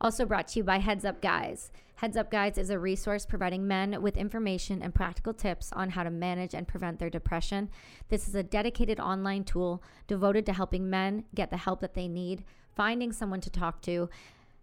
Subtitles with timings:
[0.00, 1.70] Also brought to you by Heads Up Guys.
[1.96, 6.02] Heads Up Guys is a resource providing men with information and practical tips on how
[6.02, 7.70] to manage and prevent their depression.
[8.10, 12.08] This is a dedicated online tool devoted to helping men get the help that they
[12.08, 14.10] need, finding someone to talk to,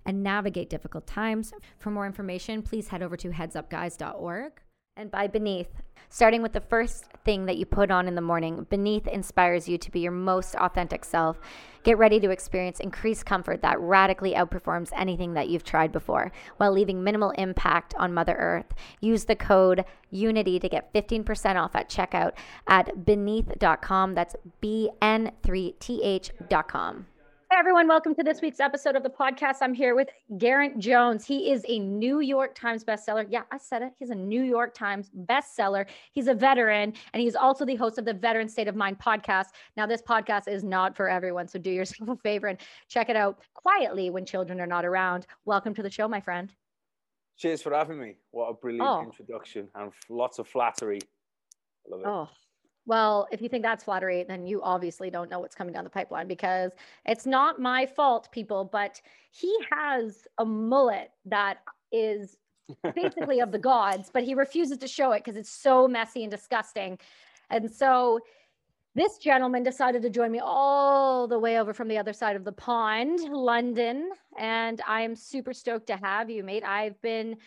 [0.06, 1.54] and navigate difficult times.
[1.80, 4.63] For more information, please head over to headsupguys.org
[4.96, 5.82] and by Beneath.
[6.10, 9.80] Starting with the first thing that you put on in the morning, Beneath inspires you
[9.80, 11.40] to be your most authentic self.
[11.84, 16.72] Get ready to experience increased comfort that radically outperforms anything that you've tried before while
[16.72, 18.74] leaving minimal impact on Mother Earth.
[19.02, 22.34] Use the code UNITY to get 15% off at checkout
[22.68, 24.14] at beneath.com.
[24.14, 27.08] That's B N 3 T H.com.
[27.54, 29.58] Hey everyone, welcome to this week's episode of the podcast.
[29.62, 31.24] I'm here with Geraint Jones.
[31.24, 33.28] He is a New York Times bestseller.
[33.30, 33.94] Yeah, I said it.
[34.00, 35.86] He's a New York Times bestseller.
[36.14, 39.50] He's a veteran, and he's also the host of the Veteran State of Mind podcast.
[39.78, 42.58] Now, this podcast is not for everyone, so do yourself a favor and
[42.90, 45.28] check it out quietly when children are not around.
[45.46, 46.52] Welcome to the show, my friend.
[47.38, 48.16] Cheers for having me.
[48.32, 49.04] What a brilliant oh.
[49.04, 51.02] introduction and lots of flattery.
[51.86, 52.08] I love it.
[52.08, 52.30] Oh,
[52.86, 55.90] well, if you think that's flattery, then you obviously don't know what's coming down the
[55.90, 56.72] pipeline because
[57.06, 61.60] it's not my fault, people, but he has a mullet that
[61.92, 62.38] is
[62.96, 66.32] basically of the gods, but he refuses to show it because it's so messy and
[66.32, 66.98] disgusting.
[67.50, 68.20] And so
[68.96, 72.44] this gentleman decided to join me all the way over from the other side of
[72.44, 74.10] the pond, London.
[74.38, 76.64] And I'm super stoked to have you, mate.
[76.64, 77.38] I've been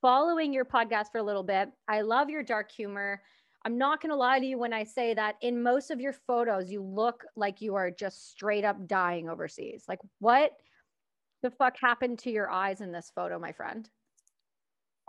[0.00, 1.70] following your podcast for a little bit.
[1.86, 3.22] I love your dark humor.
[3.64, 6.12] I'm not going to lie to you when I say that in most of your
[6.12, 9.84] photos, you look like you are just straight up dying overseas.
[9.88, 10.52] Like, what
[11.42, 13.88] the fuck happened to your eyes in this photo, my friend?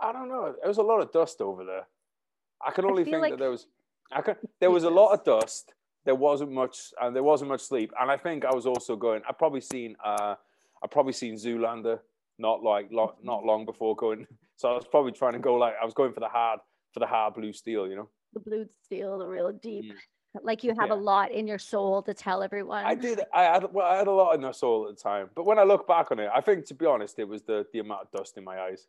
[0.00, 0.54] I don't know.
[0.60, 1.86] There was a lot of dust over there.
[2.64, 3.66] I can only I think like that there was,
[4.12, 5.72] I could, there was a lot of dust.
[6.04, 7.92] There wasn't much, and there wasn't much sleep.
[8.00, 9.22] And I think I was also going.
[9.28, 10.34] I probably seen, uh,
[10.82, 12.00] I probably seen Zoolander
[12.38, 14.26] not like lo- not long before going.
[14.56, 16.60] So I was probably trying to go like I was going for the hard
[16.92, 19.92] for the hard blue steel, you know the blue steel, the real deep.
[19.92, 19.96] Mm.
[20.42, 20.94] Like you have yeah.
[20.94, 22.84] a lot in your soul to tell everyone.
[22.84, 23.20] I did.
[23.34, 25.58] I had well, I had a lot in my soul at the time, but when
[25.58, 28.02] I look back on it, I think to be honest, it was the the amount
[28.02, 28.86] of dust in my eyes.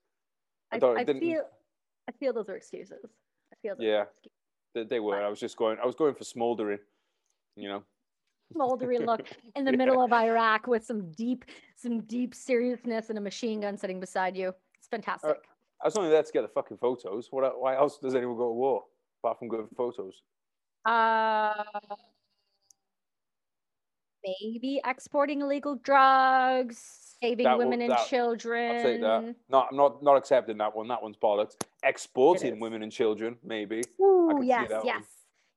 [0.72, 1.44] I, I, I feel.
[2.08, 3.06] I feel those are excuses.
[3.52, 3.76] I feel.
[3.80, 4.06] Yeah,
[4.76, 5.22] they, they, were.
[5.22, 5.78] I was just going.
[5.82, 6.80] I was going for smoldering.
[7.56, 7.84] You know.
[8.54, 9.78] Smoldering look in the yeah.
[9.78, 14.36] middle of Iraq with some deep, some deep seriousness and a machine gun sitting beside
[14.36, 14.54] you.
[14.78, 15.32] It's fantastic.
[15.32, 15.34] Uh,
[15.82, 17.30] I was only there to get the fucking photos.
[17.32, 17.60] What?
[17.60, 18.84] Why else does anyone go to war?
[19.24, 20.22] Apart from good photos?
[20.86, 21.64] Uh,
[24.24, 28.78] maybe exporting illegal drugs, saving that women will, and that, children.
[28.78, 29.36] I'll take that.
[29.50, 30.88] No, I'm not not accepting that one.
[30.88, 31.56] That one's bollocks.
[31.84, 33.84] Exporting women and children, maybe.
[34.02, 34.84] Ooh, yes, yes.
[34.84, 35.04] One.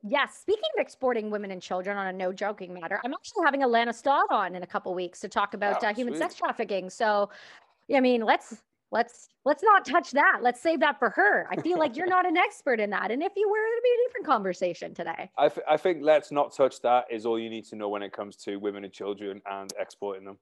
[0.07, 0.39] Yes.
[0.39, 3.95] Speaking of exporting women and children on a no joking matter, I'm actually having Alana
[3.95, 6.91] Stott on in a couple weeks to talk about oh, uh, human sex trafficking.
[6.91, 7.31] So,
[7.95, 8.59] I mean, let's
[8.95, 10.39] let's let's not touch that.
[10.41, 11.47] Let's save that for her.
[11.51, 13.11] I feel like you're not an expert in that.
[13.11, 15.31] And if you were it'd be a different conversation today.
[15.37, 18.03] I, f- I think let's not touch that is all you need to know when
[18.03, 20.39] it comes to women and children and exporting them.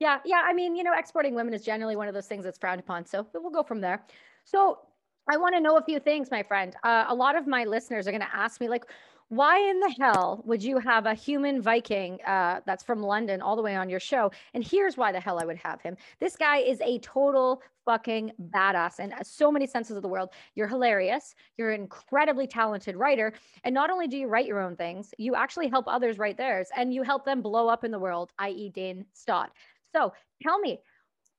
[0.00, 2.58] Yeah yeah i mean you know exporting women is generally one of those things that's
[2.58, 4.04] frowned upon so we'll go from there.
[4.44, 4.80] So
[5.28, 6.74] i want to know a few things my friend.
[6.82, 8.86] Uh, a lot of my listeners are going to ask me like
[9.28, 13.56] why in the hell would you have a human Viking uh, that's from London all
[13.56, 14.30] the way on your show?
[14.52, 15.96] And here's why the hell I would have him.
[16.20, 20.30] This guy is a total fucking badass in so many senses of the world.
[20.54, 21.34] You're hilarious.
[21.56, 23.32] You're an incredibly talented writer.
[23.64, 26.68] And not only do you write your own things, you actually help others write theirs
[26.76, 29.50] and you help them blow up in the world, i.e., Dean Stott.
[29.92, 30.12] So
[30.42, 30.80] tell me,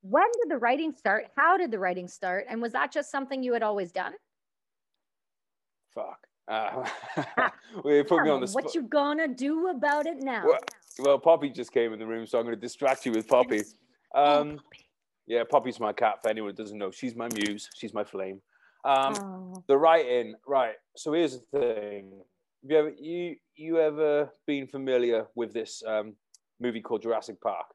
[0.02, 1.28] when did the writing start?
[1.36, 2.46] How did the writing start?
[2.50, 4.14] And was that just something you had always done?
[5.94, 6.28] Fuck.
[6.48, 6.88] Uh,
[7.84, 8.66] we put me on the spot.
[8.66, 10.46] What you gonna do about it now?
[10.46, 10.60] Well,
[11.00, 13.60] well, Poppy just came in the room, so I'm going to distract you with Poppy.
[13.60, 13.64] Um,
[14.16, 14.85] oh, Poppy.
[15.28, 16.20] Yeah, Poppy's my cat.
[16.22, 17.70] For anyone who doesn't know, she's my muse.
[17.76, 18.42] She's my flame.
[18.84, 19.64] Um, oh.
[19.68, 20.76] The writing, right?
[20.96, 22.12] So here's the thing:
[22.62, 26.14] Have you ever you you ever been familiar with this um,
[26.60, 27.66] movie called Jurassic Park?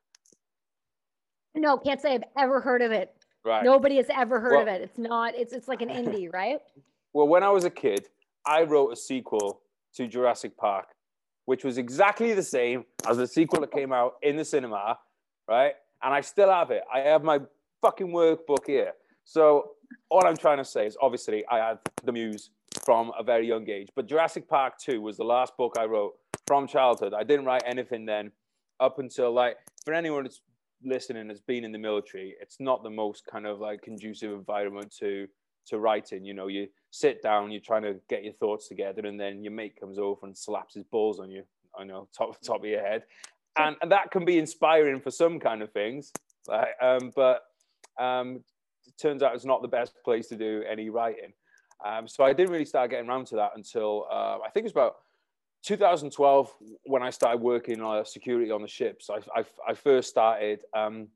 [1.55, 3.13] No, can't say I've ever heard of it.
[3.45, 3.65] Right.
[3.65, 4.83] Nobody has ever heard well, of it.
[4.83, 5.35] It's not.
[5.35, 6.61] It's it's like an indie, right?
[7.13, 8.07] Well, when I was a kid,
[8.47, 9.63] I wrote a sequel
[9.97, 10.87] to Jurassic Park,
[11.47, 14.99] which was exactly the same as the sequel that came out in the cinema,
[15.49, 15.73] right?
[16.03, 16.83] And I still have it.
[16.93, 17.41] I have my
[17.83, 18.93] fucking workbook here.
[19.25, 19.73] So
[20.09, 22.51] all I'm trying to say is obviously I had the muse
[22.85, 23.89] from a very young age.
[23.95, 26.15] But Jurassic Park 2 was the last book I wrote
[26.47, 27.15] from childhood.
[27.15, 28.33] I didn't write anything then
[28.81, 30.41] up until like for anyone that's
[30.83, 34.95] listening that's been in the military, it's not the most kind of like conducive environment
[35.01, 35.27] to
[35.67, 36.25] to writing.
[36.25, 39.53] You know, you sit down, you're trying to get your thoughts together, and then your
[39.53, 41.45] mate comes over and slaps his balls on you.
[41.79, 43.05] I know, top top of your head,
[43.59, 46.13] and and that can be inspiring for some kind of things.
[46.47, 47.43] Like, um, but
[47.99, 48.43] um,
[48.87, 51.33] it turns out it's not the best place to do any writing.
[51.85, 54.67] Um, so I didn't really start getting around to that until uh, I think it
[54.67, 54.97] was about
[55.65, 56.53] 2012
[56.85, 59.09] when I started working on security on the ships.
[59.11, 61.09] I, I, I first started um,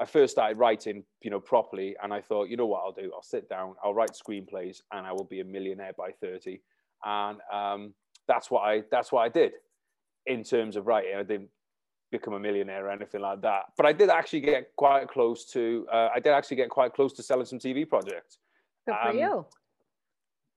[0.00, 3.12] I first started writing, you know, properly, and I thought, you know what, I'll do.
[3.14, 6.62] I'll sit down, I'll write screenplays, and I will be a millionaire by 30.
[7.04, 7.92] And um,
[8.26, 9.52] that's what I that's what I did
[10.26, 11.16] in terms of writing.
[11.16, 11.50] I didn't
[12.10, 15.86] become a millionaire or anything like that, but I did actually get quite close to.
[15.92, 18.38] Uh, I did actually get quite close to selling some TV projects.
[18.86, 19.46] Good for um, you.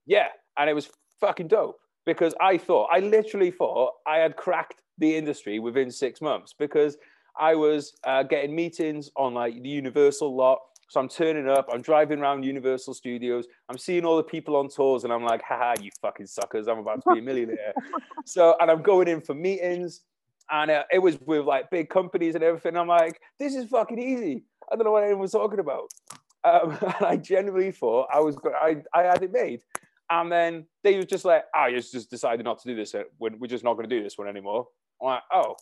[0.06, 0.28] Yeah,
[0.58, 0.90] and it was
[1.20, 6.22] fucking dope because I thought I literally thought I had cracked the industry within six
[6.22, 6.98] months because
[7.40, 10.60] I was uh, getting meetings on like the Universal lot.
[10.90, 14.70] So I'm turning up, I'm driving around Universal Studios, I'm seeing all the people on
[14.70, 17.74] tours, and I'm like, haha, you fucking suckers, I'm about to be a millionaire.
[18.26, 20.02] so, and I'm going in for meetings,
[20.52, 22.78] and uh, it was with like big companies and everything.
[22.78, 24.44] I'm like, this is fucking easy.
[24.72, 25.92] I don't know what anyone was talking about.
[26.46, 29.62] Um, and I genuinely thought I was, I, I had it made.
[30.10, 32.94] And then they were just like, oh, you just decided not to do this.
[32.94, 34.68] Uh, we're just not going to do this one anymore.
[35.02, 35.56] I'm like, oh,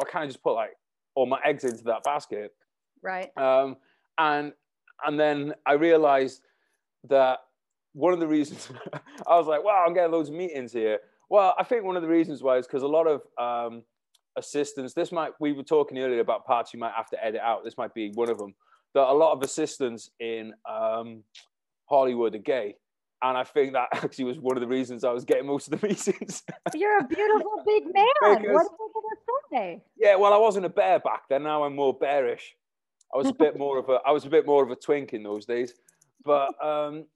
[0.00, 0.76] I kind of just put like
[1.16, 2.52] all my eggs into that basket.
[3.02, 3.36] Right.
[3.36, 3.78] Um,
[4.16, 4.52] and
[5.04, 6.40] and then I realized
[7.08, 7.40] that
[7.92, 8.68] one of the reasons
[9.26, 10.98] I was like, wow, I'm getting loads of meetings here.
[11.30, 13.82] Well, I think one of the reasons why is because a lot of um,
[14.38, 14.94] assistants.
[14.94, 17.64] This might we were talking earlier about parts you might have to edit out.
[17.64, 18.54] This might be one of them.
[18.94, 21.22] That a lot of assistants in um,
[21.86, 22.76] Hollywood are gay,
[23.22, 25.80] and I think that actually was one of the reasons I was getting most of
[25.80, 26.42] the meetings.
[26.74, 28.06] You're a beautiful big man.
[28.42, 29.80] because, what are you going?
[29.98, 31.42] Yeah, well, I wasn't a bear back then.
[31.42, 32.54] Now I'm more bearish.
[33.12, 35.14] I was a bit more of a I was a bit more of a twink
[35.14, 35.74] in those days,
[36.24, 37.06] but um,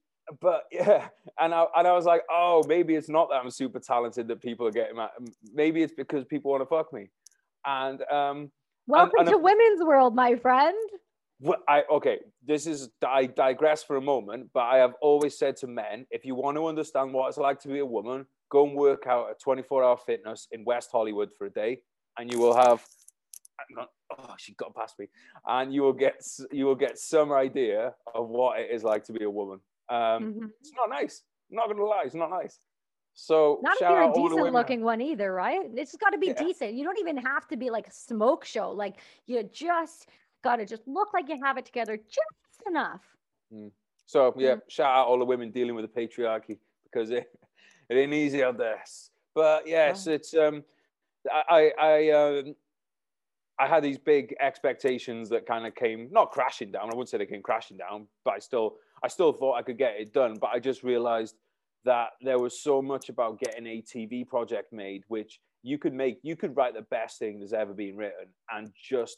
[0.41, 1.07] but yeah,
[1.39, 4.41] and I and I was like, oh, maybe it's not that I'm super talented that
[4.41, 5.09] people are getting mad.
[5.53, 7.09] Maybe it's because people want to fuck me,
[7.65, 8.51] and um.
[8.85, 10.75] Welcome and, and to women's world, my friend.
[11.39, 15.55] Well, I okay, this is I digress for a moment, but I have always said
[15.57, 18.67] to men, if you want to understand what it's like to be a woman, go
[18.67, 21.79] and work out at 24 hour fitness in West Hollywood for a day,
[22.17, 22.83] and you will have
[24.19, 25.07] oh she got past me
[25.47, 26.21] and you will get
[26.51, 29.59] you will get some idea of what it is like to be a woman
[29.89, 30.45] um mm-hmm.
[30.59, 32.59] it's not nice I'm not gonna lie it's not nice
[33.15, 36.33] so not if you're a decent looking one either right it's got to be yeah.
[36.33, 38.95] decent you don't even have to be like a smoke show like
[39.27, 40.07] you just
[40.43, 43.01] got to just look like you have it together just enough.
[43.53, 43.71] Mm.
[44.05, 44.61] So yeah, mm.
[44.67, 47.31] shout out all the women dealing with the patriarchy because it,
[47.89, 48.83] it ain't easy out there.
[49.33, 50.63] But yes, yeah, it's um,
[51.31, 52.55] I I um,
[53.57, 56.83] I had these big expectations that kind of came not crashing down.
[56.83, 59.77] I wouldn't say they came crashing down, but I still I still thought I could
[59.77, 60.37] get it done.
[60.39, 61.35] But I just realized
[61.85, 66.19] that there was so much about getting a TV project made, which you could make.
[66.23, 69.17] You could write the best thing that's ever been written, and just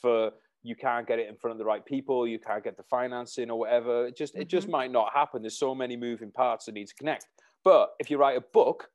[0.00, 0.30] for
[0.62, 3.50] you can't get it in front of the right people, you can't get the financing
[3.50, 4.06] or whatever.
[4.06, 4.42] It just mm-hmm.
[4.42, 4.72] it just mm-hmm.
[4.72, 5.42] might not happen.
[5.42, 7.26] There's so many moving parts that need to connect.
[7.64, 8.88] But if you write a book,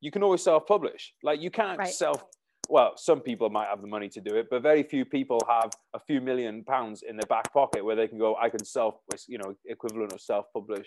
[0.00, 1.14] you can always self-publish.
[1.22, 1.88] Like you can't right.
[1.88, 2.24] self
[2.68, 5.70] well, some people might have the money to do it, but very few people have
[5.94, 8.96] a few million pounds in their back pocket where they can go, I can self,
[9.28, 10.86] you know, equivalent of self-publish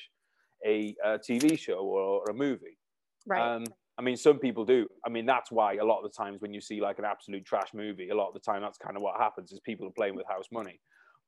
[0.66, 2.78] a, a TV show or, or, a movie.
[3.26, 3.56] Right.
[3.56, 3.66] Um,
[3.98, 4.88] I mean, some people do.
[5.06, 7.46] I mean, that's why a lot of the times when you see like an absolute
[7.46, 9.92] trash movie, a lot of the time that's kind of what happens is people are
[9.92, 10.80] playing with house money.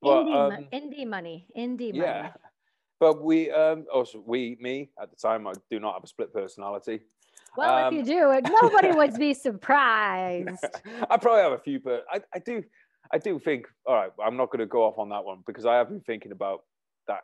[0.02, 1.98] But, indie, um, indie money, indie money.
[1.98, 2.32] Yeah,
[3.00, 6.34] but we, um, also we, me at the time, I do not have a split
[6.34, 7.02] personality.
[7.58, 10.66] Well, um, if you do, it, nobody would be surprised.
[11.10, 12.64] I probably have a few, but I, I do,
[13.12, 13.68] I do think.
[13.86, 16.02] All right, I'm not going to go off on that one because I have been
[16.02, 16.64] thinking about
[17.08, 17.22] that,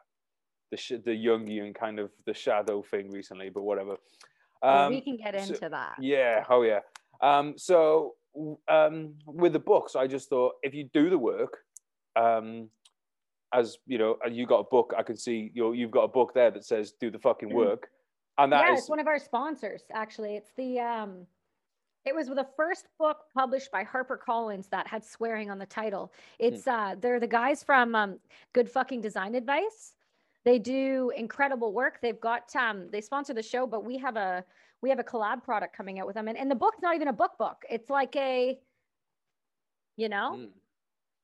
[0.71, 3.49] the the Jungian kind of the shadow thing recently.
[3.49, 3.97] But whatever.
[4.61, 5.95] Um, we can get into so, that.
[5.99, 6.43] Yeah.
[6.49, 6.79] Oh, yeah.
[7.21, 8.13] Um, so
[8.67, 11.59] um, with the books, I just thought if you do the work,
[12.15, 12.69] um,
[13.53, 14.93] as you know, you got a book.
[14.97, 17.57] I can see you you've got a book there that says "Do the fucking mm-hmm.
[17.57, 17.89] work,"
[18.37, 18.79] and that yeah, is...
[18.81, 19.83] it's one of our sponsors.
[19.93, 21.25] Actually, it's the um,
[22.05, 26.13] it was the first book published by HarperCollins that had swearing on the title.
[26.39, 26.69] It's hmm.
[26.69, 28.19] uh, they're the guys from um,
[28.53, 29.95] Good Fucking Design Advice.
[30.43, 31.99] They do incredible work.
[32.01, 34.45] They've got um, they sponsor the show, but we have a
[34.85, 36.27] we have a collab product coming out with them.
[36.27, 37.63] And, and the book's not even a book book.
[37.69, 38.59] It's like a,
[39.97, 40.37] you know?
[40.37, 40.49] Mm.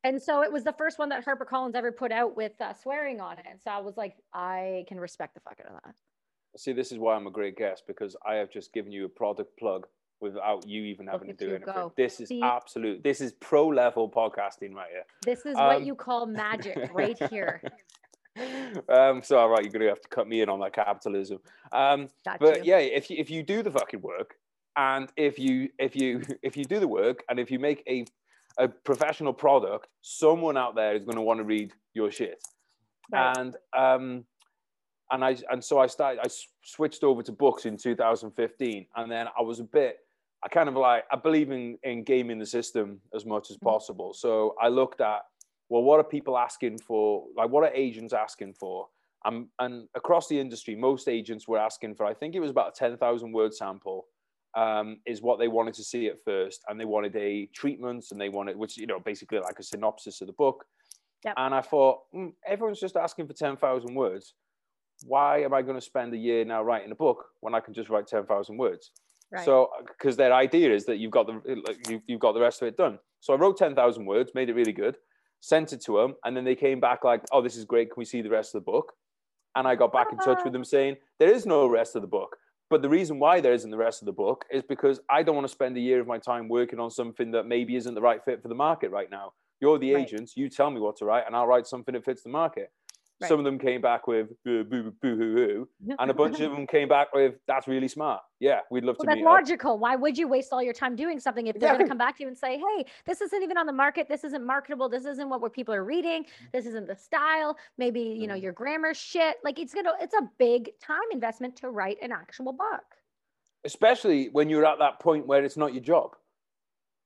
[0.03, 2.73] And so it was the first one that Harper Collins ever put out with uh,
[2.73, 3.45] swearing on it.
[3.47, 5.93] And so I was like, I can respect the fuck out of that.
[6.57, 9.09] See, this is why I'm a great guest because I have just given you a
[9.09, 9.87] product plug
[10.19, 11.73] without you even having to do anything.
[11.73, 11.93] Go.
[11.97, 12.41] This is See?
[12.41, 13.03] absolute.
[13.03, 15.05] This is pro level podcasting right here.
[15.23, 17.61] This is um, what you call magic right here.
[18.89, 21.39] um, so all right, you're gonna have to cut me in on that capitalism.
[21.71, 22.07] Um,
[22.39, 22.73] but you.
[22.73, 24.35] yeah, if you, if you do the fucking work,
[24.75, 28.05] and if you if you if you do the work, and if you make a
[28.57, 32.41] a professional product, someone out there is going to want to read your shit.
[33.11, 33.37] Right.
[33.37, 34.25] And um,
[35.11, 36.21] and I and so I started.
[36.23, 36.29] I
[36.63, 39.97] switched over to books in 2015, and then I was a bit.
[40.43, 43.67] I kind of like I believe in in gaming the system as much as mm-hmm.
[43.67, 44.13] possible.
[44.13, 45.21] So I looked at
[45.71, 47.25] well, what are people asking for?
[47.35, 48.87] Like, what are agents asking for?
[49.23, 52.05] Um, and across the industry, most agents were asking for.
[52.05, 54.07] I think it was about a 10,000 word sample.
[54.53, 58.19] Um, is what they wanted to see at first, and they wanted a treatment, and
[58.19, 60.65] they wanted, which you know, basically like a synopsis of the book.
[61.23, 61.35] Yep.
[61.37, 64.33] And I thought, mm, everyone's just asking for 10,000 words
[65.05, 67.73] why am I going to spend a year now writing a book when I can
[67.73, 68.91] just write 10,000 words?
[69.31, 69.45] Right.
[69.45, 71.41] So, because their idea is that you've got the
[71.87, 72.99] you've, you've got the rest of it done.
[73.21, 74.97] So I wrote 10,000 words, made it really good,
[75.39, 77.91] sent it to them, and then they came back like, "Oh, this is great.
[77.91, 78.91] Can we see the rest of the book?"
[79.55, 82.07] And I got back in touch with them saying, "There is no rest of the
[82.07, 82.35] book."
[82.69, 85.35] But the reason why there isn't the rest of the book is because I don't
[85.35, 88.01] want to spend a year of my time working on something that maybe isn't the
[88.01, 89.33] right fit for the market right now.
[89.59, 90.07] You're the right.
[90.07, 90.31] agent.
[90.35, 92.71] You tell me what to write, and I'll write something that fits the market.
[93.21, 93.27] Right.
[93.27, 96.51] Some of them came back with boo boo boo hoo hoo, and a bunch of
[96.55, 98.21] them came back with that's really smart.
[98.39, 99.15] Yeah, we'd love well, to.
[99.15, 99.73] That's logical.
[99.73, 99.79] Up.
[99.79, 101.75] Why would you waste all your time doing something if they're yeah.
[101.75, 104.09] going to come back to you and say, "Hey, this isn't even on the market.
[104.09, 104.89] This isn't marketable.
[104.89, 106.25] This isn't what people are reading.
[106.51, 107.57] This isn't the style.
[107.77, 108.43] Maybe you know mm-hmm.
[108.43, 109.37] your grammar shit.
[109.43, 109.91] Like it's gonna.
[110.01, 112.83] It's a big time investment to write an actual book.
[113.63, 116.15] Especially when you're at that point where it's not your job.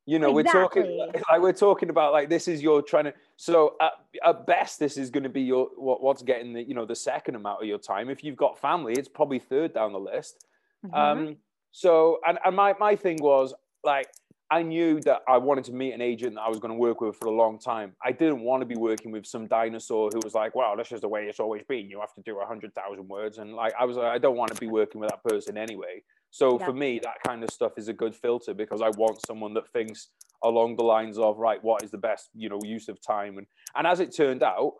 [0.05, 0.83] You know, exactly.
[0.83, 3.13] we're talking like we're talking about like this is your trying to.
[3.37, 3.93] So at,
[4.23, 6.95] at best, this is going to be your what, what's getting the you know the
[6.95, 8.09] second amount of your time.
[8.09, 10.45] If you've got family, it's probably third down the list.
[10.85, 10.95] Mm-hmm.
[10.95, 11.37] Um,
[11.71, 14.07] so and and my my thing was like
[14.51, 17.01] I knew that I wanted to meet an agent that I was going to work
[17.01, 17.93] with for a long time.
[18.03, 21.01] I didn't want to be working with some dinosaur who was like, "Well, that's just
[21.01, 21.89] the way it's always been.
[21.89, 24.37] You have to do a hundred thousand words." And like, I was, like, I don't
[24.37, 26.03] want to be working with that person anyway.
[26.35, 26.65] So yeah.
[26.65, 29.69] for me, that kind of stuff is a good filter because I want someone that
[29.71, 30.09] thinks
[30.43, 33.47] along the lines of right, what is the best you know use of time and
[33.73, 34.73] and as it turned out,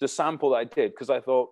[0.00, 1.48] the sample that I did because I thought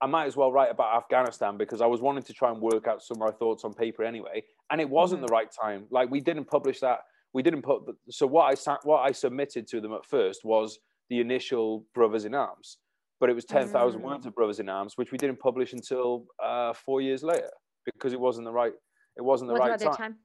[0.00, 2.86] I might as well write about Afghanistan because I was wanting to try and work
[2.86, 5.26] out some of my thoughts on paper anyway, and it wasn't mm-hmm.
[5.26, 5.86] the right time.
[5.90, 7.00] Like we didn't publish that.
[7.32, 7.82] We didn't put.
[8.10, 10.78] So what I what I submitted to them at first was
[11.10, 12.78] the initial Brothers in Arms,
[13.18, 14.04] but it was ten thousand mm.
[14.04, 17.50] words of Brothers in Arms, which we didn't publish until uh, four years later
[17.84, 18.72] because it wasn't the right
[19.16, 19.94] it wasn't the right time.
[19.94, 20.16] time.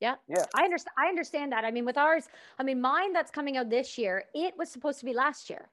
[0.00, 0.14] Yeah.
[0.28, 0.44] Yeah.
[0.54, 1.64] I understand I understand that.
[1.64, 4.98] I mean, with ours, I mean, mine that's coming out this year, it was supposed
[5.00, 5.68] to be last year.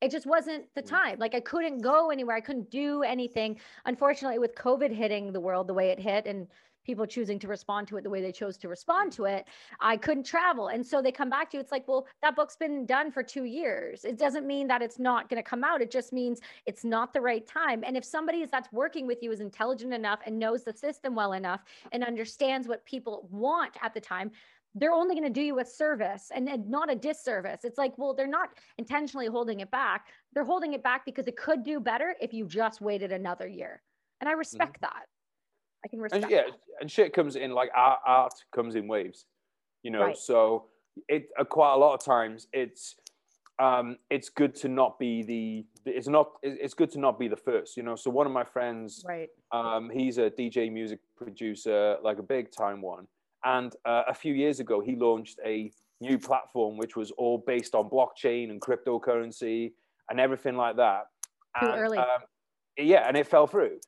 [0.00, 0.88] It just wasn't the mm.
[0.88, 1.18] time.
[1.18, 2.36] Like I couldn't go anywhere.
[2.36, 3.58] I couldn't do anything.
[3.86, 6.46] Unfortunately, with COVID hitting the world the way it hit and
[6.84, 9.46] people choosing to respond to it the way they chose to respond to it
[9.80, 12.56] i couldn't travel and so they come back to you it's like well that book's
[12.56, 15.80] been done for two years it doesn't mean that it's not going to come out
[15.80, 19.22] it just means it's not the right time and if somebody is that's working with
[19.22, 23.76] you is intelligent enough and knows the system well enough and understands what people want
[23.82, 24.30] at the time
[24.74, 27.64] they're only going to do you a service and, and, not a disservice.
[27.64, 30.06] It's like, well, they're not intentionally holding it back.
[30.32, 33.82] They're holding it back because it could do better if you just waited another year.
[34.20, 34.38] And I mm-hmm.
[34.38, 34.94] respect mm-hmm.
[34.94, 35.06] that.
[35.84, 36.24] I can respect.
[36.24, 36.58] And, yeah, that.
[36.80, 39.26] and shit comes in like art, art comes in waves,
[39.82, 40.02] you know.
[40.02, 40.16] Right.
[40.16, 40.66] So
[41.08, 42.96] it uh, quite a lot of times it's
[43.58, 47.36] um, it's good to not be the it's not it's good to not be the
[47.36, 51.96] first you know so one of my friends right um, he's a dj music producer
[52.02, 53.06] like a big time one
[53.44, 55.70] and uh, a few years ago he launched a
[56.00, 59.72] new platform which was all based on blockchain and cryptocurrency
[60.08, 61.06] and everything like that
[61.60, 61.98] Too and, early.
[61.98, 62.06] Um,
[62.78, 63.78] yeah and it fell through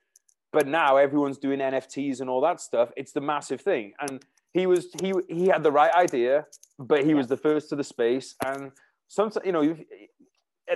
[0.53, 2.91] but now everyone's doing nfts and all that stuff.
[2.97, 3.93] It's the massive thing.
[4.01, 6.47] And he was he he had the right idea
[6.79, 7.17] but he yeah.
[7.17, 8.35] was the first to the space.
[8.45, 8.73] And
[9.09, 9.77] sometimes you know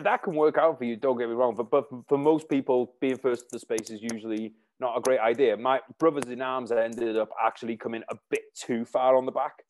[0.03, 2.95] that can work out for you don't get me wrong but, but for most people
[3.01, 5.57] being first to the space is usually not a great idea.
[5.57, 9.63] My brothers in arms ended up actually coming a bit too far on the back.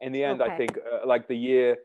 [0.00, 0.52] In the end okay.
[0.52, 1.78] i think uh, like the year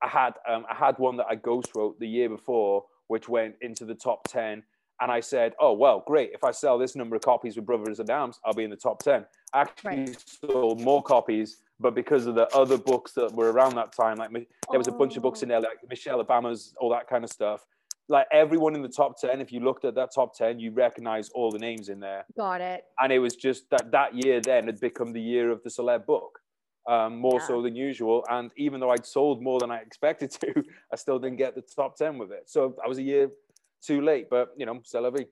[0.00, 3.56] i had um, i had one that i ghost wrote the year before which went
[3.60, 4.62] into the top 10
[5.00, 6.30] and I said, "Oh well, great!
[6.32, 8.76] If I sell this number of copies with Brothers in Arms, I'll be in the
[8.76, 9.24] top 10.
[9.52, 10.24] I actually right.
[10.50, 14.30] sold more copies, but because of the other books that were around that time, like
[14.32, 17.30] there was a bunch of books in there, like Michelle Obama's, all that kind of
[17.30, 17.64] stuff.
[18.10, 21.28] Like everyone in the top 10, if you looked at that top 10, you recognize
[21.30, 22.24] all the names in there.
[22.36, 22.84] Got it.
[22.98, 26.06] And it was just that that year then had become the year of the celeb
[26.06, 26.40] book.
[26.88, 27.46] Um, more yeah.
[27.46, 28.24] so than usual.
[28.30, 31.60] And even though I'd sold more than I expected to, I still didn't get the
[31.60, 32.44] top 10 with it.
[32.46, 33.30] So I was a year
[33.80, 35.26] too late, but you know, c'est la vie.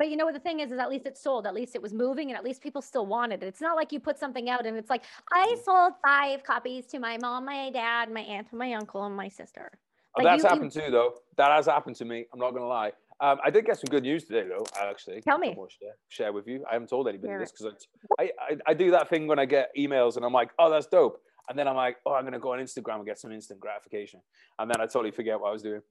[0.00, 1.46] But you know what the thing is, is at least it sold.
[1.46, 3.46] At least it was moving, and at least people still wanted it.
[3.46, 5.62] It's not like you put something out and it's like I mm.
[5.62, 9.70] sold five copies to my mom, my dad, my aunt, my uncle, and my sister.
[10.16, 10.80] Oh, that's you, happened you...
[10.80, 11.16] too, though.
[11.36, 12.24] That has happened to me.
[12.32, 12.92] I'm not gonna lie.
[13.20, 14.64] Um, I did get some good news today, though.
[14.80, 15.54] Actually, tell me.
[15.68, 16.64] Share, share, with you.
[16.70, 17.86] I haven't told anybody this because
[18.18, 20.86] I, I, I do that thing when I get emails and I'm like, oh, that's
[20.86, 23.60] dope, and then I'm like, oh, I'm gonna go on Instagram and get some instant
[23.60, 24.22] gratification,
[24.58, 25.82] and then I totally forget what I was doing.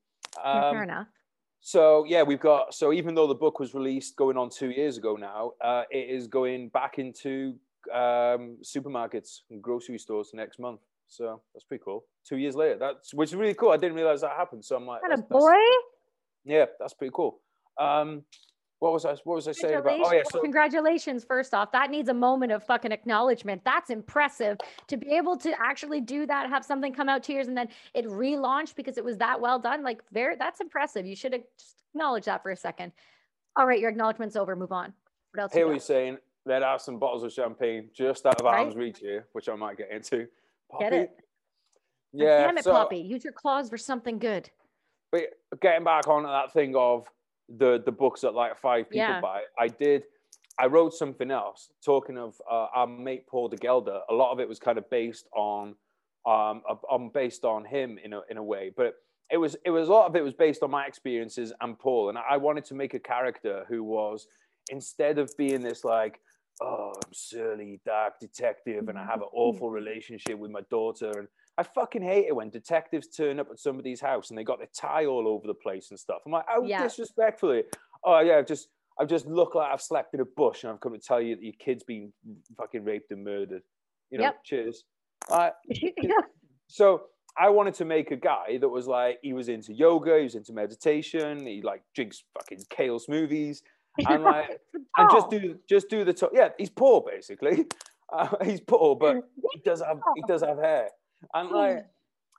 [0.43, 1.07] Um, yeah, fair enough.
[1.61, 2.73] So yeah, we've got.
[2.73, 6.09] So even though the book was released going on two years ago now, uh, it
[6.09, 7.55] is going back into
[7.93, 10.79] um, supermarkets and grocery stores next month.
[11.07, 12.05] So that's pretty cool.
[12.27, 13.71] Two years later, that's which is really cool.
[13.71, 14.63] I didn't realize that happened.
[14.63, 15.55] So I'm like, a boy.
[16.45, 17.39] Yeah, that's pretty cool.
[17.79, 18.23] Um,
[18.79, 19.15] what was I?
[19.25, 19.99] What was I saying about?
[20.01, 21.25] Oh yeah, so congratulations.
[21.25, 23.61] First off, that needs a moment of fucking acknowledgement.
[23.65, 24.57] That's impressive
[24.87, 26.49] to be able to actually do that.
[26.49, 29.59] Have something come out two years and then it relaunched because it was that well
[29.59, 29.83] done.
[29.83, 31.05] Like very, that's impressive.
[31.05, 32.93] You should just acknowledge that for a second.
[33.57, 34.55] All right, your acknowledgement's over.
[34.55, 34.93] Move on.
[35.33, 35.53] What else?
[35.53, 38.59] Here we're saying there are some bottles of champagne just out of right?
[38.59, 40.27] arm's reach here, which I might get into.
[40.71, 40.85] Poppy.
[40.85, 41.11] Get it?
[42.13, 42.43] Yeah.
[42.43, 42.99] Damn it, so, Poppy.
[42.99, 44.49] Use your claws for something good.
[45.11, 45.23] But
[45.61, 47.07] getting back on that thing of
[47.57, 49.21] the the books that like five people yeah.
[49.21, 50.03] buy, I did.
[50.57, 54.01] I wrote something else talking of uh, our mate Paul de Gelder.
[54.09, 55.69] A lot of it was kind of based on,
[56.25, 58.95] um, on based on him in a in a way, but
[59.31, 62.09] it was it was a lot of it was based on my experiences and Paul.
[62.09, 64.27] And I wanted to make a character who was
[64.69, 66.19] instead of being this like
[66.61, 71.11] oh, I'm surly, dark detective, and I have an awful relationship with my daughter.
[71.19, 71.27] And
[71.59, 74.69] I fucking hate it when detectives turn up at somebody's house and they got their
[74.73, 76.19] tie all over the place and stuff.
[76.25, 76.81] I'm like, oh, yeah.
[76.81, 77.63] disrespectfully.
[78.05, 80.79] Oh yeah, I've just I've just looked like I've slept in a bush and I've
[80.79, 82.13] come to tell you that your kid's been
[82.55, 83.63] fucking raped and murdered.
[84.09, 84.37] You know, yep.
[84.45, 84.85] cheers.
[85.29, 85.49] Uh,
[86.67, 87.03] so
[87.37, 90.35] I wanted to make a guy that was like he was into yoga, he was
[90.35, 93.63] into meditation, he like drinks fucking kale smoothies,
[94.07, 94.61] and like
[94.95, 96.31] and just do just do the top.
[96.33, 97.65] Yeah, he's poor basically.
[98.11, 99.17] Uh, he's poor, but
[99.53, 100.89] he does have he does have hair,
[101.33, 101.55] and hmm.
[101.55, 101.85] like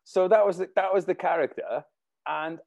[0.05, 1.85] so that was the, that was the character,
[2.27, 2.59] and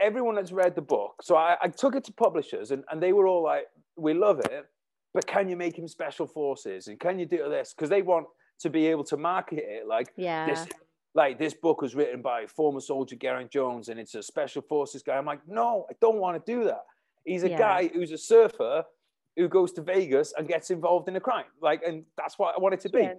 [0.00, 1.22] everyone that's read the book.
[1.22, 4.40] So I, I took it to publishers, and, and they were all like, "We love
[4.40, 4.66] it,
[5.14, 6.88] but can you make him special forces?
[6.88, 8.26] And can you do this?" Because they want
[8.60, 10.46] to be able to market it like yeah.
[10.46, 10.66] this
[11.14, 15.02] like this book was written by former soldier Geraint Jones and it's a special forces
[15.02, 15.16] guy.
[15.16, 16.84] I'm like, no, I don't want to do that.
[17.24, 17.58] He's a yeah.
[17.58, 18.84] guy who's a surfer
[19.36, 21.46] who goes to Vegas and gets involved in a crime.
[21.60, 23.00] Like, and that's what I wanted to be.
[23.00, 23.14] Yeah.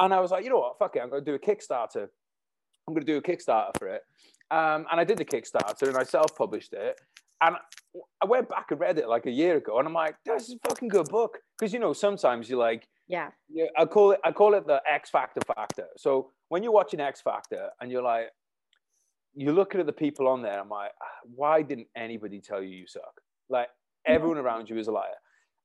[0.00, 0.78] And I was like, you know what?
[0.78, 1.00] Fuck it.
[1.02, 2.08] I'm going to do a Kickstarter.
[2.88, 4.02] I'm going to do a Kickstarter for it.
[4.50, 6.98] Um, and I did the Kickstarter and I self published it.
[7.42, 7.56] And
[8.20, 10.56] I went back and read it like a year ago, and I'm like, "This is
[10.56, 13.30] a fucking good book." Because you know, sometimes you're like, "Yeah."
[13.78, 14.20] I call it.
[14.24, 15.86] I call it the X Factor factor.
[15.96, 18.28] So when you're watching X Factor and you're like,
[19.34, 20.92] you're looking at the people on there, I'm like,
[21.34, 23.68] "Why didn't anybody tell you you suck?" Like
[24.06, 25.18] everyone around you is a liar.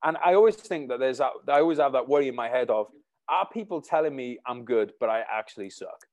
[0.03, 2.69] And I always think that there's that, I always have that worry in my head
[2.69, 2.87] of,
[3.29, 6.05] are people telling me I'm good, but I actually suck?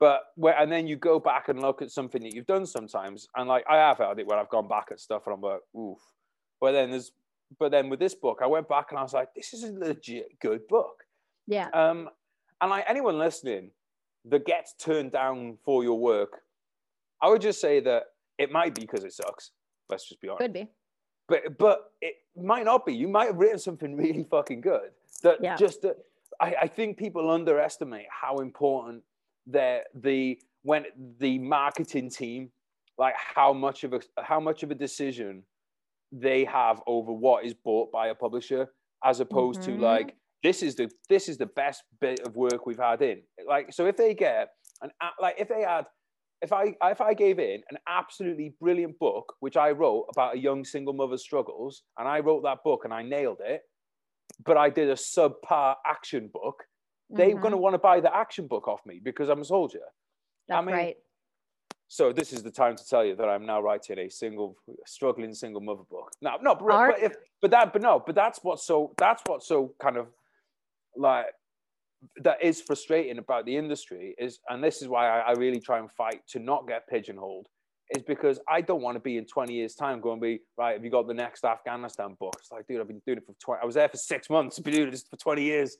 [0.00, 3.26] But where, and then you go back and look at something that you've done sometimes.
[3.36, 5.60] And like I have had it where I've gone back at stuff and I'm like,
[5.76, 5.98] oof.
[6.60, 7.12] But then there's,
[7.58, 9.72] but then with this book, I went back and I was like, this is a
[9.72, 11.04] legit good book.
[11.46, 11.68] Yeah.
[11.72, 12.08] Um,
[12.60, 13.70] and like anyone listening
[14.26, 16.42] that gets turned down for your work,
[17.20, 18.04] I would just say that
[18.38, 19.50] it might be because it sucks.
[19.88, 20.42] Let's just be honest.
[20.42, 20.68] Could be
[21.28, 22.94] but but it might not be.
[22.94, 24.90] You might have written something really fucking good.
[25.22, 25.56] That yeah.
[25.56, 25.96] just that
[26.40, 29.02] I, I think people underestimate how important
[29.46, 30.84] the the when
[31.18, 32.50] the marketing team
[32.98, 35.42] like how much of a how much of a decision
[36.12, 38.68] they have over what is bought by a publisher
[39.04, 39.76] as opposed mm-hmm.
[39.76, 43.22] to like this is the this is the best bit of work we've had in
[43.46, 44.48] like so if they get
[44.82, 45.86] an like if they had
[46.40, 50.38] if I if I gave in an absolutely brilliant book, which I wrote about a
[50.38, 53.62] young single mother's struggles, and I wrote that book and I nailed it,
[54.44, 56.64] but I did a subpar action book,
[57.10, 57.40] they're mm-hmm.
[57.40, 59.80] going to want to buy the action book off me because I'm a soldier.
[60.48, 60.96] That's I mean, right.
[61.88, 65.32] So this is the time to tell you that I'm now writing a single, struggling
[65.32, 66.10] single mother book.
[66.20, 69.48] No, no, but, but, if, but that, but no, but that's what's so that's what's
[69.48, 70.08] so kind of
[70.96, 71.26] like
[72.22, 75.78] that is frustrating about the industry is, and this is why I, I, really try
[75.78, 77.48] and fight to not get pigeonholed,
[77.96, 80.74] is because I don't want to be in 20 years' time going to be right.
[80.74, 82.34] Have you got the next Afghanistan book?
[82.38, 83.62] It's like, dude, I've been doing it for 20.
[83.62, 84.58] I was there for six months.
[84.58, 85.76] I've been doing this for 20 years.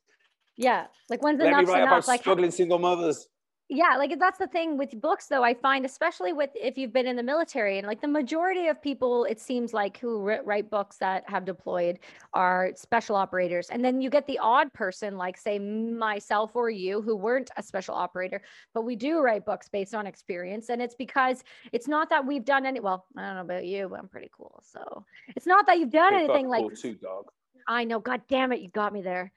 [0.56, 1.98] Yeah, like when's Let enough me write enough?
[1.98, 3.28] About like struggling single mothers.
[3.68, 7.06] Yeah like that's the thing with books though i find especially with if you've been
[7.06, 10.96] in the military and like the majority of people it seems like who write books
[10.96, 11.98] that have deployed
[12.32, 17.02] are special operators and then you get the odd person like say myself or you
[17.02, 18.40] who weren't a special operator
[18.72, 22.46] but we do write books based on experience and it's because it's not that we've
[22.46, 25.04] done any well i don't know about you but i'm pretty cool so
[25.36, 27.26] it's not that you've done anything like too, dog.
[27.68, 29.30] i know god damn it you got me there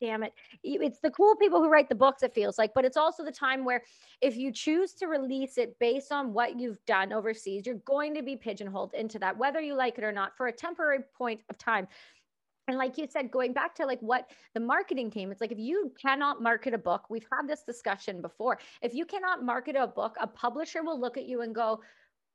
[0.00, 0.32] damn it.
[0.62, 3.30] It's the cool people who write the books, it feels like, but it's also the
[3.30, 3.82] time where
[4.20, 8.22] if you choose to release it based on what you've done overseas, you're going to
[8.22, 11.58] be pigeonholed into that, whether you like it or not, for a temporary point of
[11.58, 11.86] time.
[12.68, 15.58] And like you said, going back to like what the marketing team, it's like if
[15.58, 18.58] you cannot market a book, we've had this discussion before.
[18.80, 21.80] If you cannot market a book, a publisher will look at you and go,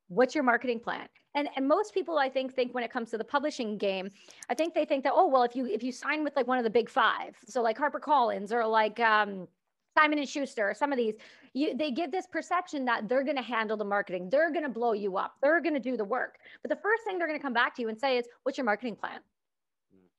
[0.08, 1.08] what's your marketing plan?
[1.36, 4.10] And and most people i think think when it comes to the publishing game
[4.50, 6.58] i think they think that oh well if you if you sign with like one
[6.58, 9.46] of the big five so like harper collins or like um
[9.98, 11.16] simon and schuster or some of these
[11.56, 14.30] you, they give this perception that they're going to handle the marketing.
[14.30, 15.36] They're going to blow you up.
[15.42, 16.36] They're going to do the work.
[16.62, 18.58] But the first thing they're going to come back to you and say is what's
[18.58, 19.22] your marketing plan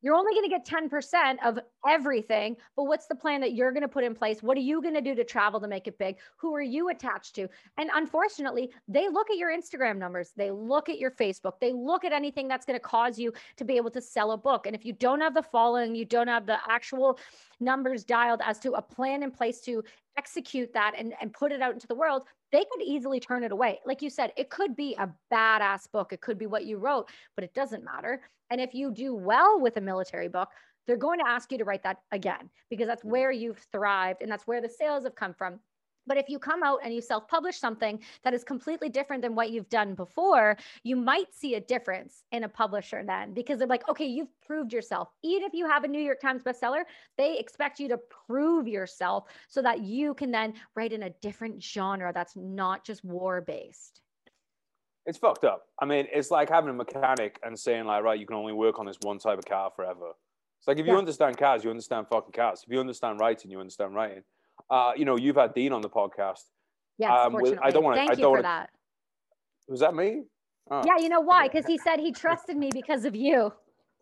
[0.03, 3.83] you're only going to get 10% of everything, but what's the plan that you're going
[3.83, 4.43] to put in place?
[4.43, 6.17] What are you going to do to travel to make it big?
[6.37, 7.49] Who are you attached to?
[7.79, 12.05] And unfortunately, they look at your Instagram numbers, they look at your Facebook, they look
[12.05, 14.67] at anything that's going to cause you to be able to sell a book.
[14.67, 17.19] And if you don't have the following, you don't have the actual
[17.61, 19.83] numbers dialed as to a plan in place to
[20.19, 23.53] execute that and, and put it out into the world, they could easily turn it
[23.53, 23.81] away.
[23.85, 27.09] Like you said, it could be a badass book, it could be what you wrote,
[27.35, 28.23] but it doesn't matter.
[28.51, 30.49] And if you do well with a military book,
[30.87, 33.11] they're going to ask you to write that again because that's mm.
[33.11, 35.59] where you've thrived and that's where the sales have come from.
[36.07, 39.35] But if you come out and you self publish something that is completely different than
[39.35, 43.69] what you've done before, you might see a difference in a publisher then because they're
[43.69, 45.09] like, okay, you've proved yourself.
[45.23, 46.85] Even if you have a New York Times bestseller,
[47.19, 51.63] they expect you to prove yourself so that you can then write in a different
[51.63, 54.01] genre that's not just war based.
[55.07, 55.67] It's fucked up.
[55.81, 58.81] I mean, it's like having a mechanic and saying, like, right, you can only work
[58.81, 60.13] on this one type of car forever.
[60.59, 60.99] It's like if you yeah.
[60.99, 62.65] understand cars, you understand fucking cars.
[62.67, 64.25] If you understand writing, you understand writing.
[64.71, 66.43] Uh, you know, you've had Dean on the podcast.
[66.99, 68.01] Yes, um, with, I don't want to.
[68.01, 68.71] Thank I don't you for wanna, that.
[69.69, 70.23] Was that me?
[70.71, 70.83] Oh.
[70.85, 71.49] Yeah, you know why?
[71.49, 73.53] Because he said he trusted me because of you.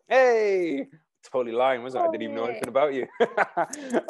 [0.07, 0.87] Hey,
[1.31, 2.09] totally lying, wasn't oh, I?
[2.09, 3.07] I didn't even know anything about you.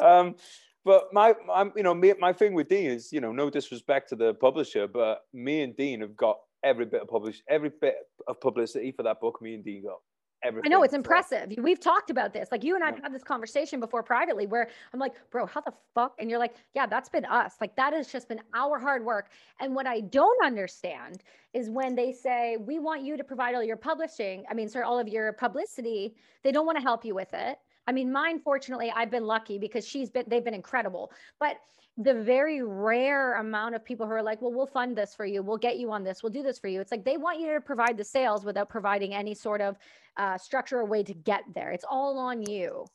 [0.00, 0.36] um,
[0.84, 4.10] but my, my, you know, me, my thing with Dean is, you know, no disrespect
[4.10, 7.96] to the publisher, but me and Dean have got every bit of publish, every bit
[8.28, 9.42] of publicity for that book.
[9.42, 9.98] Me and Dean got
[10.42, 10.70] everything.
[10.70, 11.52] I know it's impressive.
[11.58, 12.48] We've talked about this.
[12.52, 15.72] Like you and I've had this conversation before privately where I'm like, bro, how the
[15.94, 16.14] fuck?
[16.18, 17.54] And you're like, yeah, that's been us.
[17.60, 19.30] Like that has just been our hard work.
[19.60, 21.22] And what I don't understand
[21.52, 24.84] is when they say, we want you to provide all your publishing, I mean, sorry,
[24.84, 27.58] all of your publicity, they don't want to help you with it.
[27.86, 31.12] I mean, mine, fortunately, I've been lucky because she's been, they've been incredible.
[31.38, 31.58] But
[31.96, 35.42] the very rare amount of people who are like, well, we'll fund this for you.
[35.42, 36.22] We'll get you on this.
[36.22, 36.80] We'll do this for you.
[36.80, 39.76] It's like they want you to provide the sales without providing any sort of
[40.16, 41.70] uh, structure or way to get there.
[41.70, 42.86] It's all on you.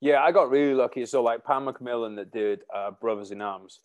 [0.00, 1.04] Yeah, I got really lucky.
[1.04, 3.80] So, like Pan Macmillan that did uh, Brothers in Arms,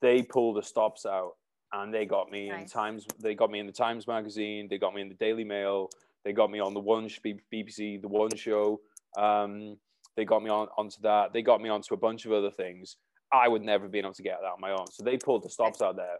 [0.00, 1.32] they pulled the stops out
[1.72, 2.62] and they got me nice.
[2.62, 3.06] in Times.
[3.20, 4.68] They got me in the Times magazine.
[4.68, 5.90] They got me in the Daily Mail.
[6.24, 8.80] They got me on the one BBC, the One Show.
[9.18, 9.76] Um,
[10.16, 11.32] they got me on onto that.
[11.32, 12.96] They got me onto a bunch of other things.
[13.32, 14.86] I would never have been able to get that on my own.
[14.90, 16.16] So they pulled the stops out there.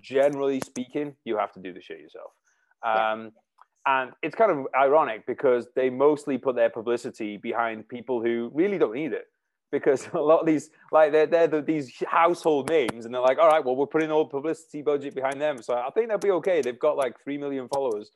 [0.00, 2.32] Generally speaking, you have to do the shit yourself.
[2.84, 3.32] Um.
[3.86, 8.78] And it's kind of ironic because they mostly put their publicity behind people who really
[8.78, 9.26] don't need it.
[9.70, 13.38] Because a lot of these, like they're, they're the, these household names, and they're like,
[13.38, 15.62] all right, well, we're putting all publicity budget behind them.
[15.62, 16.62] So I think they'll be okay.
[16.62, 18.10] They've got like 3 million followers.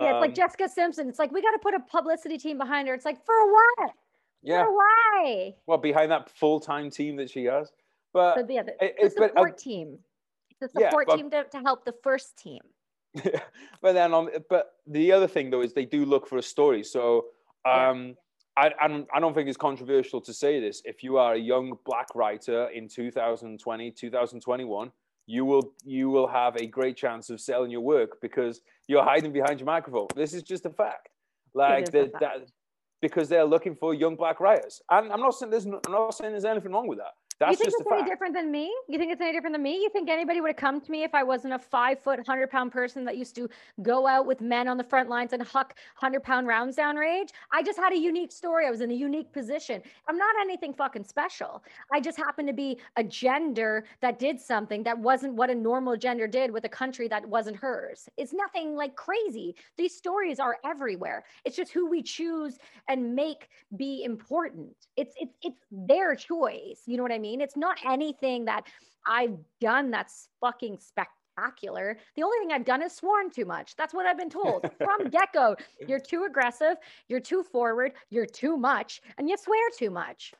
[0.00, 1.08] Yeah, it's um, like Jessica Simpson.
[1.08, 2.94] It's like, we got to put a publicity team behind her.
[2.94, 3.92] It's like, for what?
[4.42, 4.64] Yeah.
[4.64, 5.54] For why?
[5.66, 7.70] Well, behind that full time team that she has.
[8.12, 9.98] But so, yeah, the, it, the support but, uh, team.
[10.60, 12.60] The support yeah, but, team to, to help the first team.
[13.80, 16.82] but then on, but the other thing though is they do look for a story.
[16.82, 17.26] So
[17.64, 18.12] um, yeah.
[18.56, 20.82] I, I don't, I don't think it's controversial to say this.
[20.84, 24.92] If you are a young black writer in 2020, 2021,
[25.26, 29.32] you will you will have a great chance of selling your work because you're hiding
[29.32, 30.08] behind your microphone.
[30.14, 31.08] This is just a fact.
[31.54, 32.20] Like the, fact.
[32.20, 32.50] that
[33.00, 34.82] because they're looking for young black writers.
[34.90, 37.14] And I'm not saying there's I'm not saying there's anything wrong with that.
[37.40, 38.72] That's you think it's any different than me?
[38.88, 39.74] You think it's any different than me?
[39.82, 42.48] You think anybody would have come to me if I wasn't a five foot, hundred
[42.50, 43.48] pound person that used to
[43.82, 47.30] go out with men on the front lines and huck hundred pound rounds down rage?
[47.52, 48.66] I just had a unique story.
[48.66, 49.82] I was in a unique position.
[50.08, 51.64] I'm not anything fucking special.
[51.92, 55.96] I just happened to be a gender that did something that wasn't what a normal
[55.96, 58.08] gender did with a country that wasn't hers.
[58.16, 59.56] It's nothing like crazy.
[59.76, 61.24] These stories are everywhere.
[61.44, 64.76] It's just who we choose and make be important.
[64.96, 66.82] It's it's it's their choice.
[66.86, 67.23] You know what I mean?
[67.24, 67.40] Mean?
[67.40, 68.64] It's not anything that
[69.06, 71.96] I've done that's fucking spectacular.
[72.16, 73.76] The only thing I've done is sworn too much.
[73.76, 75.56] That's what I've been told from get go.
[75.88, 76.76] You're too aggressive,
[77.08, 80.34] you're too forward, you're too much, and you swear too much.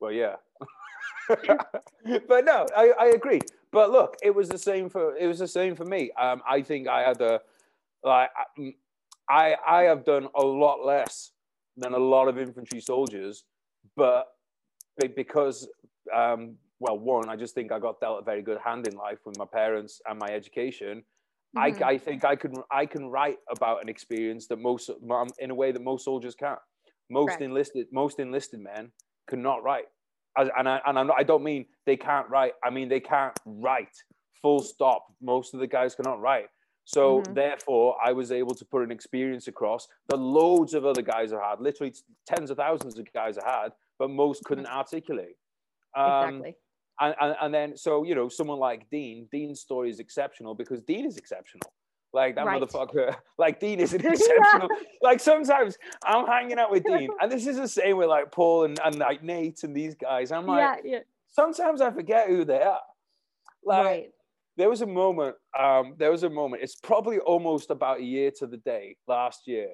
[0.00, 0.36] Well, yeah.
[1.28, 3.40] but no, I, I agree.
[3.70, 6.10] But look, it was the same for it was the same for me.
[6.20, 7.40] Um, I think I had a
[8.02, 8.30] like
[9.28, 11.30] I I have done a lot less
[11.76, 13.44] than a lot of infantry soldiers,
[13.96, 14.26] but
[15.08, 15.68] because
[16.14, 19.18] um, well, one, I just think I got dealt a very good hand in life
[19.24, 21.04] with my parents and my education.
[21.56, 21.84] Mm-hmm.
[21.84, 24.90] I, I think I can I can write about an experience that most
[25.38, 26.58] in a way that most soldiers can't.
[27.10, 27.42] Most right.
[27.42, 28.92] enlisted most enlisted men
[29.28, 29.86] cannot write,
[30.36, 32.52] and I and I'm not, I don't mean they can't write.
[32.64, 33.96] I mean they can't write.
[34.40, 35.06] Full stop.
[35.20, 36.46] Most of the guys cannot write.
[36.84, 37.34] So mm-hmm.
[37.34, 41.40] therefore, I was able to put an experience across that loads of other guys have
[41.40, 41.94] had, literally
[42.26, 45.36] tens of thousands of guys have had, but most couldn't articulate.
[45.96, 46.56] Um, exactly.
[47.00, 50.82] And, and, and, then, so, you know, someone like Dean, Dean's story is exceptional because
[50.82, 51.72] Dean is exceptional.
[52.12, 52.60] Like that right.
[52.60, 54.68] motherfucker, like Dean isn't exceptional.
[54.68, 54.88] yeah.
[55.00, 58.64] Like sometimes I'm hanging out with Dean, and this is the same with like Paul
[58.64, 60.32] and, and like Nate and these guys.
[60.32, 60.98] I'm like, yeah, yeah.
[61.28, 62.80] sometimes I forget who they are.
[63.64, 64.10] Like, right
[64.56, 68.30] there was a moment um, there was a moment it's probably almost about a year
[68.30, 69.68] to the day last year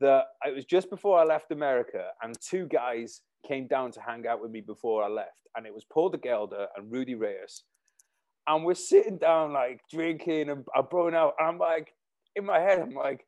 [0.00, 4.26] that it was just before i left america and two guys came down to hang
[4.26, 7.62] out with me before i left and it was paul de gelder and rudy reyes
[8.46, 11.92] and we're sitting down like drinking and i'm blowing out and i'm like
[12.34, 13.26] in my head i'm like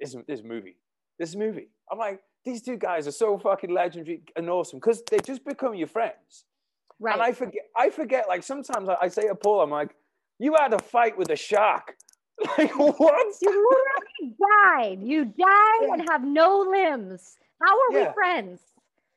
[0.00, 0.76] this, this movie
[1.18, 5.18] this movie i'm like these two guys are so fucking legendary and awesome because they
[5.18, 6.44] just become your friends
[7.02, 7.14] Right.
[7.14, 9.96] And I forget, I forget, like sometimes I, I say to Paul, I'm like,
[10.38, 11.94] you had a fight with a shark.
[12.58, 13.26] Like what?
[13.40, 14.98] You literally died.
[15.00, 15.92] You died yeah.
[15.92, 17.36] and have no limbs.
[17.62, 18.08] How are yeah.
[18.08, 18.60] we friends?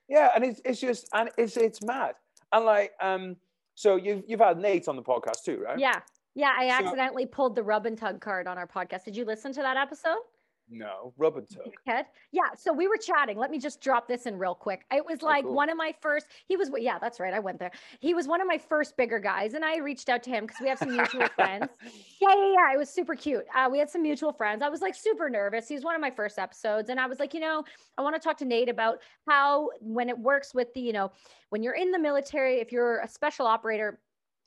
[0.07, 2.15] Yeah, and it's it's just and it's it's mad.
[2.51, 3.35] And like um,
[3.75, 5.79] so you've you've had Nate on the podcast too, right?
[5.79, 5.99] Yeah,
[6.35, 6.53] yeah.
[6.57, 9.05] I accidentally so, pulled the rub and tug card on our podcast.
[9.05, 10.19] Did you listen to that episode?
[10.69, 11.73] No, rub and tug.
[11.85, 12.07] Head.
[12.31, 12.49] Yeah.
[12.57, 13.37] So we were chatting.
[13.37, 14.83] Let me just drop this in real quick.
[14.91, 15.55] It was oh, like oh, cool.
[15.55, 16.27] one of my first.
[16.47, 16.71] He was.
[16.77, 17.33] Yeah, that's right.
[17.33, 17.71] I went there.
[17.99, 20.59] He was one of my first bigger guys, and I reached out to him because
[20.59, 21.69] we have some mutual friends.
[22.21, 22.73] Yeah, yeah, yeah.
[22.73, 23.45] It was super cute.
[23.53, 24.63] Uh, we had some mutual friends.
[24.63, 25.67] I was like super nervous.
[25.67, 27.63] He was one of my first episodes, and I was like, you know,
[27.97, 31.11] I want to talk to Nate about how when it works with the, you know,
[31.49, 33.99] when you're in the military, if you're a special operator,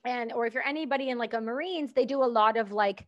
[0.05, 3.07] and or if you're anybody in like a Marines, they do a lot of like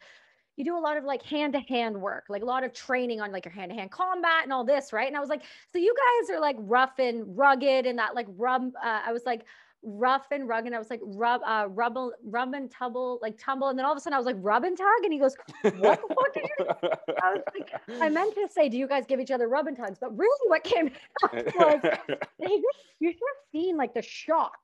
[0.61, 3.23] you do a lot of like hand to hand work, like a lot of training
[3.23, 5.09] on like your hand to hand combat and all this, right?
[5.09, 5.43] And I was like,
[5.73, 8.71] so you guys are like rough and rugged and that like rub.
[8.77, 9.47] Uh, I was like
[9.83, 10.67] rough and rugged.
[10.67, 13.69] And I was like rub, uh, rubble, rub and tumble, like tumble.
[13.69, 15.35] And then all of a sudden I was like rub and tug, and he goes,
[15.63, 16.67] "What the fuck did you?"
[17.23, 19.77] I was like, I meant to say, do you guys give each other rub and
[19.77, 19.97] tugs?
[19.99, 20.91] But really, what came
[21.25, 21.81] out was
[22.39, 22.63] you
[23.01, 24.59] should have seen like the shock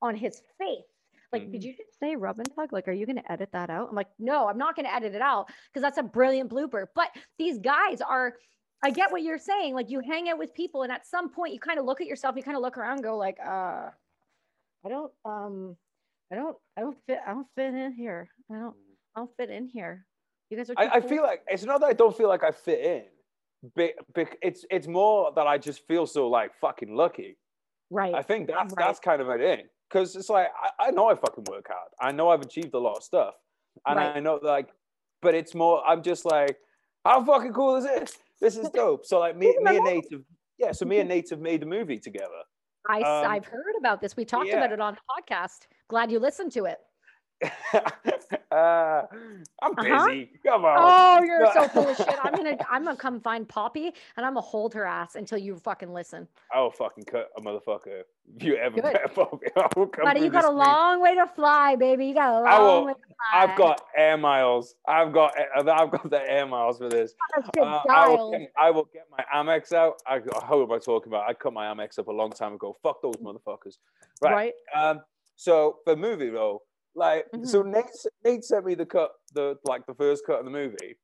[0.00, 0.91] on his face
[1.32, 1.52] like, mm-hmm.
[1.52, 2.72] did you just say rub and tug?
[2.72, 3.88] Like, are you going to edit that out?
[3.88, 6.86] I'm like, no, I'm not going to edit it out because that's a brilliant blooper.
[6.94, 8.34] But these guys are,
[8.82, 9.74] I get what you're saying.
[9.74, 12.06] Like, you hang out with people, and at some point, you kind of look at
[12.06, 13.88] yourself, you kind of look around, and go like, uh,
[14.84, 15.76] I don't, um,
[16.32, 18.28] I don't, I don't fit, I don't fit in here.
[18.50, 18.74] I don't,
[19.16, 20.04] I don't fit in here.
[20.50, 20.74] You guys are.
[20.76, 23.04] I, I feel like it's not that I don't feel like I fit in,
[23.74, 27.38] but, but it's it's more that I just feel so like fucking lucky.
[27.90, 28.14] Right.
[28.14, 28.86] I think that's right.
[28.86, 31.90] that's kind of it because it's like I, I, know I fucking work hard.
[32.00, 33.34] I know I've achieved a lot of stuff,
[33.86, 34.16] and right.
[34.16, 34.68] I know like,
[35.20, 35.82] but it's more.
[35.86, 36.56] I'm just like,
[37.04, 38.16] how fucking cool is this?
[38.40, 39.04] This is dope.
[39.04, 40.22] So like me, me and Native,
[40.58, 40.72] yeah.
[40.72, 42.28] So me and Native made the movie together.
[42.88, 44.16] I um, I've heard about this.
[44.16, 44.56] We talked yeah.
[44.56, 45.66] about it on the podcast.
[45.88, 46.78] Glad you listened to it.
[47.74, 49.02] uh,
[49.62, 50.06] I'm uh-huh.
[50.08, 50.30] busy.
[50.46, 50.76] Come on.
[50.78, 52.14] Oh, you're so full of shit.
[52.22, 55.56] I'm gonna I'm gonna come find Poppy and I'm gonna hold her ass until you
[55.56, 56.28] fucking listen.
[56.54, 58.02] I will fucking cut a motherfucker
[58.36, 59.46] if you ever met Poppy.
[59.56, 62.06] I will come Buddy, you got a long way to fly, baby.
[62.06, 63.42] You got a long I will, way to fly.
[63.42, 64.74] I've got air miles.
[64.86, 67.14] I've got I've got the air miles for this.
[67.58, 69.94] Uh, I, will get, I will get my Amex out.
[70.06, 71.28] I, who am I talking about?
[71.28, 72.76] I cut my Amex up a long time ago.
[72.82, 73.78] Fuck those motherfuckers.
[74.20, 74.32] Right.
[74.32, 74.52] right.
[74.74, 75.00] Um.
[75.36, 76.62] So for movie role
[76.94, 77.44] like, mm-hmm.
[77.44, 77.84] so Nate,
[78.24, 80.96] Nate sent me the cut, the like the first cut of the movie.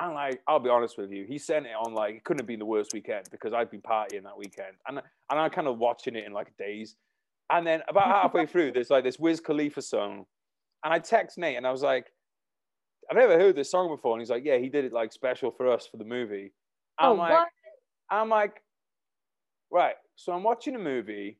[0.00, 2.46] And like, I'll be honest with you, he sent it on like it couldn't have
[2.46, 5.78] been the worst weekend because I'd been partying that weekend, and and I'm kind of
[5.78, 6.96] watching it in like days.
[7.50, 10.26] And then about halfway through, there's like this Wiz Khalifa song,
[10.84, 12.06] and I text Nate and I was like,
[13.10, 15.50] I've never heard this song before, and he's like, Yeah, he did it like special
[15.50, 16.52] for us for the movie.
[16.98, 17.48] I'm oh, like, what?
[18.10, 18.62] I'm like,
[19.70, 19.94] right.
[20.16, 21.38] So I'm watching a movie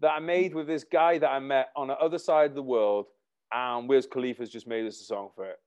[0.00, 2.62] that I made with this guy that I met on the other side of the
[2.62, 3.06] world
[3.52, 5.58] and Wiz Khalifa's just made us a song for it.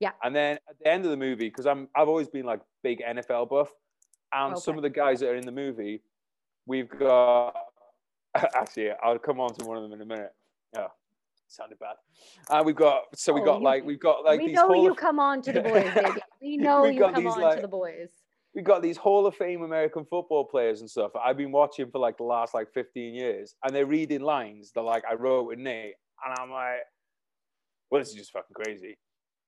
[0.00, 0.10] Yeah.
[0.22, 3.00] And then at the end of the movie, because I'm I've always been like big
[3.00, 3.70] NFL buff,
[4.32, 4.60] and okay.
[4.60, 6.02] some of the guys that are in the movie,
[6.66, 7.54] we've got
[8.56, 10.32] Actually, I'll come on to one of them in a minute.
[10.74, 10.88] Yeah,
[11.46, 11.94] sounded bad.
[12.50, 14.96] Uh, we've got so we Oh, got like we've got like we know you of,
[14.96, 16.20] come on to the boys, baby.
[16.42, 18.10] We know you come these, on like- to the boys.
[18.54, 21.12] we got these Hall of Fame American football players and stuff.
[21.14, 24.82] I've been watching for like the last like 15 years, and they're reading lines that
[24.82, 25.94] like I wrote with Nate,
[26.24, 26.80] and I'm like,
[27.94, 28.98] well, this is just fucking crazy.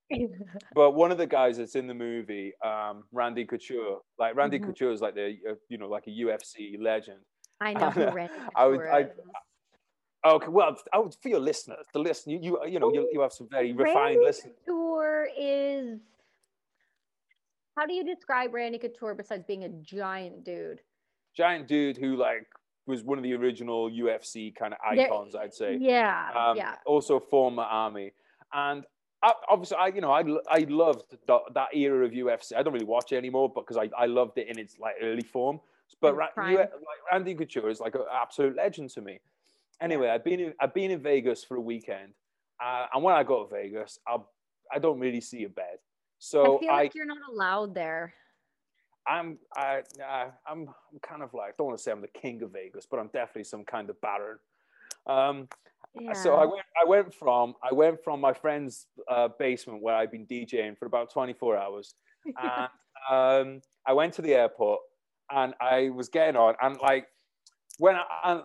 [0.74, 4.66] But one of the guys that's in the movie, um, Randy Couture, like Randy Mhm.
[4.66, 7.18] Couture is like the uh, you know like a UFC legend.
[7.60, 9.10] I know who Randy I would- Couture I-
[10.28, 13.20] Okay, well, I would for your listeners, the listen, you you you know you, you
[13.20, 14.54] have some very refined Randy listeners.
[14.64, 15.98] Couture is.
[17.76, 20.80] How do you describe Randy Couture besides being a giant dude?
[21.36, 22.46] Giant dude who like
[22.86, 25.76] was one of the original UFC kind of There- icons, I'd say.
[25.80, 26.76] Yeah, um, yeah.
[26.86, 28.12] also former army
[28.52, 28.84] and
[29.22, 32.72] I, obviously i you know i, I loved the, that era of ufc i don't
[32.72, 35.60] really watch it anymore but because I, I loved it in its like early form.
[36.00, 36.68] But Ra- U- like
[37.10, 39.20] randy couture is like an absolute legend to me.
[39.80, 42.12] Anyway i've been in, i've been in vegas for a weekend
[42.62, 44.16] uh, and when i go to vegas i
[44.72, 45.78] i don't really see a bed.
[46.18, 48.12] So I feel i like you're not allowed there.
[49.06, 52.08] i'm i uh, i'm i'm kind of like I don't want to say i'm the
[52.08, 54.38] king of vegas but i'm definitely some kind of baron.
[55.06, 55.48] Um
[55.98, 56.12] Yeah.
[56.12, 60.10] so I went, I went from I went from my friend's uh, basement where I'd
[60.10, 62.68] been DJing for about 24 hours, and
[63.10, 64.80] um, I went to the airport
[65.30, 67.06] and I was getting on and like
[67.78, 68.42] when I,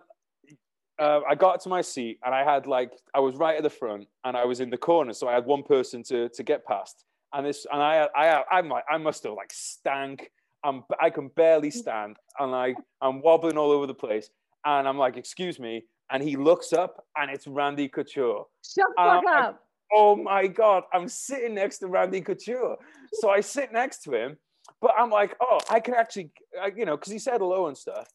[0.99, 3.69] uh, I got to my seat and I had like I was right at the
[3.69, 6.65] front and I was in the corner, so I had one person to to get
[6.65, 10.31] past, and this and I I I'm like I must have like stank.
[10.63, 14.29] I'm I can barely stand and like I'm wobbling all over the place,
[14.63, 18.45] and I'm like, excuse me, and he looks up and it's Randy Couture.
[18.63, 19.63] Shut the Uh, fuck I- up.
[19.93, 22.77] Oh my God, I'm sitting next to Randy Couture.
[23.13, 24.37] So I sit next to him,
[24.79, 27.77] but I'm like, oh, I can actually, I, you know, because he said hello and
[27.77, 28.07] stuff.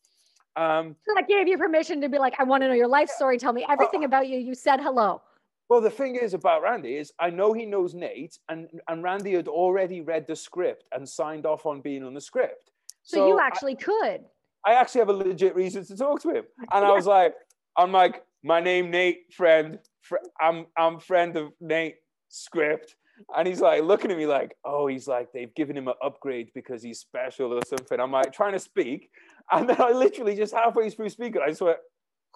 [0.56, 3.10] Um, So that gave you permission to be like, I want to know your life
[3.10, 3.36] story.
[3.36, 4.38] Tell me everything Uh, about you.
[4.38, 5.20] You said hello.
[5.68, 9.32] well, the thing is about Randy is I know he knows Nate, and, and Randy
[9.34, 12.70] had already read the script and signed off on being on the script.
[13.02, 14.24] So, you I- actually could.
[14.64, 16.44] I actually have a legit reason to talk to him.
[16.72, 17.34] And I was like,
[17.76, 19.78] I'm like, my name Nate, friend.
[20.02, 21.96] Fr- I'm I'm friend of Nate
[22.28, 22.96] script.
[23.34, 26.50] And he's like looking at me like, oh, he's like, they've given him an upgrade
[26.54, 27.98] because he's special or something.
[27.98, 29.10] I'm like trying to speak.
[29.50, 31.78] And then I literally just halfway through speaking, I just went,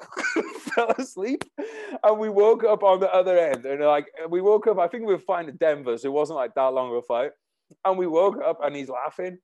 [0.59, 1.44] fell asleep.
[2.03, 3.66] And we woke up on the other end.
[3.66, 6.38] And like we woke up, I think we were flying to Denver, so it wasn't
[6.38, 7.33] like that long of a flight.
[7.85, 9.38] And we woke up and he's laughing.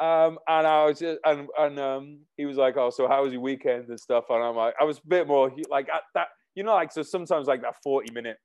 [0.00, 3.32] Um, and I was just, and, and um, he was like, oh, so how was
[3.32, 4.24] your weekend and stuff?
[4.30, 7.02] And I'm like, I was a bit more like at that, you know, like, so
[7.02, 8.36] sometimes like that 40 minute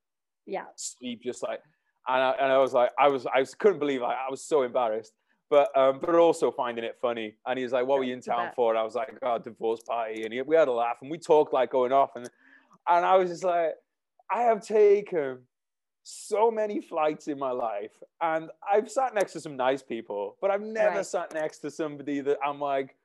[0.48, 0.66] Yeah.
[0.76, 1.60] sleep, just like,
[2.08, 4.44] and I, and I was like, I was, I was, couldn't believe like, I was
[4.44, 5.14] so embarrassed,
[5.50, 7.36] but, um, but also finding it funny.
[7.46, 8.72] And he was like, what were you in town for?
[8.72, 10.24] And I was like, oh, divorce party.
[10.24, 12.10] And he, we had a laugh and we talked like going off.
[12.16, 12.28] And,
[12.90, 13.74] and I was just like,
[14.32, 15.40] I have taken
[16.04, 20.52] so many flights in my life and I've sat next to some nice people, but
[20.52, 21.06] I've never Right.
[21.06, 22.96] sat next to somebody that I'm like,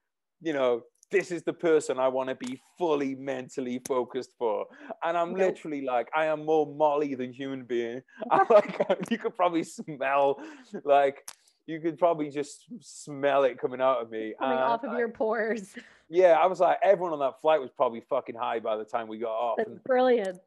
[0.42, 4.66] you know, this is the person I want to be fully mentally focused for.
[5.04, 5.38] And I'm Nope.
[5.38, 8.02] literally like, I am more Molly than human being.
[8.30, 8.78] I'm like,
[9.10, 10.40] you could probably smell,
[10.84, 11.30] like,
[11.66, 14.34] you could probably just smell it coming out of me.
[14.38, 15.74] Coming And off of I- your pores.
[16.10, 19.06] yeah, I was like, everyone on that flight was probably fucking high by the time
[19.08, 19.56] we got off.
[19.58, 20.40] That's And, brilliant.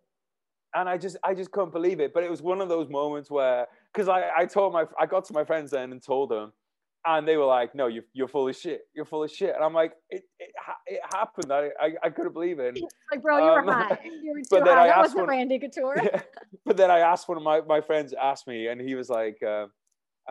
[0.75, 2.13] And I just I just couldn't believe it.
[2.13, 5.25] But it was one of those moments where because I I told my I got
[5.25, 6.53] to my friends then and told them,
[7.05, 8.81] and they were like, "No, you're you're full of shit.
[8.93, 10.49] You're full of shit." And I'm like, "It it,
[10.88, 11.51] it happened.
[11.51, 12.79] I, I I couldn't believe it."
[13.12, 13.99] Like, bro, you were Um, high.
[14.05, 14.84] You were but too high.
[14.84, 15.95] I That wasn't one- Randy Couture.
[16.65, 19.38] but then I asked one of my my friends asked me, and he was like,
[19.43, 19.67] uh,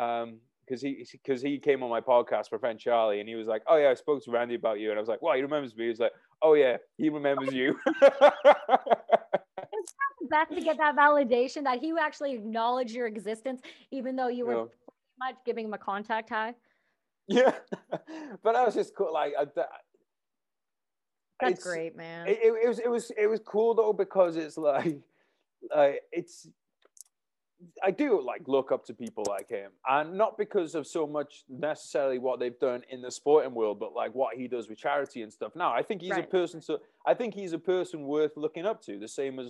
[0.01, 0.41] um.
[0.67, 3.63] Because he, because he came on my podcast, my friend Charlie, and he was like,
[3.67, 5.75] "Oh yeah, I spoke to Randy about you," and I was like, "Well, he remembers
[5.75, 7.77] me." He was like, "Oh yeah, he remembers you."
[9.73, 14.17] It's not the best to get that validation that he actually acknowledged your existence, even
[14.17, 14.59] though you were Yeah.
[14.65, 16.55] pretty much giving him a contact high.
[17.29, 17.53] yeah,
[18.43, 19.13] but I was just cool.
[19.13, 19.69] Like, I, that,
[21.41, 22.27] That's it's- great, man.
[22.27, 24.99] It, it, it was it was it was cool though because it's like,
[25.75, 26.47] like it's.
[27.83, 31.45] I do like look up to people like him, and not because of so much
[31.49, 35.23] necessarily what they've done in the sporting world, but like what he does with charity
[35.23, 35.53] and stuff.
[35.55, 36.61] Now, I think he's a person.
[36.63, 38.99] So I think he's a person worth looking up to.
[38.99, 39.49] The same as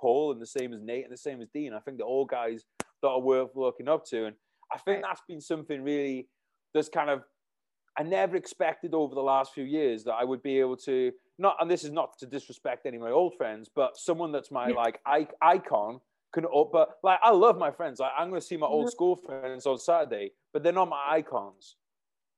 [0.00, 1.72] Paul, and the same as Nate, and the same as Dean.
[1.72, 2.64] I think they're all guys
[3.02, 4.36] that are worth looking up to, and
[4.72, 5.04] I think Right.
[5.10, 6.28] that's been something really
[6.72, 7.22] that's kind of
[7.96, 11.56] I never expected over the last few years that I would be able to not,
[11.60, 14.70] and this is not to disrespect any of my old friends, but someone that's my
[14.70, 14.74] Yeah.
[14.74, 16.00] like I, icon
[16.38, 18.00] up- But like I love my friends.
[18.00, 18.90] Like I'm going to see my old Mhm.
[18.90, 21.76] school friends on Saturday, but they're not my icons.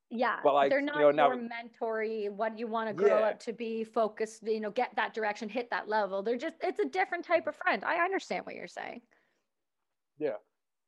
[0.09, 2.31] Yeah, but like, they're not you know, your now, mentory.
[2.31, 3.29] What you want to grow yeah.
[3.31, 4.45] up to be, focused.
[4.45, 6.23] You know, get that direction, hit that level.
[6.23, 7.85] They're just it's a different type of friend.
[7.85, 9.01] I understand what you're saying.
[10.19, 10.35] Yeah.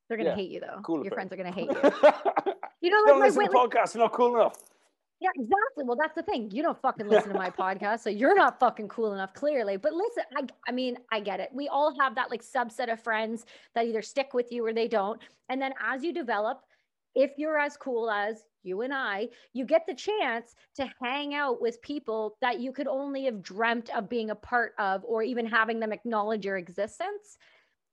[0.07, 0.35] They're gonna yeah.
[0.35, 0.79] hate you though.
[0.83, 1.75] Cool your friends are gonna hate you.
[2.81, 3.93] you know, like don't listen to podcasts.
[3.93, 4.55] They're not cool enough.
[5.21, 5.83] Yeah, exactly.
[5.83, 6.49] Well, that's the thing.
[6.51, 9.77] You don't fucking listen to my podcast, so you're not fucking cool enough, clearly.
[9.77, 11.49] But listen, I, I mean, I get it.
[11.53, 13.45] We all have that like subset of friends
[13.75, 15.19] that either stick with you or they don't.
[15.49, 16.61] And then as you develop,
[17.15, 21.61] if you're as cool as you and I, you get the chance to hang out
[21.61, 25.45] with people that you could only have dreamt of being a part of or even
[25.45, 27.37] having them acknowledge your existence.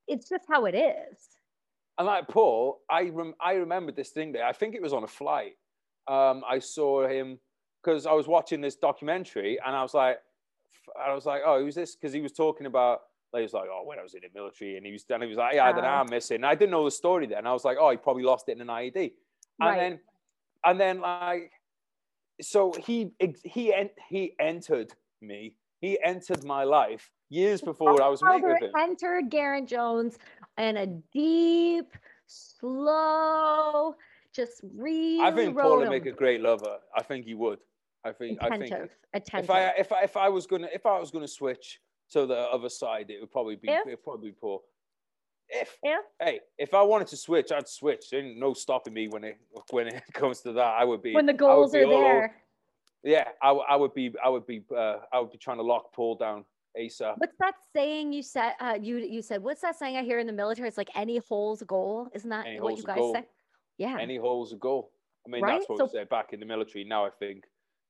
[0.07, 1.18] It's just how it is.
[1.99, 4.45] And like Paul, I rem- I remember this thing there.
[4.45, 5.55] I think it was on a flight
[6.09, 7.38] um, I saw him
[7.82, 10.18] because I was watching this documentary and I was like,
[11.00, 11.94] I was like, oh, who's this?
[11.96, 13.02] Because he was talking about,
[13.32, 15.22] like, he was like, oh, when I was in the military, and he was, and
[15.22, 16.44] he was like, yeah, I had an arm missing.
[16.44, 17.46] I didn't know the story then.
[17.46, 18.96] I was like, oh, he probably lost it in an IED.
[18.96, 19.12] And
[19.61, 19.78] right.
[19.78, 20.00] then,
[20.64, 21.50] and then like,
[22.40, 23.72] so he he
[24.09, 25.57] he entered me.
[25.80, 28.70] He entered my life years before I was making with him.
[28.78, 30.18] Entered Geraint Jones
[30.59, 31.92] in a deep,
[32.26, 33.94] slow
[34.37, 35.20] just really.
[35.20, 36.78] I think Paul would make a great lover.
[36.95, 37.59] I think he would.
[38.05, 38.39] I think.
[38.41, 38.62] Attentive.
[38.62, 39.45] I think attentive.
[39.45, 41.80] If I if I if I was gonna if I was gonna switch
[42.11, 44.62] to the other side, it would probably be it probably be Paul.
[45.49, 45.99] If yeah.
[46.20, 48.11] hey, if I wanted to switch, I'd switch.
[48.11, 49.39] There ain't no stopping me when it
[49.70, 50.74] when it comes to that.
[50.78, 52.37] I would be when the goals are there.
[53.03, 55.93] Yeah, I, I would be I would be uh, I would be trying to lock
[55.93, 56.45] Paul down
[56.78, 57.14] ASAP.
[57.18, 58.55] What's that saying you said?
[58.61, 60.68] Uh, you you said what's that saying I hear in the military?
[60.68, 62.09] It's like any hole's a goal.
[62.14, 63.24] Isn't that any what you guys say?
[63.79, 63.97] Yeah.
[64.01, 64.91] Any hole's a goal.
[65.27, 65.59] I mean, right?
[65.59, 66.85] that's what so, we said back in the military.
[66.85, 67.45] Now I think,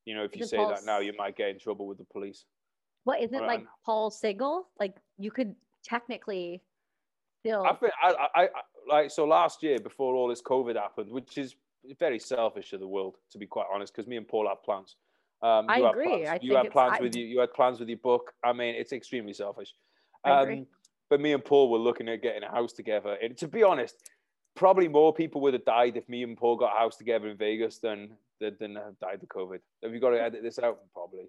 [0.04, 2.44] you know, if you say that now, you might get in trouble with the police.
[3.04, 4.68] What isn't like Paul Signal?
[4.80, 6.62] Like you could technically
[7.40, 7.64] still.
[7.64, 8.48] I think I, I, I
[8.88, 11.54] like so last year before all this COVID happened, which is
[11.98, 14.96] very selfish of the world, to be quite honest, because me and Paul had plans.
[15.42, 16.26] Um, I agree.
[16.26, 17.02] I you had plans I...
[17.02, 17.24] with you.
[17.24, 18.32] You had plans with your book.
[18.44, 19.72] I mean, it's extremely selfish.
[20.24, 20.66] Um,
[21.08, 23.94] but me and Paul were looking at getting a house together, and to be honest,
[24.56, 27.36] probably more people would have died if me and Paul got a house together in
[27.36, 29.60] Vegas than than have died of COVID.
[29.82, 30.80] Have you got to edit this out?
[30.92, 31.28] Probably.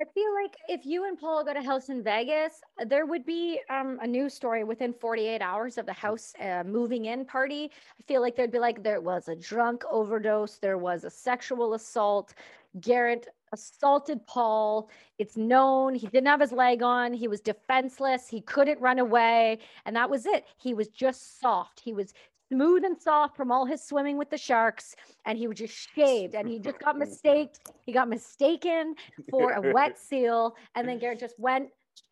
[0.00, 3.60] I feel like if you and Paul got a house in Vegas, there would be
[3.68, 7.70] um, a news story within 48 hours of the house uh, moving in party.
[7.98, 11.74] I feel like there'd be like, there was a drunk overdose, there was a sexual
[11.74, 12.34] assault.
[12.78, 14.88] Geraint assaulted Paul.
[15.18, 17.12] It's known he didn't have his leg on.
[17.12, 18.28] He was defenseless.
[18.28, 19.58] He couldn't run away.
[19.84, 20.44] And that was it.
[20.58, 21.80] He was just soft.
[21.80, 22.12] He was
[22.50, 24.94] smooth and soft from all his swimming with the sharks
[25.26, 28.94] and he was just shaved and he just got mistaked he got mistaken
[29.30, 31.68] for a wet seal and then Geraint just went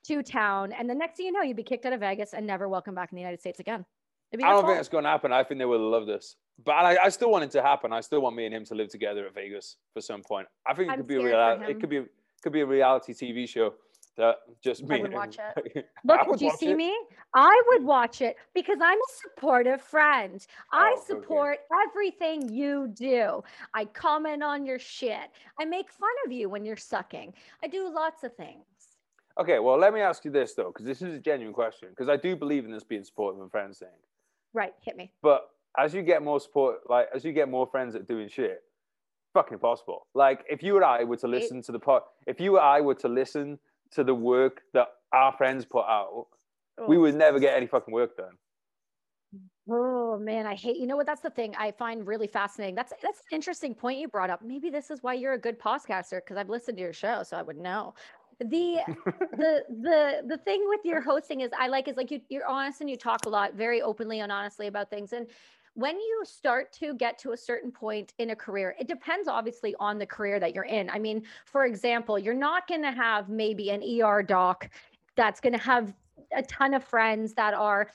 [0.07, 2.47] to town and the next thing you know you'd be kicked out of Vegas and
[2.47, 3.84] never welcome back in the United States again.
[4.34, 4.66] I don't fault.
[4.66, 5.32] think it's going to happen.
[5.32, 7.93] I think they will love this but I, I, still want it to happen.
[7.93, 10.49] I still want me and him to live together at Vegas for some point.
[10.66, 12.05] I think it I'm could be a real it could be
[12.43, 13.74] could be a reality TV show
[14.16, 14.96] that just me.
[14.98, 15.88] I would watch it.
[16.04, 16.76] Look, do you see it.
[16.76, 16.96] me?
[17.34, 20.44] I would watch it because I'm a supportive friend.
[20.72, 21.82] I oh, support okay.
[21.88, 23.42] everything you do.
[23.74, 25.30] I comment on your shit.
[25.60, 27.32] I make fun of you when you're sucking.
[27.62, 28.64] I do lots of things.
[29.38, 31.88] Okay, well, let me ask you this though, because this is a genuine question.
[31.90, 33.88] Because I do believe in this being supportive and friends thing.
[34.54, 35.12] Right, hit me.
[35.22, 38.62] But as you get more support, like as you get more friends at doing shit,
[39.34, 40.06] fucking possible.
[40.14, 42.80] Like if you and I were to listen to the pod, if you and I
[42.80, 43.58] were to listen
[43.93, 46.26] to the work that our friends put out,
[46.78, 46.87] oh.
[46.87, 48.37] we would never get any fucking work done.
[49.68, 50.76] Oh man, I hate.
[50.76, 51.07] You know what?
[51.07, 52.76] That's the thing I find really fascinating.
[52.76, 54.41] That's that's an interesting point you brought up.
[54.43, 57.37] Maybe this is why you're a good podcaster because I've listened to your show, so
[57.37, 57.95] I would know.
[58.39, 58.78] The
[59.32, 62.80] the the the thing with your hosting is I like is like you you're honest
[62.80, 65.12] and you talk a lot, very openly and honestly about things.
[65.12, 65.26] And
[65.77, 69.74] when you start to get to a certain point in a career, it depends obviously
[69.79, 70.89] on the career that you're in.
[70.89, 74.70] I mean, for example, you're not going to have maybe an ER doc
[75.16, 75.93] that's going to have
[76.35, 77.91] a ton of friends that are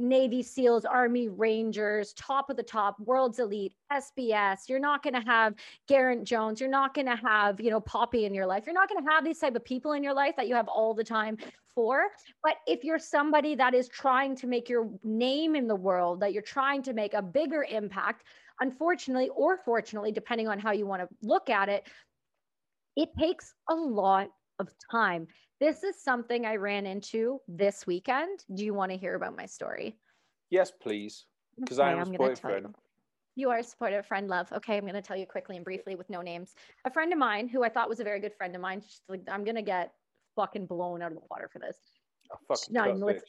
[0.00, 4.68] Navy SEALs, Army Rangers, top of the top, world's elite, SBS.
[4.68, 5.54] You're not going to have
[5.88, 6.60] Geraint Jones.
[6.60, 8.64] You're not going to have, you know, Poppy in your life.
[8.66, 10.68] You're not going to have these type of people in your life that you have
[10.68, 11.36] all the time
[11.74, 12.04] for.
[12.42, 16.32] But if you're somebody that is trying to make your name in the world, that
[16.32, 18.24] you're trying to make a bigger impact,
[18.60, 21.86] unfortunately or fortunately, depending on how you want to look at it,
[22.96, 24.28] it takes a lot
[24.58, 25.26] of time.
[25.60, 28.44] This is something I ran into this weekend.
[28.54, 29.98] Do you want to hear about my story?
[30.48, 31.26] Yes, please.
[31.58, 32.66] Because okay, I am a supportive friend.
[32.66, 32.74] You.
[33.42, 34.50] you are a supportive friend, love.
[34.52, 36.54] Okay, I'm going to tell you quickly and briefly with no names.
[36.86, 39.02] A friend of mine who I thought was a very good friend of mine, she's
[39.06, 39.92] like, I'm going to get
[40.34, 41.76] fucking blown out of the water for this.
[42.70, 43.24] Not even listen,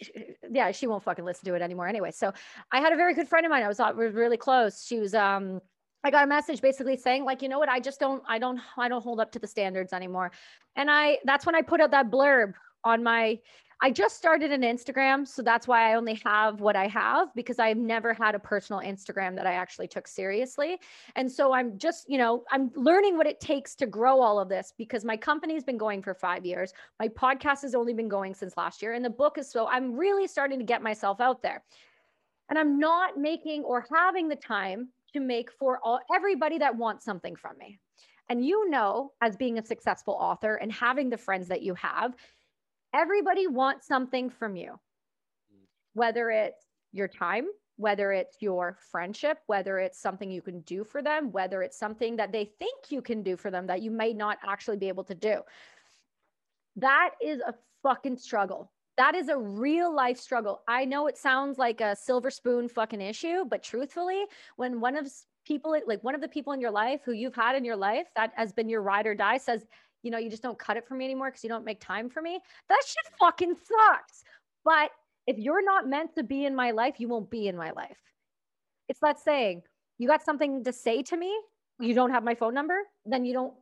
[0.51, 2.11] yeah, she won't fucking listen to it anymore anyway.
[2.11, 2.31] So
[2.71, 3.63] I had a very good friend of mine.
[3.63, 4.85] I was thought we were really close.
[4.85, 5.59] She was um
[6.03, 8.59] I got a message basically saying like, you know what, I just don't, I don't,
[8.77, 10.31] I don't hold up to the standards anymore.
[10.75, 13.39] And I, that's when I put out that blurb on my,
[13.83, 15.27] I just started an Instagram.
[15.27, 18.79] So that's why I only have what I have because I've never had a personal
[18.81, 20.77] Instagram that I actually took seriously.
[21.15, 24.49] And so I'm just, you know, I'm learning what it takes to grow all of
[24.49, 26.73] this because my company's been going for five years.
[26.99, 28.93] My podcast has only been going since last year.
[28.93, 31.63] And the book is so I'm really starting to get myself out there.
[32.49, 37.05] And I'm not making or having the time to make for all everybody that wants
[37.05, 37.79] something from me.
[38.29, 42.15] And you know, as being a successful author and having the friends that you have,
[42.93, 44.79] everybody wants something from you,
[45.93, 47.47] whether it's your time,
[47.77, 52.15] whether it's your friendship, whether it's something you can do for them, whether it's something
[52.17, 55.03] that they think you can do for them that you may not actually be able
[55.03, 55.41] to do.
[56.75, 57.53] That is a
[57.83, 58.71] fucking struggle.
[58.97, 60.61] That is a real life struggle.
[60.67, 64.25] I know it sounds like a silver spoon fucking issue, but truthfully,
[64.57, 65.07] when one of
[65.45, 68.07] people, like one of the people in your life who you've had in your life
[68.15, 69.65] that has been your ride or die says,
[70.03, 72.09] you know, you just don't cut it for me anymore because you don't make time
[72.09, 72.39] for me,
[72.69, 74.23] that shit fucking sucks.
[74.63, 74.91] But
[75.27, 77.97] if you're not meant to be in my life, you won't be in my life.
[78.89, 79.61] It's that saying,
[79.97, 81.33] you got something to say to me,
[81.79, 83.53] you don't have my phone number, then you don't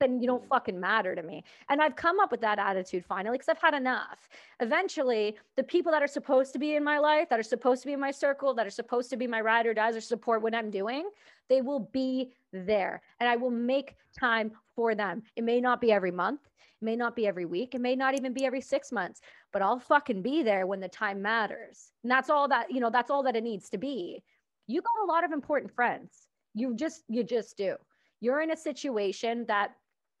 [0.00, 0.48] then you don't mm.
[0.48, 1.44] fucking matter to me.
[1.68, 4.28] And I've come up with that attitude finally because I've had enough.
[4.60, 7.86] Eventually, the people that are supposed to be in my life, that are supposed to
[7.86, 10.42] be in my circle, that are supposed to be my ride or dies or support
[10.42, 11.08] what I'm doing,
[11.48, 13.02] they will be there.
[13.20, 15.22] And I will make time for them.
[15.36, 16.40] It may not be every month,
[16.80, 19.20] it may not be every week, it may not even be every six months,
[19.52, 21.92] but I'll fucking be there when the time matters.
[22.02, 24.22] And that's all that, you know, that's all that it needs to be.
[24.66, 26.28] You got a lot of important friends.
[26.54, 27.76] You just, you just do.
[28.20, 29.72] You're in a situation that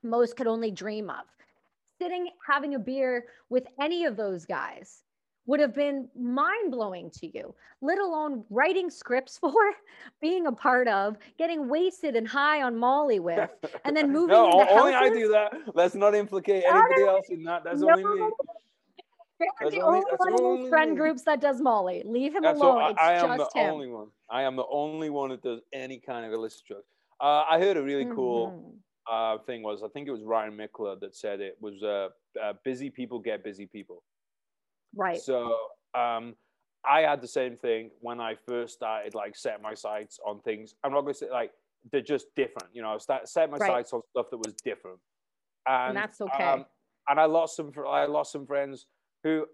[0.02, 1.24] most could only dream of.
[1.98, 5.02] Sitting having a beer with any of those guys
[5.46, 9.52] would have been mind blowing to you, let alone writing scripts for,
[10.20, 13.50] being a part of, getting wasted and high on Molly with,
[13.84, 14.28] and then moving.
[14.28, 15.12] no, only houses.
[15.12, 15.52] I do that.
[15.74, 17.64] Let's not implicate anybody else in that.
[17.64, 17.90] That's no.
[17.90, 18.30] only me.
[19.38, 20.96] That's the only, one of those friend me.
[20.96, 22.02] groups that does Molly.
[22.06, 22.94] Leave him that's alone.
[22.98, 23.70] I, I am the him.
[23.70, 24.06] only one.
[24.30, 26.86] I am the only one that does any kind of illicit drugs.
[27.20, 28.76] Uh, I heard a really cool mm-hmm
[29.10, 32.08] uh, thing was I think it was Ryan Michler that said it was uh,
[32.42, 34.02] uh, busy people get busy people.
[34.94, 35.20] Right.
[35.20, 35.54] So
[35.94, 36.34] um,
[36.88, 40.74] I had the same thing when I first started like set my sights on things.
[40.82, 41.52] I'm not going to say like
[41.92, 42.68] they're just different.
[42.72, 43.70] You know, I start, set my right.
[43.70, 44.98] sights on stuff that was different.
[45.66, 46.44] And, and that's okay.
[46.44, 46.64] Um,
[47.08, 47.72] and I lost some.
[47.86, 48.86] I lost some friends
[49.22, 49.46] who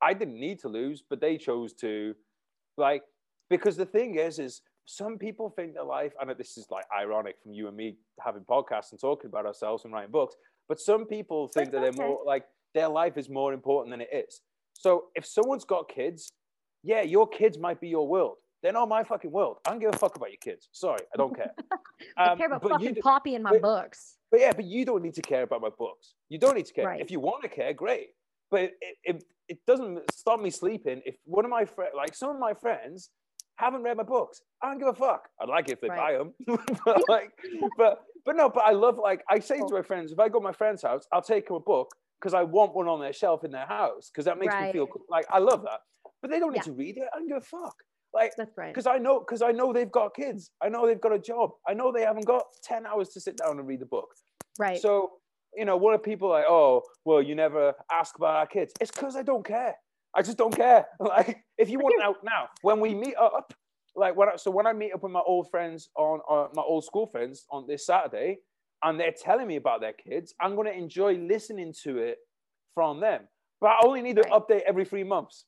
[0.00, 2.14] I didn't need to lose, but they chose to,
[2.76, 3.02] like,
[3.50, 7.36] because the thing is, is some people think their life, and this is like ironic
[7.42, 10.34] from you and me having podcasts and talking about ourselves and writing books,
[10.68, 14.08] but some people think that they're more like their life is more important than it
[14.12, 14.40] is.
[14.72, 16.32] So if someone's got kids,
[16.82, 18.36] yeah, your kids might be your world.
[18.62, 19.58] They're not my fucking world.
[19.66, 20.68] I don't give a fuck about your kids.
[20.72, 21.52] Sorry, I don't care.
[22.16, 24.18] I um, care about fucking Poppy and my but, books.
[24.30, 26.14] But yeah, but you don't need to care about my books.
[26.28, 26.86] You don't need to care.
[26.86, 27.00] Right.
[27.00, 28.10] If you want to care, great.
[28.50, 31.02] But it, it, it doesn't stop me sleeping.
[31.04, 33.10] If one of my friends, like some of my friends,
[33.56, 34.42] haven't read my books.
[34.62, 35.28] I don't give a fuck.
[35.40, 36.18] I'd like it if they right.
[36.18, 36.34] buy them,
[36.84, 37.30] but like,
[37.76, 38.48] but but no.
[38.48, 40.82] But I love like I say to my friends, if I go to my friend's
[40.82, 41.90] house, I'll take them a book
[42.20, 44.66] because I want one on their shelf in their house because that makes right.
[44.66, 45.80] me feel like I love that.
[46.20, 46.72] But they don't need yeah.
[46.72, 47.04] to read it.
[47.12, 47.74] I don't give a fuck.
[48.14, 48.72] Like that's right.
[48.72, 50.50] Because I know because I know they've got kids.
[50.62, 51.50] I know they've got a job.
[51.66, 54.08] I know they haven't got ten hours to sit down and read the book.
[54.58, 54.80] Right.
[54.80, 55.12] So
[55.56, 56.44] you know, what are people like?
[56.48, 58.72] Oh, well, you never ask about our kids.
[58.80, 59.74] It's because I don't care.
[60.14, 60.86] I just don't care.
[61.00, 63.52] Like, if you want out now, when we meet up,
[63.94, 66.62] like when I, so when I meet up with my old friends on, on my
[66.62, 68.38] old school friends on this Saturday,
[68.82, 72.18] and they're telling me about their kids, I'm going to enjoy listening to it
[72.74, 73.22] from them.
[73.60, 74.40] But I only need an right.
[74.40, 75.44] update every three months.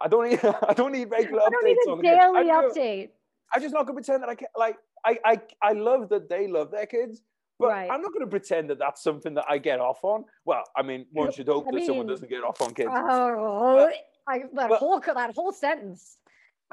[0.00, 3.08] I don't need I don't need regular I don't updates need a on daily update.
[3.54, 4.50] I'm just not to pretend that I can't.
[4.56, 7.20] like I I I love that they love their kids,
[7.62, 7.90] but right.
[7.90, 10.24] I'm not going to pretend that that's something that I get off on.
[10.44, 12.90] Well, I mean, one should hope I that mean, someone doesn't get off on kids.
[12.92, 13.94] Oh, but,
[14.26, 16.18] I, that but, whole that whole sentence.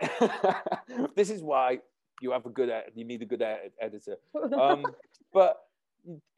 [1.16, 1.80] this is why
[2.22, 3.44] you have a good you need a good
[3.80, 4.18] editor.
[4.60, 4.84] Um,
[5.32, 5.58] but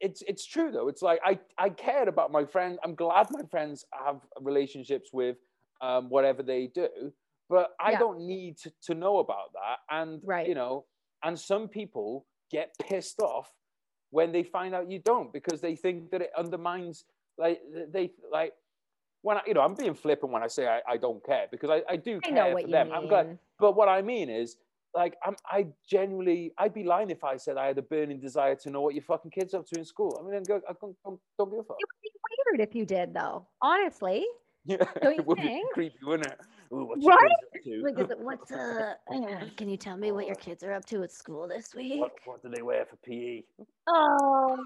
[0.00, 0.88] it's it's true though.
[0.88, 2.78] It's like I I cared about my friends.
[2.84, 5.36] I'm glad my friends have relationships with
[5.80, 7.12] um, whatever they do,
[7.48, 7.98] but I yeah.
[7.98, 9.78] don't need to, to know about that.
[9.90, 10.46] And right.
[10.46, 10.84] you know,
[11.22, 13.50] and some people get pissed off
[14.12, 17.04] when they find out you don't because they think that it undermines
[17.38, 17.60] like
[17.90, 18.52] they like
[19.22, 21.70] when I, you know I'm being flippant when I say I, I don't care because
[21.70, 22.90] I, I do care I for them.
[22.92, 24.56] I'm glad, but what I mean is
[24.94, 28.54] like I'm I genuinely I'd be lying if I said I had a burning desire
[28.56, 30.18] to know what your fucking kids up to in school.
[30.20, 31.76] I mean, I don't, don't, don't give a fuck.
[31.80, 32.10] It would be
[32.58, 33.46] weird if you did though.
[33.60, 34.24] Honestly.
[34.64, 35.70] Yeah, it would think?
[35.70, 36.38] be creepy, wouldn't it?
[36.72, 37.18] Ooh, what's Right?
[37.64, 38.94] your Like, is it, what's uh,
[39.56, 42.00] can you tell me what your kids are up to at school this week?
[42.00, 42.96] What, what do they wear for?
[42.96, 43.42] PE?
[43.88, 44.64] Oh,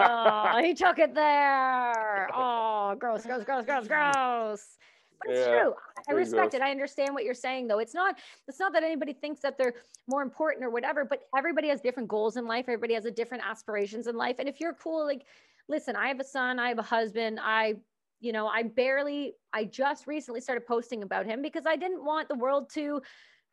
[0.00, 2.28] oh, he took it there.
[2.34, 4.78] Oh, gross, gross, gross, gross, gross.
[5.20, 5.74] But it's Yeah, true.
[6.08, 6.54] I respect gross.
[6.54, 6.62] it.
[6.62, 7.78] I understand what you're saying, though.
[7.78, 8.16] It's not.
[8.48, 9.74] It's not that anybody thinks that they're
[10.06, 11.04] more important or whatever.
[11.04, 12.64] But everybody has different goals in life.
[12.68, 14.36] Everybody has a different aspirations in life.
[14.38, 15.22] And if you're cool, like,
[15.68, 16.58] listen, I have a son.
[16.58, 17.38] I have a husband.
[17.42, 17.74] I,
[18.24, 19.34] you know, I barely.
[19.52, 23.02] I just recently started posting about him because I didn't want the world to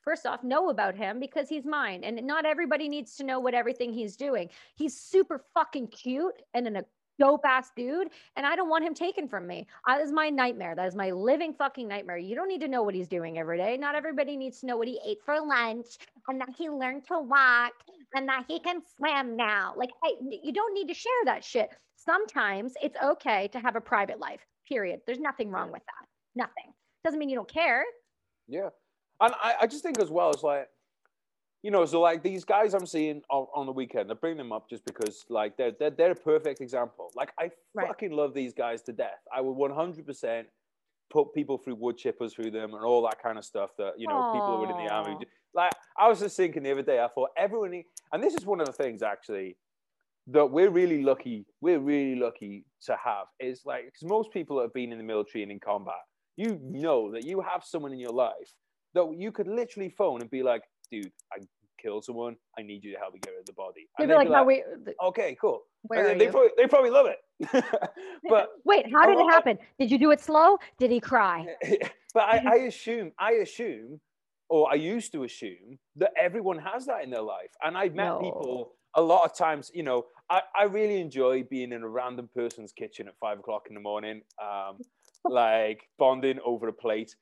[0.01, 2.03] first off know about him because he's mine.
[2.03, 4.49] And not everybody needs to know what everything he's doing.
[4.75, 6.85] He's super fucking cute and an, a
[7.19, 9.67] dope ass dude and i don't want him taken from me.
[9.85, 10.73] That is my nightmare.
[10.73, 12.17] That is my living fucking nightmare.
[12.17, 13.77] You don't need to know what he's doing every day.
[13.77, 15.97] Not everybody needs to know what he ate for lunch
[16.27, 17.73] and that he learned to walk
[18.15, 19.73] and that he can swim now.
[19.77, 21.69] Like I, you don't need to share that shit.
[21.95, 26.05] Sometimes it's okay to have a private life period there's nothing wrong with that
[26.43, 26.69] nothing
[27.03, 27.83] doesn't mean you don't care
[28.47, 28.69] Yeah,
[29.19, 30.67] and I, I just think as well as like,
[31.63, 34.51] you know, so like these guys I'm seeing on, on the weekend, I bring them
[34.51, 37.07] up just because like they're they're, they're a perfect example.
[37.15, 37.87] Like I Right.
[37.87, 39.21] fucking love these guys to death.
[39.35, 40.47] I would 100 percent
[41.09, 44.07] put people through wood chippers through them and all that kind of stuff that you
[44.07, 45.17] know people who are in the army.
[45.53, 48.59] Like I was just thinking the other day, I thought everyone, and this is one
[48.61, 49.57] of the things actually
[50.27, 51.45] that we're really lucky.
[51.61, 55.03] We're really lucky to have is like because most people that have been in the
[55.03, 55.95] military and in combat,
[56.37, 58.51] you know that you have someone in your life
[58.93, 61.37] that you could literally phone and be like, dude, I
[61.81, 62.35] killed someone.
[62.57, 63.87] I need you to help me get rid of the body.
[63.97, 65.61] they'd And be they'd like, be how we th- okay, cool.
[65.83, 66.31] where they you?
[66.31, 67.17] probably, they probably love it.
[68.29, 69.57] but Wait, how did it happen?
[69.79, 70.57] Did you do it slow?
[70.77, 71.45] Did he cry?
[72.13, 73.99] but I, I assume, I assume,
[74.49, 77.49] or I used to assume that everyone has that in their life.
[77.63, 78.19] And I've met No.
[78.19, 82.29] people a lot of times, you know, I, I really enjoy being in a random
[82.33, 84.79] person's kitchen at five o'clock in the morning, um,
[85.25, 87.15] like bonding over a plate.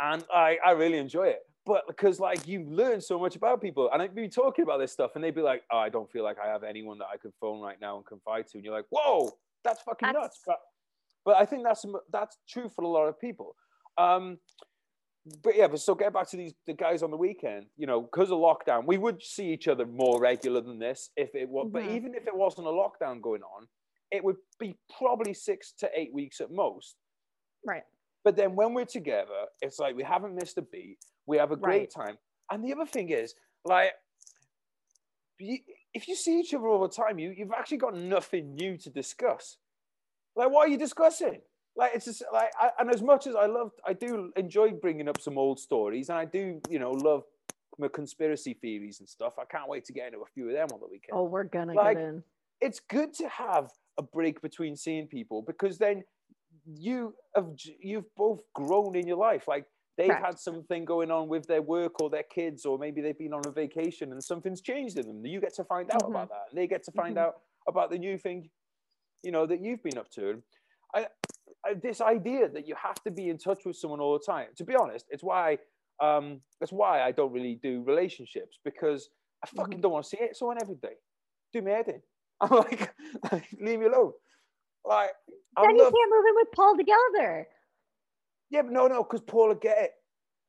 [0.00, 1.40] And I, I really enjoy it.
[1.64, 4.92] But because like you learn so much about people, and I'd be talking about this
[4.92, 7.16] stuff, and they'd be like, "Oh, I don't feel like I have anyone that I
[7.16, 9.32] could phone right now and confide to." And you're like, "Whoa,
[9.64, 10.58] that's fucking nuts!" But
[11.24, 13.56] but I think that's that's true for a lot of people.
[13.98, 14.38] Um,
[15.42, 17.66] but yeah, but so get back to these the guys on the weekend.
[17.76, 21.34] You know, because of lockdown, we would see each other more regular than this if
[21.34, 21.68] it was.
[21.72, 21.96] But Mhm.
[21.96, 23.68] even if it wasn't a lockdown going on,
[24.10, 26.96] it would be probably six to eight weeks at most.
[27.64, 27.84] Right.
[28.22, 30.98] But then when we're together, it's like we haven't missed a beat.
[31.26, 32.18] We have a great time.
[32.50, 33.92] And the other thing is, like,
[35.38, 38.90] if you see each other all the time, you you've actually got nothing new to
[38.90, 39.58] discuss.
[40.34, 41.42] Like, what are you discussing?
[41.76, 45.08] Like, it's just like, I, and as much as I love, I do enjoy bringing
[45.08, 47.24] up some old stories, and I do, you know, love
[47.78, 49.38] my conspiracy theories and stuff.
[49.38, 51.44] I can't wait to get into a few of them on the weekend Oh, we're
[51.44, 52.22] gonna Like, get in.
[52.60, 56.04] it's good to have a break between seeing people because then
[56.66, 59.66] you have you've both grown in your life like
[59.96, 60.24] they've Correct.
[60.24, 63.42] had something going on with their work or their kids or maybe they've been on
[63.46, 66.10] a vacation and something's changed in them you get to find out Mhm.
[66.10, 67.18] about that and they get to find Mhm.
[67.18, 67.34] out
[67.68, 68.50] about the new thing
[69.22, 70.55] you know that you've been up to and I, I
[71.82, 74.48] this idea that you have to be in touch with someone all the time.
[74.56, 75.58] To be honest it's why
[76.02, 79.08] um that's why i don't really do relationships because
[79.42, 80.94] i fucking don't want to see it someone every day.
[81.52, 82.02] Do me head in.
[82.40, 82.94] I'm like
[83.60, 84.12] leave me alone.
[84.84, 85.10] Like
[85.60, 87.46] Then you love, can't move in with Paul together.
[88.50, 89.90] yeah but no no because Paul will get it.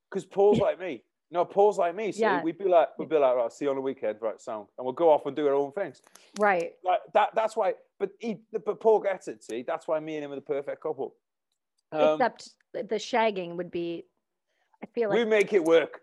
[0.10, 2.42] Because paul's like me no paul's like me so Yeah.
[2.42, 4.86] we'd be like we'd be like right see you on the weekend right sound and
[4.86, 6.02] we'll go off and do our own things
[6.40, 6.74] Right.
[6.84, 10.24] like that that's why but he but paul gets it see that's why me and
[10.26, 11.16] him are the perfect couple
[11.92, 14.06] Um, Except the shagging would be.
[14.84, 16.02] I feel like we make it work.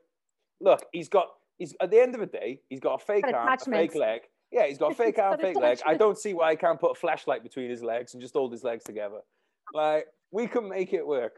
[0.61, 3.35] Look, he's got he's at the end of the day, he's got a fake Got
[3.35, 4.23] arm, a fake leg.
[4.51, 5.79] Yeah, he's got a fake arm, fake leg.
[5.87, 8.51] I don't see why he can't put a flashlight between his legs and just hold
[8.51, 9.21] his legs together.
[9.75, 11.35] Like we can make it work.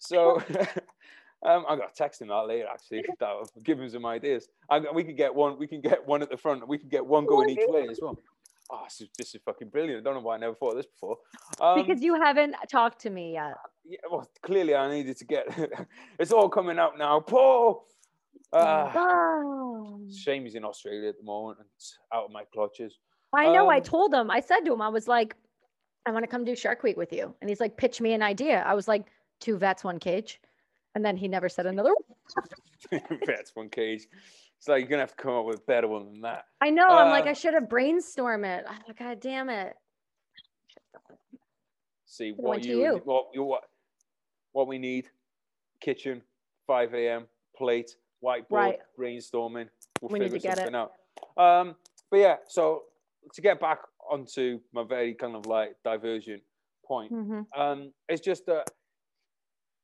[0.00, 0.42] So
[1.44, 3.04] um, I got to text him that later actually.
[3.20, 4.48] That will give him some ideas.
[4.70, 5.58] I, we could get one.
[5.58, 6.66] We can get one at the front.
[6.66, 8.18] We can get one going each way as well.
[8.70, 10.00] Oh, this is, this is fucking brilliant.
[10.00, 11.18] I don't know why I never thought of this before.
[11.60, 13.54] Um, because you haven't talked to me yet.
[13.84, 15.46] yeah, well, clearly I needed to get.
[16.18, 17.86] it's all coming out now, Paul.
[18.52, 20.00] Uh, oh.
[20.16, 22.98] shame he's in Australia at the moment and it's out of my clutches.
[23.34, 23.68] I know.
[23.68, 24.30] I um, told him.
[24.30, 25.34] I said to him, I was like,
[26.06, 28.22] I want to come do Shark Week with you, and he's like, pitch me an
[28.22, 28.62] idea.
[28.66, 29.06] I was like,
[29.40, 30.40] two vets, one cage,
[30.94, 31.92] and then he never said another.
[33.26, 34.06] That's one cage.
[34.58, 36.44] It's like you're gonna have to come up with a better one than that.
[36.60, 36.86] I know.
[36.88, 38.64] I'm like, Uh, I should have brainstormed it.
[38.68, 39.74] Oh, God damn it.
[42.06, 43.00] See what you, you.
[43.04, 43.64] what you what
[44.52, 45.08] what we need.
[45.80, 46.22] Kitchen,
[46.66, 47.26] 5 a.m.
[47.56, 48.78] plate, whiteboard, Right.
[48.98, 49.68] brainstorming.
[50.00, 50.72] We'll We need figure to get it.
[50.72, 50.92] something out.
[51.36, 51.76] Um,
[52.10, 52.84] but yeah, so
[53.34, 53.80] to get back
[54.10, 56.42] onto my very kind of like divergent
[56.86, 57.46] point, Mhm.
[57.54, 58.70] um, it's just that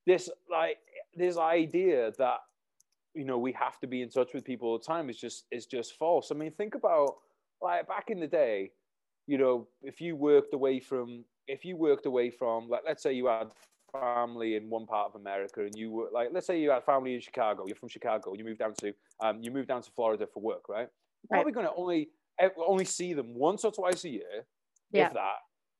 [0.07, 0.79] this like
[1.15, 2.37] this idea that
[3.13, 5.45] you know we have to be in touch with people all the time is just
[5.51, 6.31] is just false.
[6.31, 7.15] I mean, think about
[7.61, 8.71] like back in the day,
[9.27, 13.13] you know, if you worked away from if you worked away from like let's say
[13.13, 13.51] you had
[13.91, 17.13] family in one part of America and you were like let's say you had family
[17.13, 20.27] in Chicago, you're from Chicago, you moved down to um, you moved down to Florida
[20.33, 20.79] for work, right?
[20.79, 20.89] right.
[21.29, 22.09] Probably going to only
[22.39, 24.45] eh, only see them once or twice a year,
[24.91, 25.07] yeah.
[25.07, 25.37] if that.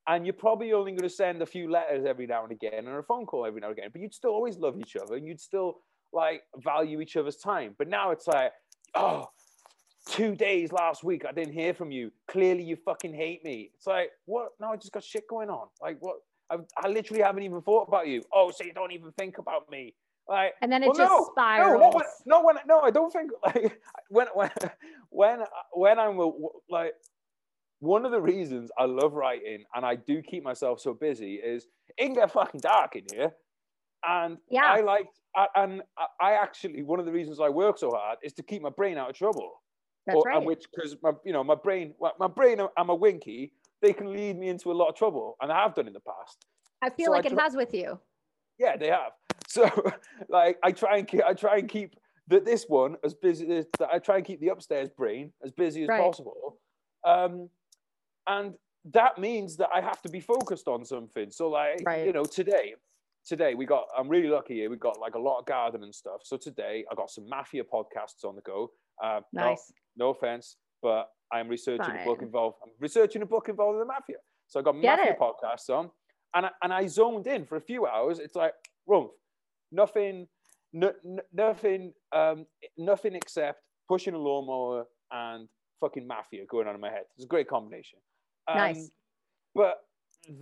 [0.07, 2.89] And you're probably only going to send a few letters every now and again and
[2.89, 5.27] a phone call every now and again, but you'd still always love each other and
[5.27, 5.77] you'd still
[6.11, 7.75] like value each other's time.
[7.77, 8.51] But now it's like,
[8.95, 9.29] oh,
[10.07, 12.11] two days last week I didn't hear from you.
[12.27, 13.71] Clearly you fucking hate me.
[13.75, 14.49] It's like, what?
[14.59, 15.67] No, I just got shit going on.
[15.81, 16.17] Like, what?
[16.49, 18.23] I, I literally haven't even thought about you.
[18.33, 19.93] Oh, so you don't even think about me.
[20.27, 21.81] Like, and then it well, just no, spirals.
[21.81, 23.79] No, when, no, when, no, I don't think like
[24.09, 24.49] when when
[25.09, 25.39] when
[25.73, 26.17] when I'm
[26.69, 26.93] like
[27.82, 31.67] one of the reasons I love writing and I do keep myself so busy is
[31.97, 33.34] it can get fucking dark in here,
[34.07, 34.65] and yeah.
[34.65, 35.07] I like
[35.55, 35.82] and
[36.19, 38.97] I actually one of the reasons I work so hard is to keep my brain
[38.97, 39.61] out of trouble.
[40.05, 40.43] That's or, right.
[40.43, 44.38] Which because my you know my brain my brain and my winky they can lead
[44.38, 46.45] me into a lot of trouble, and I have done in the past.
[46.84, 47.99] I feel so like I it has with you.
[48.57, 49.11] Yeah, they have.
[49.47, 49.69] So
[50.29, 51.95] like I try and keep I try and keep
[52.29, 55.84] that this one as busy as I try and keep the upstairs brain as busy
[55.84, 56.01] as right.
[56.01, 56.57] possible.
[57.05, 57.49] Um,
[58.28, 58.53] and
[58.93, 61.32] that means that I have to be focused on something.
[61.32, 62.05] So like right.
[62.05, 62.76] you know today
[63.26, 65.93] today we got i'm really lucky here we got like a lot of garden and
[65.93, 68.72] stuff so today i got some mafia podcasts on the go
[69.03, 71.99] uh, nice no, no offense but i'm researching Fine.
[72.01, 74.17] a book involved i'm researching a book involved in the mafia
[74.47, 75.19] so i got Get mafia it.
[75.19, 75.91] podcasts on
[76.34, 78.53] and I, and I zoned in for a few hours it's like
[78.89, 79.09] Rumph,
[79.72, 80.28] nothing
[80.74, 82.45] nothing um,
[82.78, 85.47] nothing except pushing a lawnmower and
[85.82, 87.99] fucking mafia going on in my head it's a great combination
[88.47, 88.91] um, nice
[89.53, 89.82] but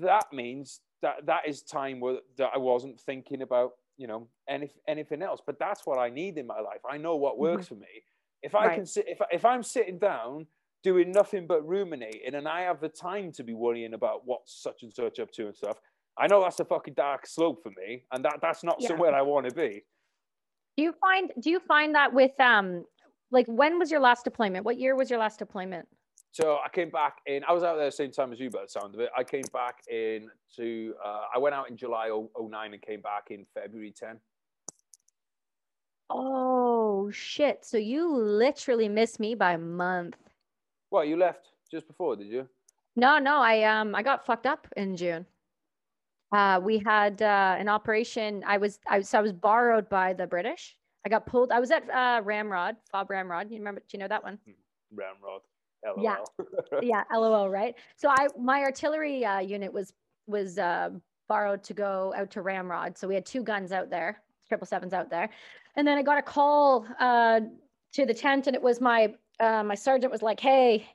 [0.02, 4.70] that means that that is time where that I wasn't thinking about you know any,
[4.88, 5.42] anything else.
[5.46, 6.82] But that's what I need in my life.
[6.90, 7.76] I know what works mm-hmm.
[7.76, 8.04] for me.
[8.42, 8.76] If I right.
[8.76, 10.48] can sit, if if I'm sitting down
[10.82, 14.84] doing nothing but ruminating, and I have the time to be worrying about what such
[14.84, 15.78] and such up to and stuff,
[16.18, 18.90] I know that's a fucking dark slope for me, and that that's not yeah.
[18.90, 19.84] somewhere I want to be.
[20.78, 22.86] Do you find do you find that with um
[23.32, 24.66] like when was your last deployment?
[24.66, 25.88] What year was your last deployment?
[26.32, 28.62] So I came back in, I was out there the same time as you, by
[28.62, 29.10] the sound of it.
[29.18, 32.10] I came back in to, uh, I went out in July
[32.40, 34.20] 09 and came back in February 10.
[36.12, 37.66] Oh, shit.
[37.66, 40.18] So you literally missed me by a month.
[40.92, 42.48] Well, you left just before, did you?
[42.96, 43.38] No, no.
[43.38, 45.26] I um I got fucked up in June.
[46.32, 48.44] Uh, we had uh, an operation.
[48.46, 50.76] I was I was I was borrowed by the British.
[51.10, 51.52] I got pulled.
[51.52, 53.50] I was at uh, Ramrod, Fob Ramrod.
[53.50, 53.80] You remember?
[53.82, 54.38] Do you know that one?
[54.46, 54.52] Hmm,
[54.96, 55.42] Ramrod.
[55.84, 56.04] LOL.
[56.04, 56.80] Yeah,
[57.10, 57.74] yeah, LOL, right?
[57.96, 59.94] So I my artillery uh, unit was
[60.28, 60.92] was uh,
[61.28, 62.96] borrowed to go out to Ramrod.
[62.96, 65.30] So we had two guns out there, triple sevens out there,
[65.76, 67.40] and then I got a call uh,
[67.94, 70.88] to the tent, and it was my uh, my sergeant was like, "Hey."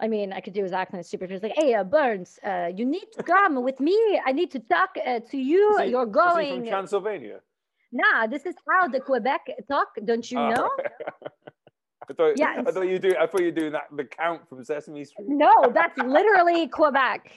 [0.00, 1.24] I mean, I could do his accent super.
[1.28, 3.96] He's like, "Hey, uh, Burns, uh, you need to come with me.
[4.26, 5.78] I need to talk uh, to you.
[5.78, 7.40] He, You're going." from Transylvania.
[7.94, 9.86] Nah, this is how the Quebec talk.
[10.04, 10.70] Don't you ah, know?
[12.10, 12.64] I thought, yes.
[12.66, 13.14] I thought you do.
[13.18, 15.28] I thought you were doing that the count from Sesame Street.
[15.28, 17.30] No, that's literally Quebec.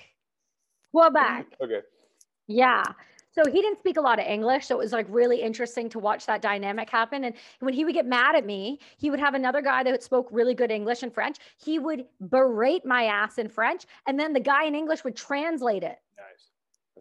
[0.91, 1.45] Quebec.
[1.62, 1.82] Okay.
[2.47, 2.84] Yeah.
[3.34, 5.99] So he didn't speak a lot of English, so it was like really interesting to
[5.99, 7.26] watch that dynamic happen.
[7.26, 10.28] And when he would get mad at me, he would have another guy that spoke
[10.32, 11.38] really good English and French.
[11.58, 15.84] He would berate my ass in French, and then the guy in English would translate
[15.84, 15.99] it.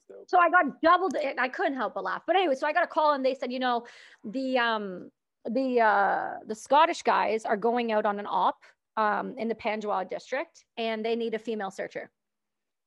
[0.09, 0.19] Nice.
[0.29, 1.17] So I got doubled.
[1.17, 2.23] And I couldn't help but laugh.
[2.27, 3.87] But anyway, so I got a call and they said, you know,
[4.25, 5.11] the um
[5.51, 8.59] the uh, the Scottish guys are going out on an op
[8.97, 12.11] um, in the Panjwai district, and they need a female searcher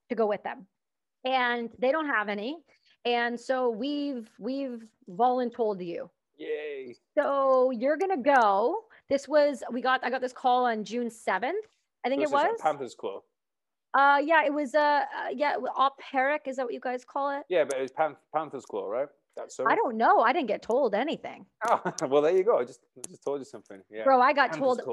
[0.10, 0.68] to go with them,
[1.26, 2.58] and they don't have any,
[3.06, 6.10] and so we've we've voluntold you.
[6.38, 6.96] Yay!
[7.18, 8.86] So you're gonna go.
[9.10, 11.66] This was we got I got this call on June seventh.
[12.06, 13.22] I think so it was Panthers Claw.
[13.94, 16.44] Uh, yeah, it was uh, uh yeah, op Herrick.
[16.46, 17.44] Is that what you guys call it?
[17.50, 19.08] Yeah, but it was Pan- Panthers Claw, right?
[19.36, 19.66] That's so.
[19.68, 20.20] I don't know.
[20.22, 21.46] I didn't get told anything.
[21.68, 22.60] Oh, well, there you go.
[22.60, 23.82] I just, I just told you something.
[23.90, 24.04] Yeah.
[24.04, 24.82] Bro, I got told.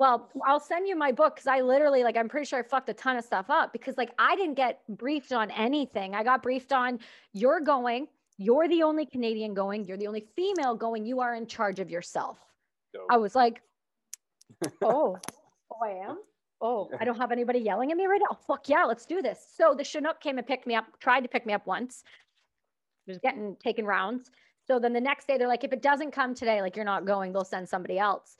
[0.00, 2.88] Well, I'll send you my book because I literally, like, I'm pretty sure I fucked
[2.88, 6.14] a ton of stuff up because, like, I didn't get briefed on anything.
[6.14, 7.00] I got briefed on
[7.32, 8.06] you're going,
[8.36, 11.90] you're the only Canadian going, you're the only female going, you are in charge of
[11.90, 12.38] yourself.
[12.94, 13.08] Dope.
[13.10, 13.60] I was like,
[14.84, 15.18] oh,
[15.72, 16.18] oh, I am.
[16.60, 18.36] Oh, I don't have anybody yelling at me right now.
[18.36, 19.38] Oh, fuck yeah, let's do this.
[19.56, 22.02] So the Chinook came and picked me up, tried to pick me up once
[23.08, 24.30] was getting taken rounds.
[24.66, 27.06] So then the next day they're like, if it doesn't come today, like you're not
[27.06, 28.36] going, they'll send somebody else.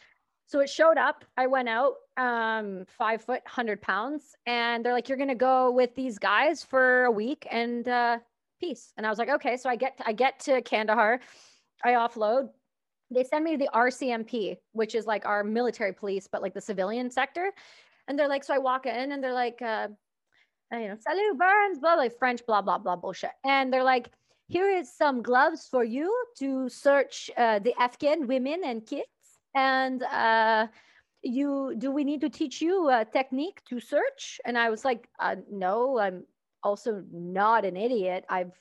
[0.47, 1.25] So it showed up.
[1.37, 5.95] I went out, um, five foot, hundred pounds, and they're like, you're gonna go with
[5.95, 8.19] these guys for a week and uh,
[8.61, 8.93] peace.
[8.97, 9.57] And I was like, okay.
[9.57, 11.21] So I get to, I get to Kandahar,
[11.85, 12.51] I offload.
[13.11, 16.61] They send me to the RCMP, which is like our military police, but like the
[16.61, 17.53] civilian sector.
[18.09, 19.89] And they're like, so I walk in and they're like, uh,
[20.73, 23.31] you know, salut Burns, blah, blah, French, blah, blah, blah, bullshit.
[23.45, 24.11] And they're like,
[24.49, 29.07] here is some gloves for you to search uh, the Afghan women and kids.
[29.55, 30.69] And uh,
[31.23, 34.41] you, do we need to teach you a technique to search?
[34.47, 36.25] And I was like, uh, no, I'm
[36.63, 38.25] also not an idiot.
[38.29, 38.53] I've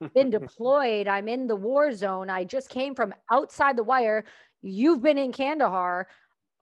[0.14, 1.08] been deployed.
[1.08, 2.28] I'm in the war zone.
[2.28, 4.24] I just came from outside the wire.
[4.62, 6.08] You've been in Kandahar.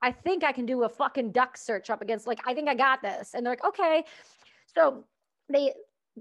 [0.00, 2.74] I think I can do a fucking duck search up against, like, I think I
[2.74, 3.34] got this.
[3.34, 4.04] And they're like, okay.
[4.74, 5.04] So
[5.48, 5.72] they,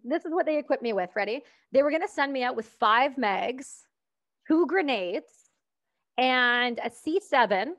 [0.04, 1.12] this is what they equipped me with.
[1.16, 1.44] Ready?
[1.72, 3.84] They were going to send me out with five mags,
[4.48, 5.32] two grenades,
[6.18, 7.74] and a C7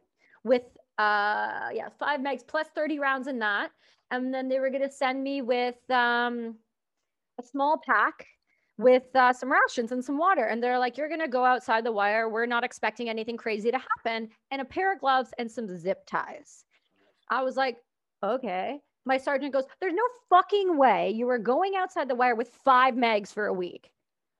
[0.45, 0.63] with,
[0.99, 3.71] uh, yeah, five mags plus 30 rounds in that.
[4.11, 6.57] And then they were going to send me with um,
[7.39, 8.27] a small pack
[8.79, 10.47] with uh, some rations and some water.
[10.47, 12.29] And they're like, you're going to go outside the wire.
[12.29, 14.31] We're not expecting anything crazy to happen.
[14.51, 16.65] And a pair of gloves and some zip ties.
[17.29, 17.77] I was like,
[18.23, 18.79] okay.
[19.05, 22.95] My sergeant goes, there's no fucking way you are going outside the wire with five
[22.95, 23.91] megs for a week.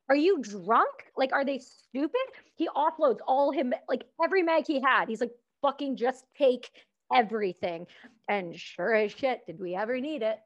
[0.09, 1.07] Are you drunk?
[1.17, 2.21] Like, are they stupid?
[2.55, 5.09] He offloads all him, like every mag he had.
[5.09, 5.33] He's like,
[5.63, 6.71] fucking just take
[7.15, 7.87] everything.
[8.29, 10.39] And sure as shit, did we ever need it?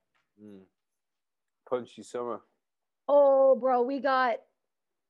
[0.42, 0.62] Mm.
[1.68, 2.40] Punchy summer.
[3.08, 4.36] Oh, bro, we got,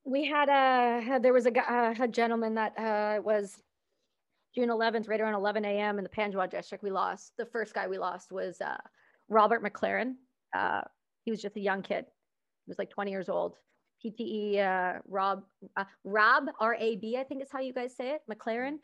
[0.04, 3.62] we had a, there was a, uh, a gentleman that uh, was
[4.54, 5.98] June 11th, right around 11 a.m.
[5.98, 6.82] in the Panjwai district.
[6.84, 7.32] We lost.
[7.38, 8.76] The first guy we lost was uh,
[9.28, 10.14] Robert McLaren.
[10.54, 10.82] Uh,
[11.24, 12.04] he was just a young kid.
[12.66, 13.56] He was like 20 years old.
[14.04, 15.44] PTE uh, Rob,
[15.76, 18.78] uh, Rob R A B, I think is how you guys say it, McLaren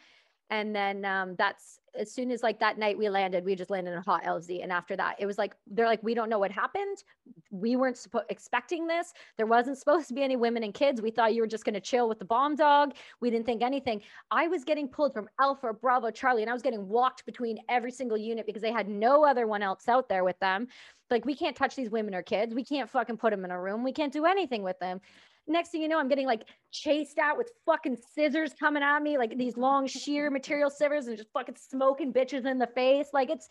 [0.51, 3.91] and then um, that's as soon as like that night we landed we just landed
[3.91, 6.39] in a hot lz and after that it was like they're like we don't know
[6.39, 7.03] what happened.
[7.51, 9.13] We weren't suppo- expecting this.
[9.37, 11.01] There wasn't supposed to be any women and kids.
[11.01, 12.95] We thought you were just going to chill with the bomb dog.
[13.21, 14.03] We didn't think anything.
[14.31, 17.91] I was getting pulled from alpha bravo charlie and i was getting walked between every
[17.91, 20.69] single unit because they had no other one else out there with them.
[21.11, 22.55] Like we can't touch these women or kids.
[22.55, 23.83] We can't fucking put them in a room.
[23.83, 25.01] We can't do anything with them
[25.49, 29.19] next thing you know, I'm getting like chased out with fucking scissors coming at me,
[29.19, 33.09] like these long sheer material scissors and just fucking smoking bitches in the face.
[33.13, 33.49] Like it's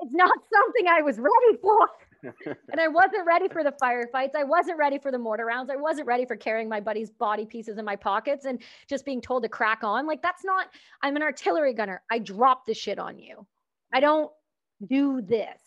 [0.00, 1.88] it's not something I was ready for.
[2.70, 4.36] and I wasn't ready for the firefights.
[4.36, 5.70] I wasn't ready for the mortar rounds.
[5.70, 9.20] I wasn't ready for carrying my buddy's body pieces in my pockets and just being
[9.20, 10.06] told to crack on.
[10.06, 10.68] Like that's not
[11.02, 12.02] I'm an artillery gunner.
[12.10, 13.46] I drop the shit on you.
[13.92, 14.30] I don't
[14.86, 15.60] do this.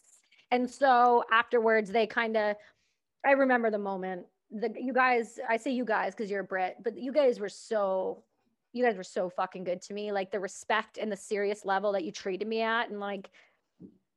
[0.52, 2.56] And so afterwards they kind of
[3.26, 6.78] I remember the moment the you guys i say you guys because you're a brit
[6.84, 8.24] but you guys were so
[8.76, 10.12] you guys were so fucking good to me.
[10.12, 13.32] Like the respect and the serious level that you treated me at and like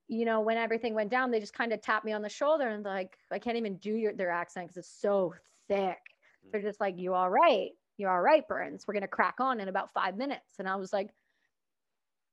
[0.08, 2.66] you know when everything went down they just kind of tapped me on the shoulder
[2.66, 5.32] and like i can't even do your their accent because it's so
[5.68, 5.98] thick.
[6.44, 6.50] Mm.
[6.50, 7.70] They're just like you all right?
[7.98, 8.84] You're all right burns?
[8.86, 10.58] We're gonna crack on in about five minutes.
[10.58, 11.10] And i was like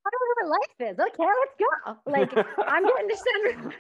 [0.06, 0.99] whatever life is.
[0.99, 1.97] Okay, let's go.
[2.06, 2.32] Like
[2.68, 3.74] I'm getting to send.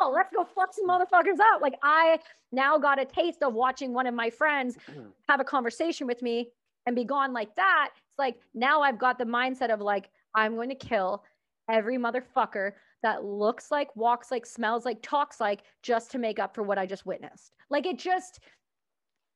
[0.00, 1.62] Cool, let's go fuck some motherfuckers out.
[1.62, 2.18] Like I
[2.52, 4.76] now got a taste of watching one of my friends
[5.28, 6.50] have a conversation with me
[6.86, 7.90] and be gone like that.
[8.08, 11.24] It's like now I've got the mindset of like I'm going to kill
[11.68, 16.54] every motherfucker that looks like, walks like, smells like, talks like, just to make up
[16.54, 17.54] for what I just witnessed.
[17.68, 18.40] Like it just,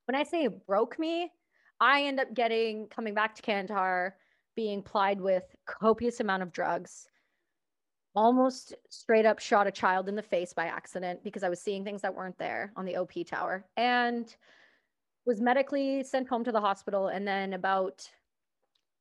[0.06, 1.32] when I say it broke me,
[1.80, 4.16] I end up getting coming back to Kandahar
[4.56, 7.08] being plied with copious amount of drugs
[8.16, 11.84] almost straight up shot a child in the face by accident because I was seeing
[11.84, 14.34] things that weren't there on the OP tower and
[15.26, 17.08] was medically sent home to the hospital.
[17.08, 18.08] And then about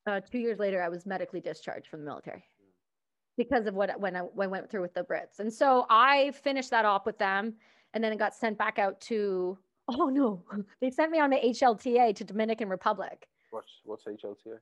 [0.05, 2.43] uh, two years later, I was medically discharged from the military
[3.37, 5.39] because of what when I, when I went through with the Brits.
[5.39, 7.53] And so I finished that off with them
[7.93, 10.43] and then it got sent back out to, oh no,
[10.81, 13.27] they sent me on the HLTA to Dominican Republic.
[13.51, 14.59] What's, what's HLTA?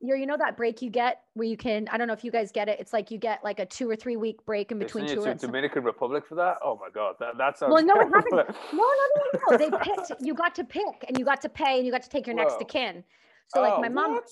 [0.00, 2.30] You're you know that break you get where you can I don't know if you
[2.30, 2.78] guys get it.
[2.78, 5.22] It's like you get like a two or three week break in between two.
[5.22, 6.58] To Dominican Republic for that?
[6.62, 7.72] Oh my god, that that sounds.
[7.72, 8.56] Well, no, it happened.
[8.72, 9.56] No, no, no, no.
[9.56, 10.12] They picked.
[10.20, 12.36] You got to pick, and you got to pay, and you got to take your
[12.36, 12.42] Whoa.
[12.42, 13.02] next of kin.
[13.48, 14.14] So like oh, my mom.
[14.14, 14.28] What?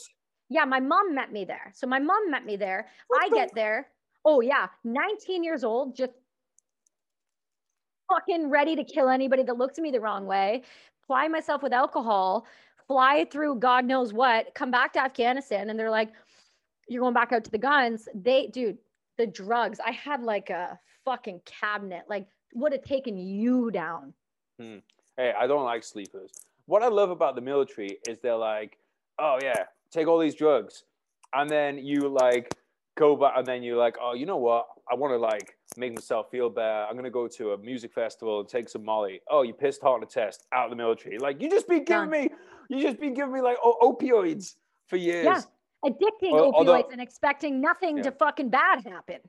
[0.50, 1.72] Yeah, my mom met me there.
[1.74, 2.88] So my mom met me there.
[3.08, 3.36] What I the?
[3.36, 3.88] get there.
[4.24, 6.12] Oh yeah, 19 years old, just
[8.10, 10.62] fucking ready to kill anybody that looks at me the wrong way.
[11.06, 12.46] Ply myself with alcohol
[12.86, 16.12] fly through God knows what, come back to Afghanistan, and they're like,
[16.88, 18.08] you're going back out to the guns.
[18.14, 18.78] They, dude,
[19.16, 19.78] the drugs.
[19.84, 24.12] I had like a fucking cabinet, like would have taken you down.
[24.60, 24.78] Hmm.
[25.16, 26.30] Hey, I don't like sleepers.
[26.66, 28.78] What I love about the military is they're like,
[29.18, 30.84] oh yeah, take all these drugs,
[31.32, 32.54] and then you like
[32.96, 34.66] go back, and then you're like, oh, you know what?
[34.90, 36.86] I want to like make myself feel better.
[36.88, 39.20] I'm gonna go to a music festival and take some Molly.
[39.30, 41.18] Oh, you pissed hot on a test out of the military.
[41.18, 42.28] Like you just be giving me
[42.68, 44.54] you just been giving me like opioids
[44.88, 45.24] for years.
[45.24, 45.40] Yeah,
[45.84, 48.04] addicting opioids although, and expecting nothing yeah.
[48.04, 49.20] to fucking bad happen.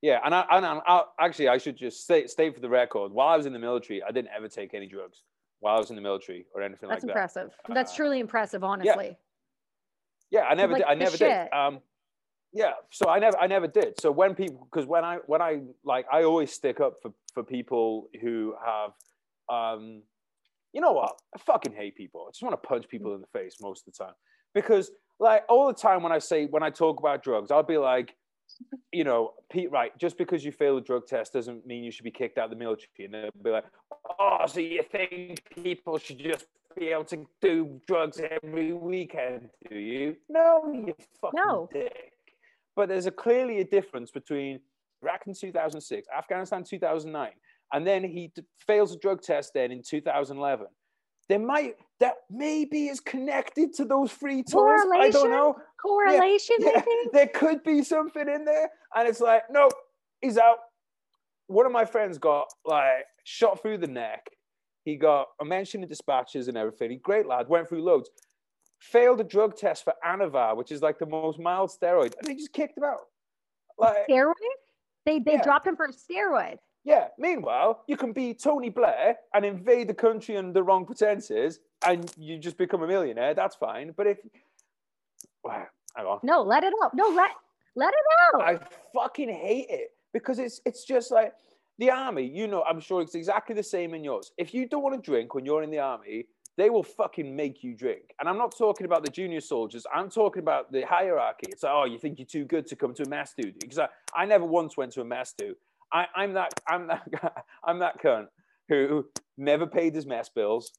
[0.00, 3.12] Yeah, and I, and I, I, actually I should just say, state for the record.
[3.12, 5.24] While I was in the military, I didn't ever take any drugs
[5.60, 7.20] while I was in the military or anything That's like that.
[7.20, 7.74] That's impressive.
[7.74, 9.16] That's uh, truly impressive, honestly.
[10.30, 10.88] Yeah, yeah I never like did.
[10.88, 11.50] I never shit.
[11.50, 11.56] did.
[11.56, 11.80] Um,
[12.52, 14.00] yeah, so I never, I never did.
[14.00, 17.42] So when people, because when I, when I like, I always stick up for for
[17.42, 18.92] people who have,
[19.50, 20.02] um,
[20.72, 21.18] you know what?
[21.34, 22.26] I fucking hate people.
[22.26, 22.90] I just want to punch mm.
[22.90, 24.14] people in the face most of the time
[24.54, 27.78] because, like, all the time when I say when I talk about drugs, I'll be
[27.78, 28.14] like,
[28.92, 32.04] you know, Pete, right, just because you fail a drug test doesn't mean you should
[32.04, 32.88] be kicked out of the military.
[33.04, 33.64] And they'll be like,
[34.18, 36.46] oh, so you think people should just
[36.76, 40.16] be able to do drugs every weekend, do you?
[40.28, 41.68] No, you fucking no.
[41.72, 42.12] dick.
[42.76, 44.60] But there's a clearly a difference between
[45.02, 47.30] Iraq in 2006, Afghanistan 2009,
[47.72, 48.32] and then he
[48.66, 50.66] fails a drug test then in 2011
[51.28, 54.80] there might that maybe is connected to those free tours.
[54.94, 55.56] I don't know.
[55.82, 56.82] Correlation, yeah, yeah.
[57.12, 58.70] There could be something in there.
[58.94, 59.72] And it's like, nope,
[60.20, 60.58] he's out.
[61.48, 64.26] One of my friends got like shot through the neck.
[64.84, 66.90] He got a mention in dispatches and everything.
[66.90, 68.10] He great lad, went through loads.
[68.80, 72.34] Failed a drug test for Anavar, which is like the most mild steroid, and they
[72.34, 73.00] just kicked him out.
[73.76, 74.32] Like steroid?
[75.04, 75.42] They they yeah.
[75.42, 76.58] dropped him for a steroid.
[76.88, 77.08] Yeah.
[77.18, 82.10] Meanwhile, you can be Tony Blair and invade the country under the wrong pretenses, and
[82.16, 83.34] you just become a millionaire.
[83.34, 83.92] That's fine.
[83.94, 84.18] But if,
[85.44, 86.20] well, hang on.
[86.22, 86.94] No, let it out.
[86.94, 87.32] No, let
[87.76, 88.40] let it out.
[88.42, 88.58] I
[88.94, 91.34] fucking hate it because it's it's just like
[91.78, 92.24] the army.
[92.26, 94.32] You know, I'm sure it's exactly the same in yours.
[94.38, 96.24] If you don't want to drink when you're in the army,
[96.56, 98.14] they will fucking make you drink.
[98.18, 99.84] And I'm not talking about the junior soldiers.
[99.94, 101.48] I'm talking about the hierarchy.
[101.50, 103.58] It's like, oh, you think you're too good to come to a mess dude?
[103.58, 105.54] Because I, I never once went to a mess do.
[105.92, 107.02] I, I'm that I'm that
[107.64, 108.26] I'm that cunt
[108.68, 110.72] who never paid his mess bills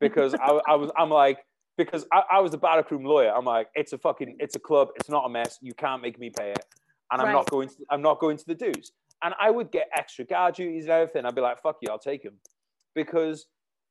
[0.00, 1.38] because I, I was I'm like
[1.76, 3.32] because I, I was the backroom lawyer.
[3.34, 4.88] I'm like it's a fucking it's a club.
[4.96, 5.58] It's not a mess.
[5.62, 6.64] You can't make me pay it,
[7.10, 7.32] and I'm right.
[7.32, 8.92] not going to I'm not going to the dues.
[9.24, 11.24] And I would get extra guard duties and everything.
[11.24, 12.38] I'd be like, fuck you, I'll take him
[12.94, 13.46] because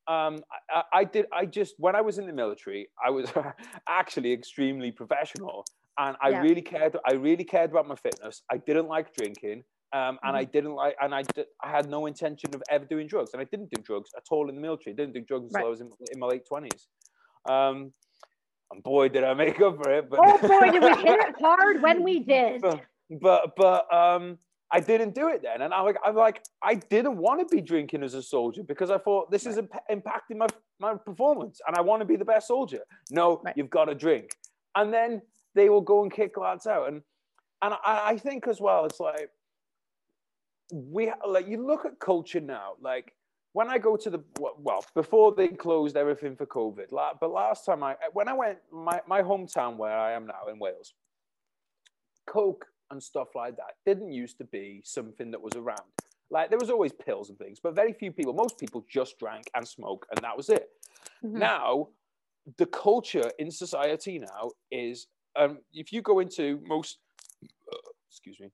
[0.06, 1.26] um, I, I, did.
[1.32, 3.32] I just when I was in the military, I was
[3.88, 5.64] actually extremely professional,
[5.98, 6.42] and I yeah.
[6.42, 6.96] really cared.
[7.06, 8.42] I really cared about my fitness.
[8.50, 9.64] I didn't like drinking.
[9.94, 10.52] Um, and I mm-hmm.
[10.52, 11.22] didn't like, and I,
[11.62, 14.48] I had no intention of ever doing drugs, and I didn't do drugs at all
[14.48, 14.94] in the military.
[14.94, 15.66] I didn't do drugs until right.
[15.66, 16.88] I was in, in my late twenties.
[17.46, 17.92] Um,
[18.72, 20.08] and boy, did I make up for it!
[20.08, 22.62] But oh boy, did we hit it hard when we did.
[22.62, 22.80] But
[23.20, 24.38] but, but um,
[24.70, 27.60] I didn't do it then, and I like I'm like I didn't want to be
[27.60, 30.46] drinking as a soldier because I thought this is imp- impacting my
[30.80, 32.80] my performance, and I want to be the best soldier.
[33.10, 33.54] No, right.
[33.56, 34.30] you've got to drink,
[34.74, 35.20] and then
[35.54, 37.02] they will go and kick lads out, and
[37.60, 39.28] and I, I think as well, it's like
[40.72, 43.12] we like you look at culture now like
[43.52, 44.24] when i go to the
[44.58, 46.86] well before they closed everything for covid
[47.20, 50.58] but last time i when i went my, my hometown where i am now in
[50.58, 50.94] wales
[52.26, 55.80] coke and stuff like that didn't used to be something that was around
[56.30, 59.44] like there was always pills and things but very few people most people just drank
[59.54, 60.70] and smoked and that was it
[61.22, 61.38] mm-hmm.
[61.38, 61.86] now
[62.56, 65.06] the culture in society now is
[65.36, 66.98] um, if you go into most
[67.44, 67.76] uh,
[68.08, 68.50] excuse me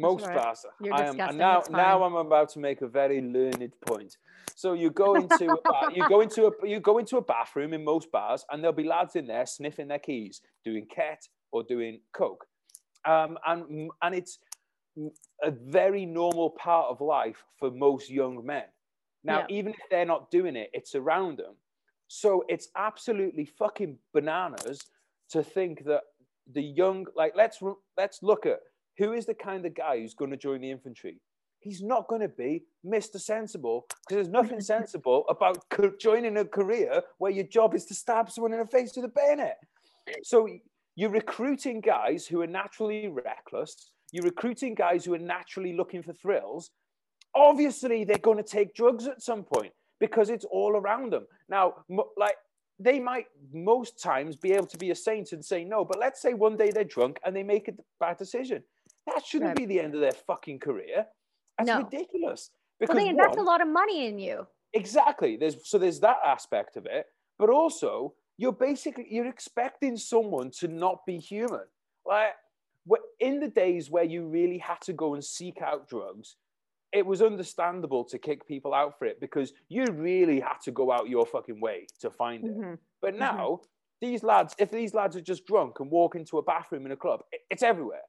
[0.00, 0.36] most right.
[0.36, 0.64] bars.
[0.92, 4.16] I am and now now I'm about to make a very learned point.
[4.54, 7.84] So you go into a, you go into a you go into a bathroom in
[7.84, 12.00] most bars, and there'll be lads in there sniffing their keys, doing ket or doing
[12.12, 12.46] coke,
[13.06, 14.38] um, and and it's
[15.42, 18.64] a very normal part of life for most young men.
[19.22, 19.56] Now, yeah.
[19.56, 21.54] even if they're not doing it, it's around them.
[22.08, 24.80] So it's absolutely fucking bananas
[25.30, 26.02] to think that
[26.52, 27.62] the young like let's
[27.96, 28.60] let's look at
[29.00, 31.18] who is the kind of guy who's going to join the infantry?
[31.58, 33.18] He's not going to be Mr.
[33.18, 37.94] Sensible because there's nothing sensible about co- joining a career where your job is to
[37.94, 39.56] stab someone in the face with a bayonet.
[40.22, 40.46] So
[40.96, 43.90] you're recruiting guys who are naturally reckless.
[44.12, 46.70] You're recruiting guys who are naturally looking for thrills.
[47.34, 51.26] Obviously, they're going to take drugs at some point because it's all around them.
[51.48, 51.74] Now,
[52.18, 52.36] like
[52.78, 56.20] they might most times be able to be a saint and say no, but let's
[56.20, 58.62] say one day they're drunk and they make a bad decision.
[59.06, 59.56] That shouldn't right.
[59.56, 61.06] be the end of their fucking career.
[61.58, 61.78] That's no.
[61.78, 62.50] ridiculous.
[62.78, 64.46] Because well, they invest one, a lot of money in you.
[64.72, 65.36] Exactly.
[65.36, 67.06] There's so there's that aspect of it,
[67.38, 71.64] but also you're basically you're expecting someone to not be human.
[72.06, 72.32] Like
[73.18, 76.36] in the days where you really had to go and seek out drugs,
[76.92, 80.90] it was understandable to kick people out for it because you really had to go
[80.90, 82.56] out your fucking way to find it.
[82.56, 82.74] Mm-hmm.
[83.00, 83.64] But now, mm-hmm.
[84.00, 86.96] these lads, if these lads are just drunk and walk into a bathroom in a
[86.96, 87.20] club,
[87.50, 88.02] it's everywhere.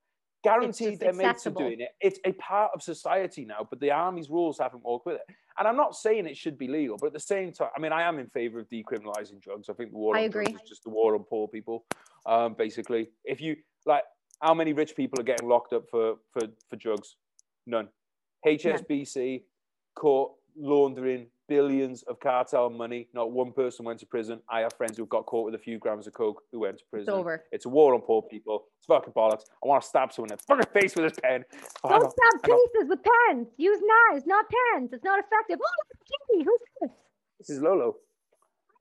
[0.43, 1.89] Guaranteed their made to doing it.
[1.99, 5.35] It's a part of society now, but the army's rules haven't walked with it.
[5.59, 7.91] And I'm not saying it should be legal, but at the same time, I mean,
[7.91, 9.69] I am in favor of decriminalizing drugs.
[9.69, 10.45] I think the war I on agree.
[10.45, 11.85] drugs is just a war on poor people.
[12.25, 14.03] Um, basically, if you like,
[14.41, 17.17] how many rich people are getting locked up for for for drugs?
[17.67, 17.89] None.
[18.45, 19.43] HSBC
[19.95, 23.09] caught laundering billions of cartel money.
[23.13, 24.39] Not one person went to prison.
[24.49, 26.83] I have friends who got caught with a few grams of coke who went to
[26.89, 27.13] prison.
[27.13, 27.43] It's over.
[27.51, 28.67] It's a war on poor people.
[28.77, 29.43] It's fucking bollocks.
[29.61, 31.43] I want to stab someone in the fucking face with a pen.
[31.85, 33.47] Don't stab faces with pens.
[33.57, 34.91] Use knives, not pens.
[34.93, 35.59] It's not effective.
[35.61, 36.91] Oh, Kitty, Who's this?
[37.39, 37.95] This is Lolo.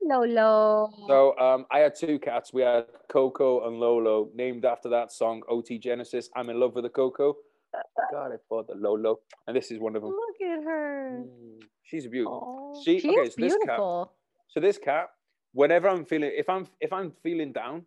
[0.01, 0.89] Lolo.
[1.07, 2.53] So um, I had two cats.
[2.53, 6.29] We had Coco and Lolo, named after that song, OT Genasis.
[6.37, 7.35] I'm in love with the Coco.
[8.13, 10.11] God, I bought the Lolo, and this is one of them.
[10.11, 11.23] Look at her.
[11.25, 11.59] Mm,
[11.91, 12.73] she's beautiful.
[12.75, 12.83] Aww.
[12.83, 14.05] She, she okay, so beautiful.
[14.05, 14.15] Cat,
[14.47, 15.09] so this cat,
[15.53, 17.85] whenever I'm feeling, if I'm if I'm feeling down,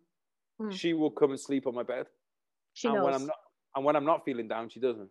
[0.61, 0.71] mm.
[0.71, 2.05] she will come and sleep on my bed.
[2.73, 3.05] She and knows.
[3.05, 3.37] When I'm not,
[3.75, 5.09] and when I'm not feeling down, she doesn't.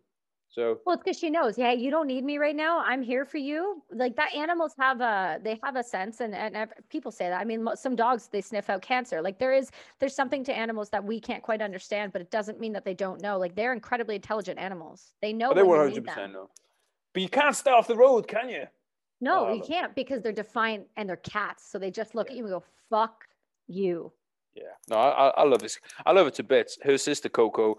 [0.51, 2.79] So well, it's because she knows, yeah, you don't need me right now.
[2.79, 3.83] I'm here for you.
[3.93, 7.41] Like that, animals have a they have a sense, and and people say that.
[7.41, 9.21] I mean, some dogs they sniff out cancer.
[9.21, 12.61] Like there is there's something to animals that we can't quite understand, but it doesn't
[12.61, 13.37] mean that they don't know.
[13.37, 15.15] Like they're incredibly intelligent animals.
[15.21, 15.51] They know.
[15.51, 16.51] Oh, they 100 percent know.
[17.15, 18.65] But you can't stay off the road, can you?
[19.25, 21.69] No, oh, you can't because they're defiant and they're cats.
[21.71, 22.33] So they just look yeah.
[22.33, 23.25] at you and go, "Fuck
[23.67, 24.13] you."
[24.55, 25.79] Yeah, no, I, I love this.
[26.07, 26.79] I love it to bits.
[26.83, 27.79] Her sister Coco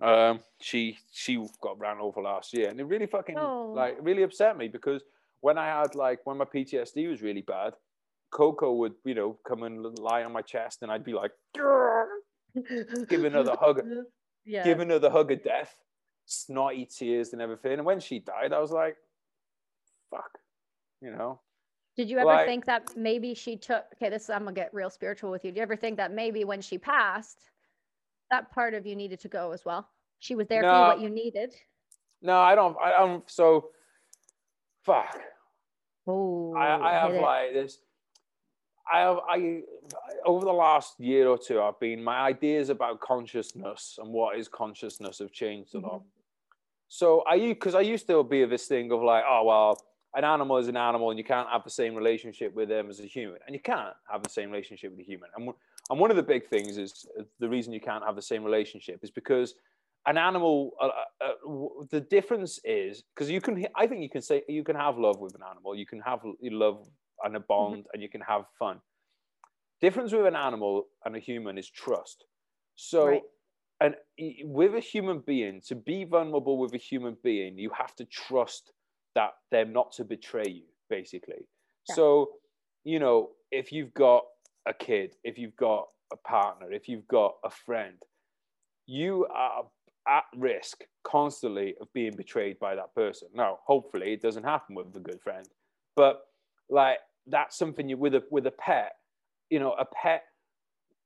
[0.00, 3.72] um, she she got ran over last year, and it really fucking oh.
[3.74, 5.02] like really upset me because
[5.40, 7.74] when I had like when my PTSD was really bad,
[8.30, 11.32] Coco would you know come and lie on my chest, and I'd be like,
[13.08, 13.82] give another hug,
[14.44, 14.64] yeah.
[14.64, 15.74] give another hug of death,
[16.26, 17.72] snotty tears and everything.
[17.74, 18.96] And when she died, I was like,
[20.10, 20.38] fuck,
[21.00, 21.40] you know.
[21.96, 23.84] Did you ever like, think that maybe she took?
[23.94, 25.50] Okay, this I'm gonna get real spiritual with you.
[25.50, 27.46] Do you ever think that maybe when she passed?
[28.30, 29.88] that part of you needed to go as well.
[30.18, 31.54] She was there no, for what you needed.
[32.22, 32.76] No, I don't.
[32.82, 33.28] I don't.
[33.30, 33.68] So,
[34.84, 35.18] fuck.
[36.06, 37.78] Oh, I, I have like this.
[38.92, 39.60] I have I
[40.24, 44.48] over the last year or two, I've been my ideas about consciousness and what is
[44.48, 46.00] consciousness have changed a lot.
[46.00, 46.08] Mm-hmm.
[46.88, 49.84] So I because I used to be of this thing of like, oh well,
[50.16, 53.00] an animal is an animal, and you can't have the same relationship with them as
[53.00, 55.28] a human, and you can't have the same relationship with a human.
[55.36, 55.50] And
[55.90, 58.42] and one of the big things is uh, the reason you can't have the same
[58.42, 59.54] relationship is because
[60.06, 60.88] an animal, uh,
[61.24, 64.98] uh, the difference is because you can, I think you can say you can have
[64.98, 66.86] love with an animal, you can have love
[67.24, 67.88] and a bond, mm-hmm.
[67.92, 68.80] and you can have fun.
[69.80, 72.24] Difference with an animal and a human is trust.
[72.76, 73.22] So, right.
[73.80, 73.94] and
[74.44, 78.72] with a human being, to be vulnerable with a human being, you have to trust
[79.16, 81.48] that them not to betray you, basically.
[81.88, 81.96] Yeah.
[81.96, 82.30] So,
[82.84, 84.24] you know, if you've got
[84.66, 87.96] a kid, if you've got a partner, if you've got a friend,
[88.86, 89.64] you are
[90.06, 93.28] at risk constantly of being betrayed by that person.
[93.34, 95.46] Now, hopefully, it doesn't happen with a good friend,
[95.96, 96.22] but
[96.68, 98.92] like that's something you with a with a pet.
[99.50, 100.24] You know, a pet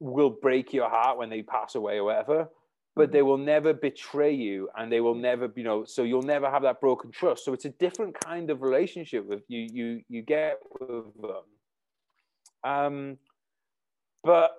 [0.01, 2.49] will break your heart when they pass away or whatever,
[2.97, 6.51] but they will never betray you, and they will never, you know, so you'll never
[6.51, 7.45] have that broken trust.
[7.45, 9.69] So it's a different kind of relationship with you.
[9.73, 11.45] You you get with them.
[12.63, 13.19] Um,
[14.23, 14.51] but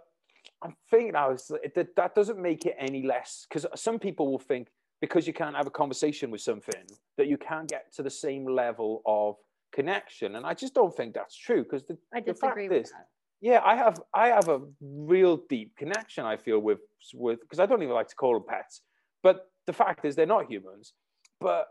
[0.64, 1.36] I'm thinking now,
[1.76, 4.68] that, that doesn't make it any less because some people will think
[5.02, 6.84] because you can't have a conversation with something
[7.18, 9.36] that you can't get to the same level of
[9.74, 10.36] connection.
[10.36, 12.92] And I just don't think that's true because the, I disagree the fact with is,
[12.92, 13.08] that.
[13.42, 16.26] Yeah, I have I have a real deep connection.
[16.26, 16.80] I feel with
[17.16, 18.82] with because I don't even like to call them pets,
[19.24, 20.94] but the fact is they're not humans.
[21.40, 21.68] But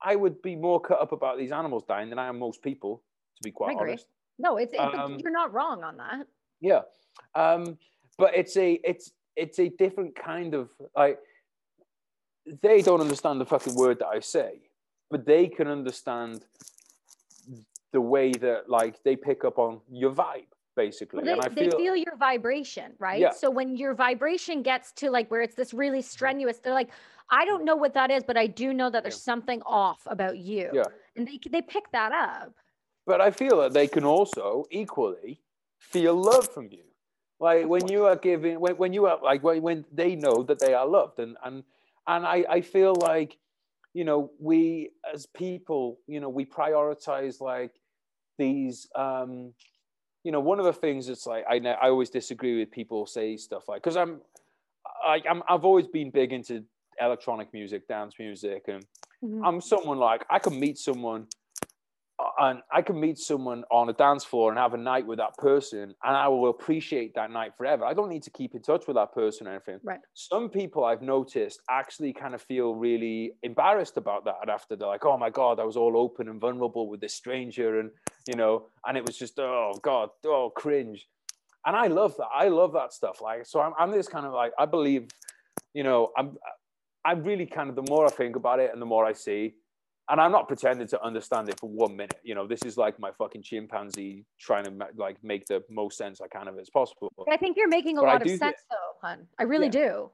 [0.00, 3.02] I would be more cut up about these animals dying than I am most people,
[3.36, 4.06] to be quite honest.
[4.38, 6.26] No, it's, it's um, you're not wrong on that.
[6.60, 6.82] Yeah,
[7.34, 7.78] um,
[8.16, 11.18] but it's a it's it's a different kind of like
[12.62, 14.60] they don't understand the fucking word that I say,
[15.10, 16.44] but they can understand
[17.92, 20.46] the way that like they pick up on your vibe
[20.78, 21.24] basically.
[21.24, 23.20] Well, they, feel, they feel your vibration, right?
[23.20, 23.32] Yeah.
[23.32, 26.90] So when your vibration gets to like where it's this really strenuous, they're like,
[27.40, 30.36] I don't know what that is, but I do know that there's something off about
[30.38, 30.70] you.
[30.72, 30.84] Yeah.
[31.16, 32.52] And they they pick that up.
[33.10, 35.32] But I feel that they can also equally
[35.92, 36.86] feel love from you.
[37.40, 40.58] Like when you are giving, when, when you are like when, when they know that
[40.64, 41.56] they are loved, and and
[42.06, 43.30] and I I feel like,
[43.98, 47.74] you know, we as people, you know, we prioritize like
[48.42, 48.76] these.
[48.94, 49.32] um
[50.24, 53.06] you know, one of the things that's like I know I always disagree with people
[53.06, 54.20] say stuff like because I'm
[55.04, 56.64] I, I'm I've always been big into
[57.00, 58.84] electronic music, dance music, and
[59.24, 59.44] mm-hmm.
[59.44, 61.26] I'm someone like I can meet someone
[62.38, 65.36] and I can meet someone on a dance floor and have a night with that
[65.36, 67.84] person, and I will appreciate that night forever.
[67.84, 69.78] I don't need to keep in touch with that person or anything.
[69.84, 70.00] Right.
[70.14, 75.04] Some people I've noticed actually kind of feel really embarrassed about that after they're like,
[75.04, 77.90] "Oh my god, I was all open and vulnerable with this stranger," and
[78.26, 81.08] you know, and it was just, "Oh god, oh cringe,"
[81.66, 82.28] and I love that.
[82.34, 83.20] I love that stuff.
[83.20, 85.08] Like, so I'm, I'm this kind of like, I believe,
[85.74, 86.36] you know, I'm,
[87.04, 89.54] I'm really kind of the more I think about it and the more I see
[90.08, 92.18] and I'm not pretending to understand it for one minute.
[92.22, 96.20] You know, this is like my fucking chimpanzee trying to like make the most sense
[96.20, 97.12] I can of it as possible.
[97.30, 99.26] I think you're making a but lot of sense, th- though, hun.
[99.38, 99.72] I really yeah.
[99.72, 100.10] do.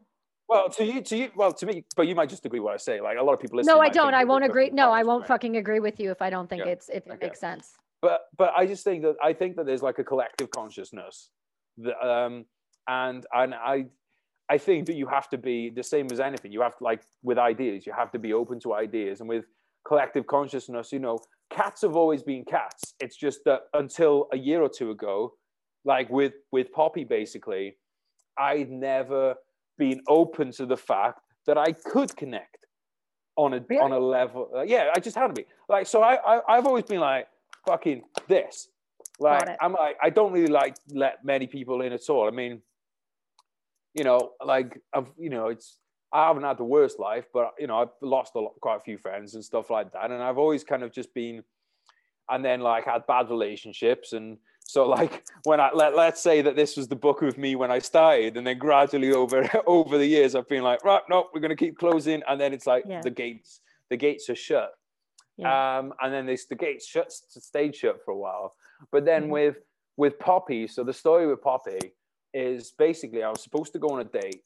[0.48, 2.76] Well, to you, to you, well, to me, but you might just agree what I
[2.76, 3.00] say.
[3.00, 3.72] Like a lot of people listen.
[3.72, 4.14] No, I don't.
[4.14, 4.70] I won't agree.
[4.70, 6.72] No, I won't fucking agree with you if I don't think yeah.
[6.72, 7.26] it's if it okay.
[7.26, 7.72] makes sense.
[8.02, 11.30] But but I just think that I think that there's like a collective consciousness
[11.78, 12.44] that um
[12.86, 13.86] and and I
[14.50, 16.52] I think that you have to be the same as anything.
[16.52, 19.46] You have to like with ideas, you have to be open to ideas, and with
[19.86, 21.18] collective consciousness, you know,
[21.50, 22.94] cats have always been cats.
[23.00, 25.34] It's just that until a year or two ago,
[25.84, 27.76] like with with Poppy, basically,
[28.38, 29.34] I'd never
[29.78, 32.66] been open to the fact that I could connect
[33.36, 33.82] on a really?
[33.82, 34.50] on a level.
[34.56, 35.86] Uh, yeah, I just had to be like.
[35.86, 37.26] So I, I I've always been like
[37.66, 38.68] fucking this.
[39.20, 42.26] Like I'm like I don't really like let many people in at all.
[42.26, 42.62] I mean,
[43.94, 45.78] you know, like I've you know it's
[46.14, 48.80] I haven't had the worst life, but you know, I've lost a lot, quite a
[48.80, 50.12] few friends and stuff like that.
[50.12, 51.42] And I've always kind of just been,
[52.30, 54.12] and then like had bad relationships.
[54.12, 57.56] And so like when I let let's say that this was the book of me
[57.56, 61.26] when I started, and then gradually over over the years, I've been like, right, no,
[61.34, 63.00] we're gonna keep closing, and then it's like yeah.
[63.02, 63.60] the gates,
[63.90, 64.70] the gates are shut.
[65.36, 65.78] Yeah.
[65.78, 68.54] Um, and then this the gates shut stayed shut for a while.
[68.92, 69.32] But then mm-hmm.
[69.32, 69.56] with
[69.96, 71.92] with Poppy, so the story with Poppy
[72.32, 74.42] is basically I was supposed to go on a date,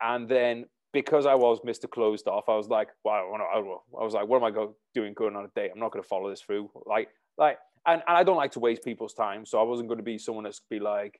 [0.00, 1.88] and then because I was Mr.
[1.88, 5.36] Closed Off, I was like, wow, I was like, what am I go, doing going
[5.36, 5.70] on a date?
[5.72, 6.70] I'm not going to follow this through.
[6.86, 7.08] Like,
[7.38, 9.46] like, and, and I don't like to waste people's time.
[9.46, 11.18] So I wasn't going to be someone that's be like,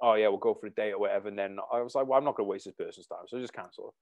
[0.00, 1.28] oh yeah, we'll go for a date or whatever.
[1.28, 3.20] And then I was like, well, I'm not going to waste this person's time.
[3.28, 3.94] So I just cancel.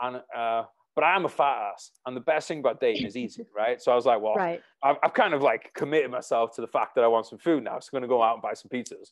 [0.00, 0.64] And, uh,
[0.94, 1.90] but I am a fat ass.
[2.06, 3.80] And the best thing about dating is eating, right?
[3.80, 4.62] So I was like, well, right.
[4.82, 7.62] I've, I've kind of like committed myself to the fact that I want some food
[7.62, 7.78] now.
[7.80, 9.10] So I'm going to go out and buy some pizzas.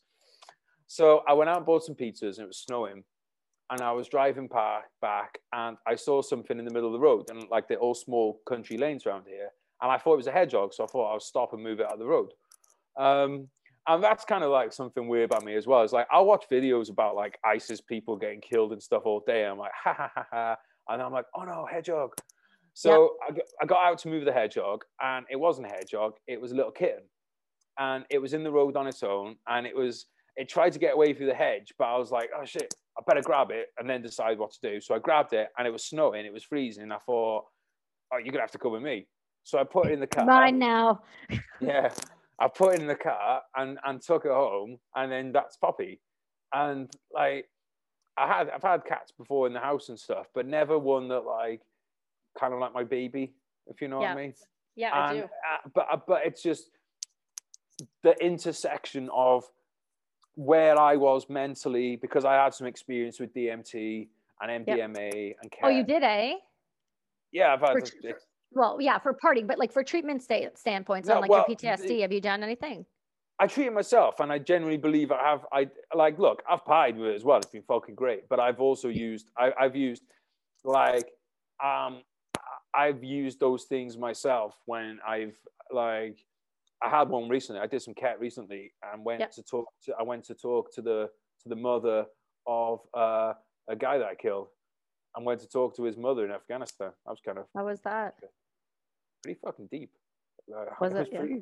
[0.87, 3.05] So I went out and bought some pizzas and it was snowing
[3.73, 7.01] and I was driving back, back and I saw something in the middle of the
[7.01, 9.49] road and like they're all small country lanes around here.
[9.81, 10.75] And I thought it was a hedgehog.
[10.75, 12.33] So I thought I'll stop and move it out of the road.
[12.99, 13.49] Um,
[13.89, 15.83] and that's kind of like something weird about me as well.
[15.83, 19.45] It's like I watch videos about like ISIS people getting killed and stuff all day.
[19.45, 20.57] And I'm like, ha ha ha ha.
[20.91, 22.13] And I'm like, oh no, hedgehog.
[22.75, 23.47] So yep.
[23.63, 26.55] I got out to move the hedgehog and it wasn't a hedgehog, it was a
[26.55, 27.05] little kitten.
[27.79, 29.37] And it was in the road on its own.
[29.49, 32.29] And it was, it tried to get away through the hedge, but I was like,
[32.39, 34.81] oh shit, I better grab it and then decide what to do.
[34.81, 36.93] So I grabbed it and it was snowing, it was freezing.
[36.93, 37.45] I thought,
[38.13, 39.07] oh, you're gonna have to come with me.
[39.45, 40.25] So I put it in the car.
[40.25, 41.03] Mine now.
[41.61, 41.91] yeah.
[42.39, 46.01] I put it in the car and, and took it home and then that's Poppy.
[46.53, 47.47] And like
[48.17, 51.25] I had I've had cats before in the house and stuff, but never one that
[51.25, 51.63] like
[52.39, 53.33] kind of like my baby,
[53.67, 54.15] if you know yeah.
[54.15, 54.35] what I mean.
[54.77, 55.25] Yeah, and, I do.
[55.25, 56.71] Uh, but uh, but it's just
[58.03, 59.45] the intersection of
[60.35, 64.09] where I was mentally because I had some experience with DMT
[64.41, 65.37] and MDMA yep.
[65.43, 65.59] and K.
[65.63, 66.35] Oh, you did, eh?
[67.33, 67.89] Yeah, I've had.
[67.89, 68.19] For,
[68.53, 71.57] well, yeah, for partying, but like for treatment sta- standpoints no, on like well, your
[71.57, 72.85] PTSD, have you done anything?
[73.39, 75.47] I treat it myself, and I genuinely believe I have.
[75.53, 77.39] I like look, I've pied with it as well.
[77.39, 79.31] It's been fucking great, but I've also used.
[79.37, 80.03] I, I've used
[80.65, 81.11] like
[81.65, 82.03] um
[82.75, 85.37] I've used those things myself when I've
[85.71, 86.25] like
[86.85, 87.61] I had one recently.
[87.61, 89.33] I did some cat recently and went yep.
[89.33, 89.95] to talk to.
[89.99, 91.11] I went to talk to the
[91.43, 92.05] to the mother
[92.47, 93.35] of uh,
[93.69, 94.49] a guy that I killed,
[95.17, 96.91] and went to talk to his mother in Afghanistan.
[97.07, 97.47] I was kind of.
[97.55, 98.15] How was that?
[99.23, 99.91] Pretty fucking deep.
[100.55, 100.99] Uh, was it?
[100.99, 101.35] Was pretty,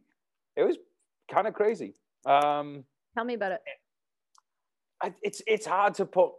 [0.56, 0.62] yeah.
[0.62, 0.76] It was
[1.32, 1.94] kind of crazy.
[2.26, 2.84] Um,
[3.14, 3.60] Tell me about it.
[5.02, 6.32] I, it's it's hard to put.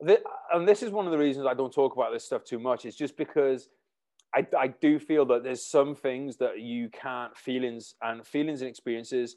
[0.00, 0.20] The,
[0.52, 2.84] and this is one of the reasons I don't talk about this stuff too much.
[2.84, 3.68] It's just because
[4.34, 8.68] I, I do feel that there's some things that you can't feelings and feelings and
[8.68, 9.36] experiences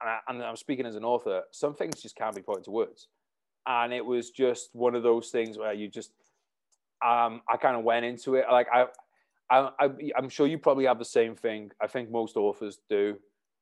[0.00, 2.70] and, I, and I'm speaking as an author some things just can't be put into
[2.70, 3.08] words.
[3.66, 6.12] And it was just one of those things where you just
[7.04, 8.46] um, I kind of went into it.
[8.50, 8.86] Like I,
[9.50, 11.70] I, I I'm sure you probably have the same thing.
[11.80, 13.18] I think most authors do.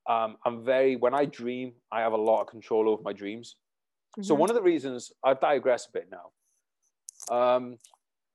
[0.08, 3.56] Um, I'm very when I dream I have a lot of control over my dreams.
[4.12, 4.22] Mm-hmm.
[4.22, 6.30] so one of the reasons I digress a bit now.
[7.34, 7.78] Um,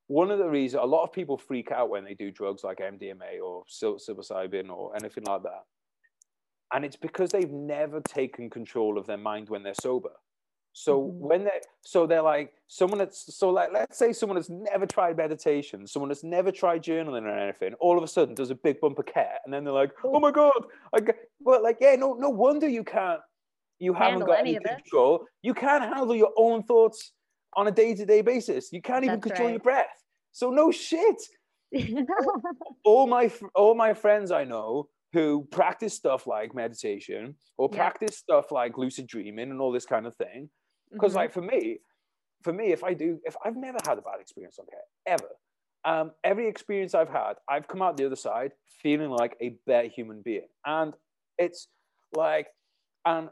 [0.10, 2.80] one of the reasons a lot of people freak out when they do drugs like
[2.80, 5.64] MDMA or psilocybin or anything like that.
[6.74, 10.10] And it's because they've never taken control of their mind when they're sober.
[10.74, 11.28] So mm-hmm.
[11.28, 15.16] when they so they're like someone that's so like let's say someone that's never tried
[15.16, 18.80] meditation, someone that's never tried journaling or anything, all of a sudden does a big
[18.80, 21.02] bump of K, and then they're like, oh my god, I
[21.40, 23.22] well like yeah, no no wonder you can't
[23.78, 25.26] you haven't got any, any control.
[25.44, 27.14] You can't handle your own thoughts
[27.56, 28.72] on a day to day basis.
[28.72, 29.54] You can't even That's control right.
[29.54, 29.88] your breath.
[30.32, 31.22] So no shit.
[32.86, 37.78] all my all my friends I know who practice stuff like meditation or yeah.
[37.78, 40.50] practice stuff like lucid dreaming and all this kind of thing
[40.92, 41.20] because mm-hmm.
[41.20, 41.80] like for me
[42.44, 44.74] for me if i do if i've never had a bad experience on K
[45.08, 45.30] ever
[45.86, 48.52] um, every experience i've had i've come out the other side
[48.82, 50.94] feeling like a better human being and
[51.38, 51.68] it's
[52.16, 52.48] like
[53.06, 53.30] and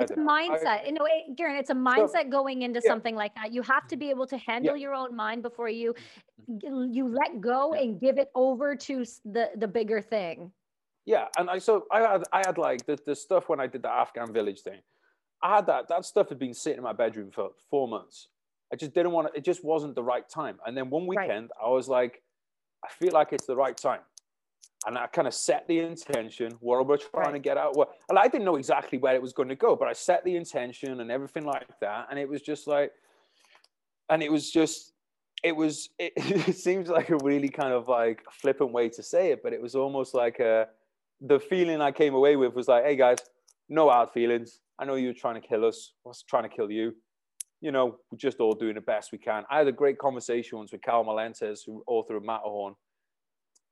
[0.00, 0.66] it's a mindset.
[0.66, 2.90] I, you know, it, Geraint, it's a mindset so, going into yeah.
[2.90, 3.52] something like that.
[3.52, 4.82] You have to be able to handle yeah.
[4.82, 5.94] your own mind before you
[6.50, 6.92] mm-hmm.
[6.92, 7.82] you let go yeah.
[7.82, 10.52] and give it over to the the bigger thing.
[11.04, 13.82] Yeah, and I so I had I had like the, the stuff when I did
[13.82, 14.80] the Afghan village thing.
[15.42, 18.28] I had that that stuff had been sitting in my bedroom for four months.
[18.72, 19.38] I just didn't want to.
[19.38, 20.58] It just wasn't the right time.
[20.66, 21.66] And then one weekend, right.
[21.66, 22.22] I was like,
[22.84, 24.00] I feel like it's the right time
[24.86, 27.32] and I kind of set the intention what we're trying right.
[27.32, 27.74] to get out.
[28.08, 30.36] And I didn't know exactly where it was going to go, but I set the
[30.36, 32.92] intention and everything like that, and it was just like,
[34.08, 34.92] and it was just,
[35.42, 35.90] it was.
[35.98, 36.12] It,
[36.48, 39.60] it seems like a really kind of like flippant way to say it, but it
[39.60, 40.68] was almost like a.
[41.22, 43.18] The feeling I came away with was like, hey guys,
[43.70, 44.60] no hard feelings.
[44.78, 45.92] I know you're trying to kill us.
[46.04, 46.94] I was trying to kill you.
[47.62, 49.44] You know, we're just all doing the best we can.
[49.50, 52.74] I had a great conversation once with Karl Marlantes, who author of Matterhorn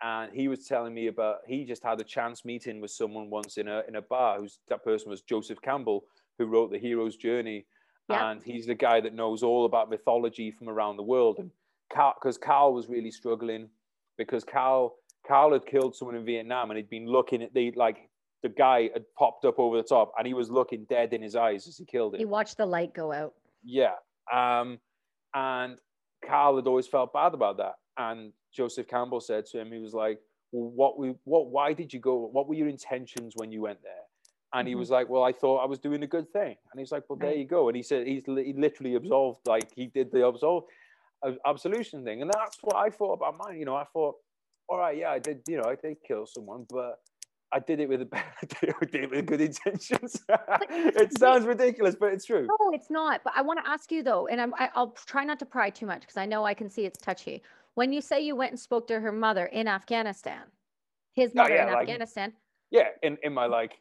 [0.04, 3.56] and he was telling me about he just had a chance meeting with someone once
[3.56, 4.38] in a in a bar.
[4.38, 6.04] Who's that person was Joseph Campbell,
[6.38, 7.64] who wrote the Hero's Journey,
[8.10, 11.38] and he's the guy that knows all about mythology from around the world.
[11.38, 11.50] And
[11.88, 13.68] because Karl was really struggling
[14.18, 18.08] because Karl Karl had killed someone in Vietnam and he'd been looking at the like
[18.42, 21.34] the guy had popped up over the top and he was looking dead in his
[21.34, 22.18] eyes as he killed him.
[22.18, 23.32] He watched the light go out.
[23.62, 23.94] Yeah.
[24.30, 24.78] Um,
[25.34, 25.78] and
[26.26, 27.76] Karl had always felt bad about that.
[27.96, 30.20] And Joseph Campbell said to him, he was like,
[30.52, 32.16] well, what we, what, why did you go?
[32.16, 33.92] What were your intentions when you went there?
[34.52, 34.80] And he mm-hmm.
[34.80, 36.54] was like, well, I thought I was doing a good thing.
[36.70, 37.68] And he's like, well, there you go.
[37.68, 40.64] And he said, he's he literally absolved, like he did the absolve,
[41.44, 42.22] absolution thing.
[42.22, 43.58] And that's what I thought about mine.
[43.58, 44.14] You know, I thought,
[44.68, 47.00] all right, yeah, I did, you know, I did kill someone, but
[47.52, 50.22] I did it with a I did it with good intentions.
[50.28, 52.46] it sounds ridiculous, but it's true.
[52.46, 53.22] No, it's not.
[53.24, 55.70] But I want to ask you though, and I'm, I, will try not to pry
[55.70, 57.42] too much because I know I can see it's touchy.
[57.74, 60.42] When you say you went and spoke to her mother in Afghanistan,
[61.14, 62.32] his oh, mother oh, yeah, in like, Afghanistan.
[62.70, 63.72] Yeah, in, in my like,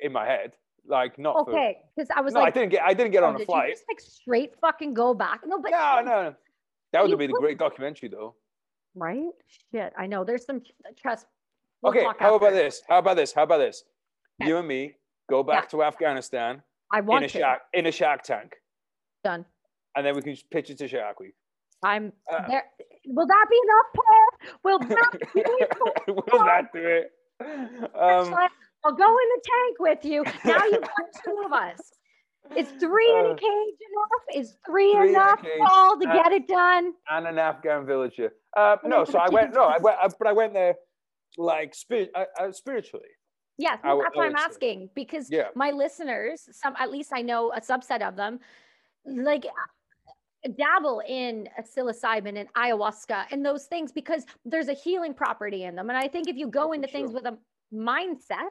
[0.00, 0.52] in my head,
[0.86, 1.36] like not.
[1.36, 3.44] Okay, because I was no, like, I didn't get, I didn't get oh, on a
[3.44, 3.70] flight.
[3.70, 5.40] just like straight fucking go back.
[5.46, 6.34] No, but no, no,
[6.92, 8.34] that would have been a great documentary though.
[8.94, 9.30] Right?
[9.72, 10.24] Shit, I know.
[10.24, 10.62] There's some
[11.00, 11.26] trust.
[11.80, 12.82] We'll okay, how about this?
[12.88, 13.32] How about this?
[13.32, 13.84] How about this?
[14.40, 14.50] Okay.
[14.50, 14.94] You and me
[15.30, 15.78] go back yeah.
[15.78, 16.62] to Afghanistan.
[16.92, 17.38] I want in a to.
[17.38, 18.56] shark in a shark tank.
[19.24, 19.46] Done.
[19.96, 21.34] And then we can just pitch it to Shark Week.
[21.82, 22.64] I'm uh, there.
[23.06, 24.58] Will that be enough, Paul?
[24.64, 26.26] Will that be enough?
[26.26, 27.12] Will that do it?
[27.40, 28.34] Um,
[28.84, 30.24] I'll go in the tank with you.
[30.44, 31.80] Now you've got two of us.
[32.56, 34.36] Is three uh, in a uh, cage enough?
[34.36, 36.92] Is three, three enough, Paul, to get it done?
[37.08, 38.32] And an Afghan villager.
[38.56, 39.54] Uh, no, so I went.
[39.54, 40.74] No, I went, I, but I went there
[41.38, 43.06] like spirit, uh, uh, spiritually.
[43.58, 45.48] Yes, yeah, that's why I'm asking because yeah.
[45.54, 48.40] my listeners, some at least I know a subset of them,
[49.06, 49.44] like
[50.56, 55.88] dabble in psilocybin and ayahuasca and those things because there's a healing property in them.
[55.88, 57.00] And I think if you go into sure.
[57.00, 57.38] things with a
[57.72, 58.50] mindset,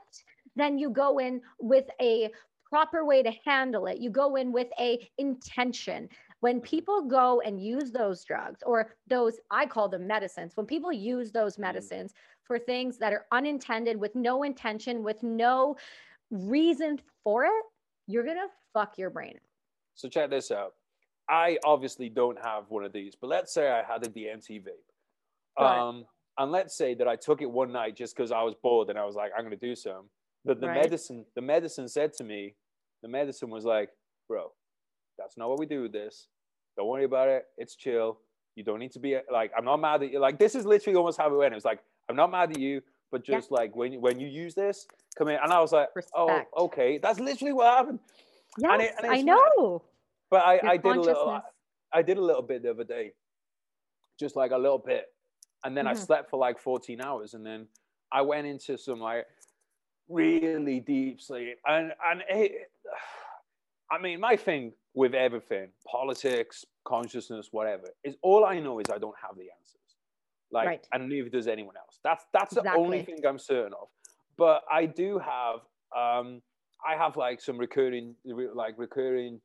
[0.55, 2.29] then you go in with a
[2.69, 3.99] proper way to handle it.
[3.99, 6.07] You go in with a intention.
[6.39, 10.91] When people go and use those drugs or those, I call them medicines, when people
[10.91, 11.59] use those mm.
[11.59, 12.13] medicines
[12.45, 15.75] for things that are unintended with no intention, with no
[16.31, 17.63] reason for it,
[18.07, 19.37] you're going to fuck your brain.
[19.95, 20.73] So check this out
[21.31, 25.63] I obviously don't have one of these, but let's say I had a DMT vape.
[25.63, 26.05] Um,
[26.37, 28.99] and let's say that I took it one night just because I was bored and
[28.99, 30.09] I was like, I'm going to do some.
[30.43, 30.81] That the right.
[30.81, 32.55] medicine, the medicine said to me,
[33.01, 33.89] the medicine was like,
[34.27, 34.51] bro,
[35.17, 36.27] that's not what we do with this.
[36.77, 37.45] Don't worry about it.
[37.57, 38.19] It's chill.
[38.55, 40.19] You don't need to be like, I'm not mad at you.
[40.19, 41.53] Like, this is literally almost how it went.
[41.53, 41.79] It was like,
[42.09, 42.81] I'm not mad at you,
[43.11, 43.57] but just yeah.
[43.57, 44.87] like when, when you use this,
[45.17, 45.37] come in.
[45.41, 46.49] And I was like, oh, Respect.
[46.57, 46.97] oh, okay.
[46.97, 47.99] That's literally what happened.
[48.57, 49.83] Yes, and it, and I know.
[50.31, 51.41] But I, I did a little.
[51.93, 53.11] I did a little bit the other day,
[54.17, 55.05] just like a little bit,
[55.65, 55.97] and then mm-hmm.
[55.97, 57.67] I slept for like 14 hours, and then
[58.13, 59.25] I went into some like
[60.07, 62.71] really deep sleep, and and it,
[63.91, 68.97] I mean, my thing with everything, politics, consciousness, whatever, is all I know is I
[68.97, 69.81] don't have the answers.
[70.49, 70.87] Like, right.
[70.93, 71.99] and neither does anyone else.
[72.03, 72.71] That's that's exactly.
[72.71, 73.89] the only thing I'm certain of.
[74.37, 75.59] But I do have
[75.95, 76.41] um,
[76.85, 79.41] I have like some recurring, like recurring.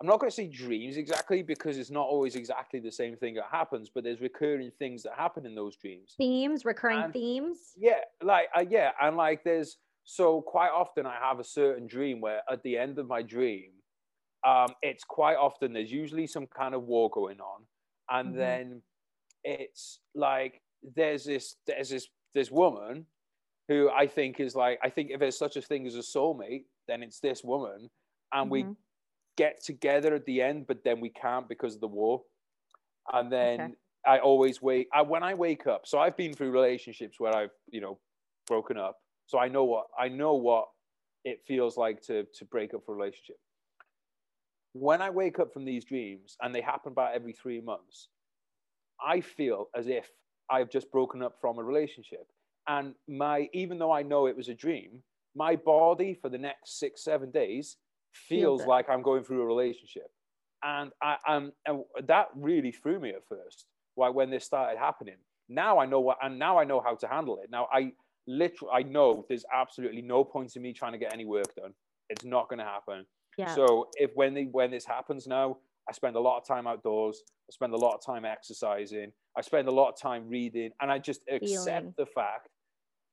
[0.00, 3.34] I'm not going to say dreams exactly because it's not always exactly the same thing
[3.34, 6.14] that happens, but there's recurring things that happen in those dreams.
[6.18, 7.58] Themes, recurring and, themes.
[7.76, 12.20] Yeah, like uh, yeah, and like there's so quite often I have a certain dream
[12.20, 13.70] where at the end of my dream,
[14.46, 17.62] um, it's quite often there's usually some kind of war going on,
[18.10, 18.38] and mm-hmm.
[18.38, 18.82] then
[19.44, 20.60] it's like
[20.96, 23.06] there's this there's this this woman
[23.68, 26.64] who I think is like I think if there's such a thing as a soulmate,
[26.88, 27.88] then it's this woman,
[28.32, 28.50] and mm-hmm.
[28.50, 28.66] we
[29.36, 32.22] get together at the end, but then we can't because of the war,
[33.12, 33.60] and then.
[33.60, 33.72] Okay.
[34.06, 34.88] I always wake.
[34.92, 37.98] I, when I wake up, so I've been through relationships where I've, you know,
[38.46, 40.66] broken up, so I know what I know what
[41.24, 43.36] it feels like to to break up a relationship.
[44.74, 48.08] When I wake up from these dreams, and they happen about every three months,
[49.04, 50.10] I feel as if
[50.50, 52.26] I've just broken up from a relationship.
[52.68, 55.02] And my even though I know it was a dream,
[55.34, 57.76] my body for the next six, seven days
[58.14, 60.10] feels Feel like I'm going through a relationship.
[60.62, 63.66] And I am and that really threw me at first,
[63.96, 65.16] why when this started happening.
[65.48, 67.50] Now I know what and now I know how to handle it.
[67.50, 67.92] Now I
[68.26, 71.74] literally I know there's absolutely no point in me trying to get any work done.
[72.08, 73.04] It's not gonna happen.
[73.36, 73.54] Yeah.
[73.54, 75.58] So if when they when this happens now,
[75.88, 77.22] I spend a lot of time outdoors.
[77.28, 79.12] I spend a lot of time exercising.
[79.36, 81.94] I spend a lot of time reading, and I just accept Feeling.
[81.98, 82.48] the fact.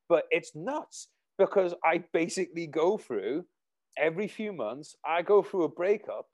[0.07, 1.07] But it's nuts
[1.37, 3.45] because I basically go through
[3.97, 4.95] every few months.
[5.05, 6.27] I go through a breakup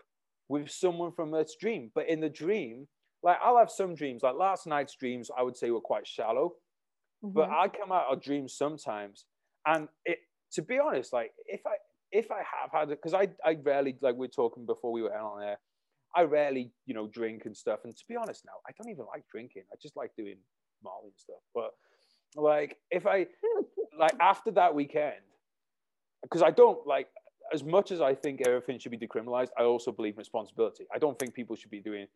[0.49, 2.87] with someone from this dream, but in the dream,
[3.23, 4.23] like I'll have some dreams.
[4.23, 6.53] Like last night's dreams, I would say were quite shallow,
[7.23, 7.33] mm-hmm.
[7.33, 9.25] but I come out of dreams sometimes,
[9.65, 10.19] and it.
[10.53, 11.71] To be honest, like if I
[12.13, 15.01] if I have had it, because I I rarely like we are talking before we
[15.01, 15.57] were on there
[16.15, 17.79] I rarely, you know, drink and stuff.
[17.83, 19.63] And to be honest now, I don't even like drinking.
[19.71, 20.37] I just like doing
[20.83, 21.41] Molly and stuff.
[21.53, 21.71] But
[22.35, 23.27] like, if I,
[23.99, 25.15] like, after that weekend,
[26.23, 27.07] because I don't like,
[27.53, 30.85] as much as I think everything should be decriminalized, I also believe in responsibility.
[30.93, 32.07] I don't think people should be doing,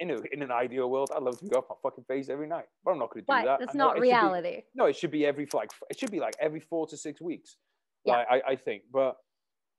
[0.00, 2.46] you know, in an ideal world, I'd love to be off my fucking face every
[2.46, 3.60] night, but I'm not going to do but that.
[3.60, 4.56] That's not reality.
[4.56, 7.20] Be, no, it should be every like it should be like every four to six
[7.20, 7.56] weeks.
[8.04, 8.82] Yeah, like, I, I think.
[8.92, 9.16] But,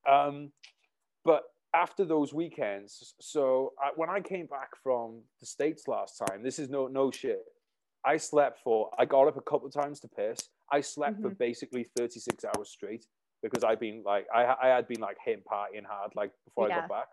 [0.09, 0.51] um,
[1.23, 1.43] but
[1.73, 6.59] after those weekends, so I, when I came back from the states last time, this
[6.59, 7.43] is no no shit.
[8.05, 8.89] I slept for.
[8.97, 10.39] I got up a couple of times to piss.
[10.71, 11.29] I slept mm-hmm.
[11.29, 13.05] for basically thirty six hours straight
[13.41, 16.77] because I've been like I I had been like hitting partying hard like before yeah.
[16.77, 17.07] I got back.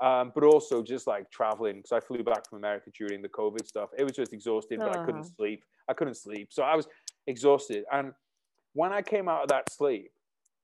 [0.00, 3.66] Um, but also just like traveling because I flew back from America during the COVID
[3.66, 3.90] stuff.
[3.98, 5.62] It was just exhausting, but I couldn't sleep.
[5.88, 6.88] I couldn't sleep, so I was
[7.26, 7.84] exhausted.
[7.92, 8.12] And
[8.72, 10.10] when I came out of that sleep,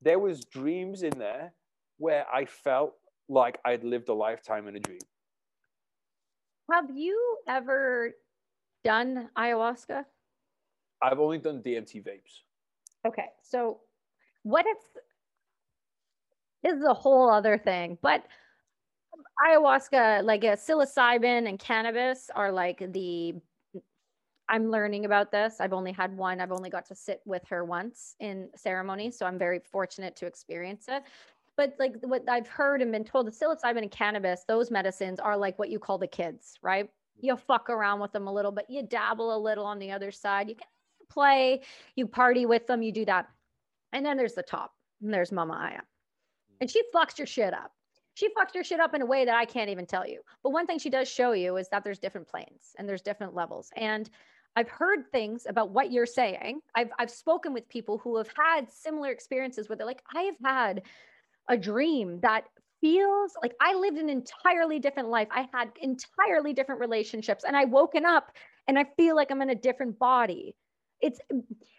[0.01, 1.53] there was dreams in there
[1.99, 2.95] where I felt
[3.29, 5.01] like I'd lived a lifetime in a dream.
[6.71, 8.15] Have you ever
[8.85, 10.05] done ayahuasca?
[11.03, 12.41] I've only done DMT vapes.
[13.07, 13.27] Okay.
[13.43, 13.81] So
[14.43, 15.05] what it's this
[16.67, 18.27] is a whole other thing, but
[19.47, 23.35] ayahuasca, like a psilocybin and cannabis are like the
[24.49, 25.57] I'm learning about this.
[25.61, 26.41] I've only had one.
[26.41, 30.27] I've only got to sit with her once in ceremony, so I'm very fortunate to
[30.27, 31.03] experience it.
[31.57, 35.37] But like what I've heard and been told, the psilocybin and cannabis, those medicines are
[35.37, 36.89] like what you call the kids, right?
[37.21, 40.13] You fuck around with them a little, but you dabble a little on the other
[40.13, 40.49] side.
[40.49, 40.69] You can
[41.09, 41.63] play,
[41.97, 43.29] you party with them, you do that.
[43.93, 45.81] And then there's the top, and there's Mama Aya.
[46.61, 47.73] And she fucks your shit up.
[48.15, 50.21] She fucks your shit up in a way that I can't even tell you.
[50.43, 53.35] But one thing she does show you is that there's different planes and there's different
[53.35, 53.71] levels.
[53.77, 54.09] And
[54.57, 56.61] I've heard things about what you're saying.
[56.75, 60.37] I've I've spoken with people who have had similar experiences where they're like, I have
[60.43, 60.83] had
[61.49, 62.45] a dream that
[62.81, 65.29] feels like I lived an entirely different life.
[65.31, 68.33] I had entirely different relationships and I woken up
[68.67, 70.57] and I feel like I'm in a different body.
[71.01, 71.21] It's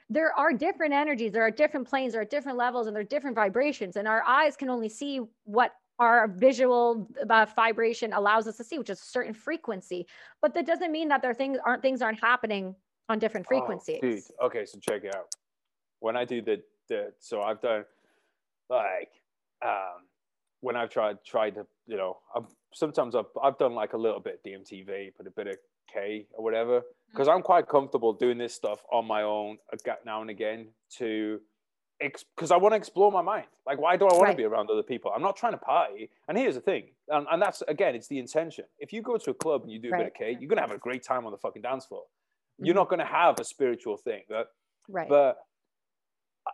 [0.09, 3.05] there are different energies, there are different planes, there are different levels and there are
[3.05, 8.57] different vibrations and our eyes can only see what our visual uh, vibration allows us
[8.57, 10.05] to see, which is a certain frequency.
[10.41, 12.75] But that doesn't mean that there things aren't things aren't happening
[13.09, 13.99] on different frequencies.
[14.03, 14.23] Oh, dude.
[14.43, 15.33] Okay, so check it out.
[15.99, 17.83] When I do the the so I've done
[18.69, 19.09] like
[19.65, 20.05] um,
[20.61, 24.19] when I've tried tried to, you know, I've, sometimes I've I've done like a little
[24.19, 25.57] bit DMTV, but a bit of
[25.91, 26.81] K or whatever,
[27.11, 27.37] because mm-hmm.
[27.37, 29.57] I'm quite comfortable doing this stuff on my own
[30.05, 31.39] now and again to
[31.99, 33.47] because I want to explore my mind.
[33.65, 34.31] Like, why do I want right.
[34.31, 35.11] to be around other people?
[35.15, 36.11] I'm not trying to party.
[36.27, 38.65] And here's the thing, and, and that's again, it's the intention.
[38.79, 39.99] If you go to a club and you do a right.
[39.99, 42.03] bit of K, you're gonna have a great time on the fucking dance floor.
[42.03, 42.65] Mm-hmm.
[42.65, 44.23] You're not gonna have a spiritual thing.
[44.29, 44.47] But,
[44.89, 45.09] right.
[45.09, 45.37] But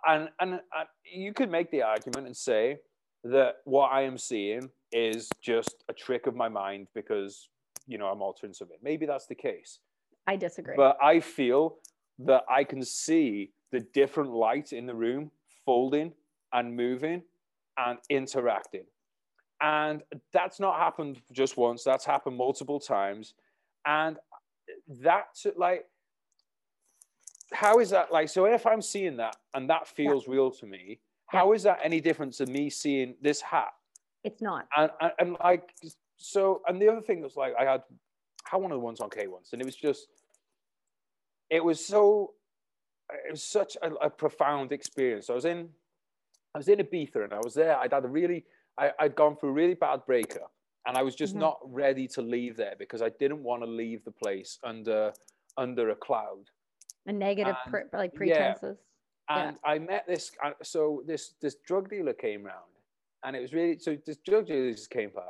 [0.07, 2.77] and, and and you could make the argument and say
[3.23, 7.49] that what I am seeing is just a trick of my mind because,
[7.87, 8.77] you know, I'm altering something.
[8.81, 9.79] Maybe that's the case.
[10.27, 10.75] I disagree.
[10.75, 11.77] But I feel
[12.19, 15.31] that I can see the different light in the room
[15.65, 16.13] folding
[16.53, 17.23] and moving
[17.77, 18.85] and interacting.
[19.61, 23.33] And that's not happened just once, that's happened multiple times.
[23.85, 24.17] And
[24.87, 25.85] that's like,
[27.51, 28.29] how is that like?
[28.29, 30.33] So if I'm seeing that and that feels yeah.
[30.33, 33.73] real to me, how is that any different to me seeing this hat?
[34.23, 34.67] It's not.
[34.77, 35.73] And, and, and like,
[36.17, 37.81] so, and the other thing was like, I had,
[38.45, 40.07] had one of the ones on K once, and it was just,
[41.49, 42.33] it was so,
[43.27, 45.29] it was such a, a profound experience.
[45.29, 45.69] I was in,
[46.55, 47.77] I was in Ibiza and I was there.
[47.77, 48.45] I'd had a really,
[48.77, 50.51] I, had gone through a really bad breakup
[50.87, 51.41] and I was just mm-hmm.
[51.41, 55.13] not ready to leave there because I didn't want to leave the place under,
[55.57, 56.49] under a cloud.
[57.05, 58.77] A negative, and, pre- like pretenses.
[59.29, 59.47] Yeah.
[59.47, 59.71] And yeah.
[59.71, 62.71] I met this, uh, so this, this drug dealer came round
[63.23, 65.21] and it was really, so this drug dealer just came by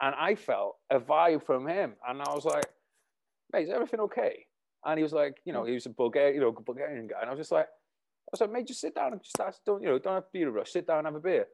[0.00, 1.94] and I felt a vibe from him.
[2.08, 2.66] And I was like,
[3.52, 4.46] mate, is everything okay?
[4.84, 7.20] And he was like, you know, he was a Bulgarian, you know, Bulgarian guy.
[7.20, 9.60] And I was just like, I was like, mate, just sit down and just ask,
[9.66, 10.72] don't, you know, don't have to be in a rush.
[10.72, 11.46] Sit down and have a beer.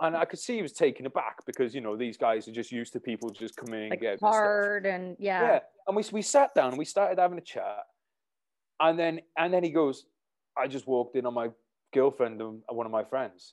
[0.00, 2.72] And I could see he was taken aback because, you know, these guys are just
[2.72, 5.42] used to people just coming like and hard and, and yeah.
[5.42, 5.58] Yeah.
[5.86, 7.84] And we, we sat down and we started having a chat.
[8.80, 10.06] And then, and then he goes,
[10.56, 11.50] I just walked in on my
[11.92, 13.52] girlfriend and one of my friends.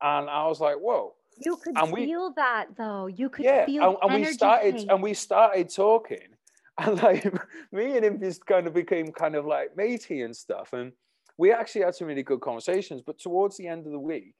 [0.00, 1.14] And I was like, whoa.
[1.44, 3.06] You could and feel we, that though.
[3.06, 4.88] You could yeah, feel and, and we started change.
[4.88, 6.28] and we started talking,
[6.78, 7.24] and like
[7.72, 10.92] me and him just kind of became kind of like matey and stuff, and
[11.38, 13.02] we actually had some really good conversations.
[13.04, 14.34] But towards the end of the week,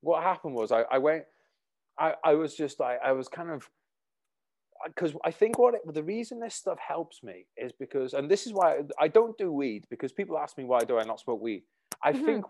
[0.00, 1.24] what happened was I, I went,
[1.98, 3.68] I, I was just like I was kind of
[4.84, 8.30] uh, because I think what it, the reason this stuff helps me is because, and
[8.30, 11.20] this is why I don't do weed because people ask me why do I not
[11.20, 11.62] smoke weed.
[12.02, 12.24] I mm-hmm.
[12.24, 12.44] think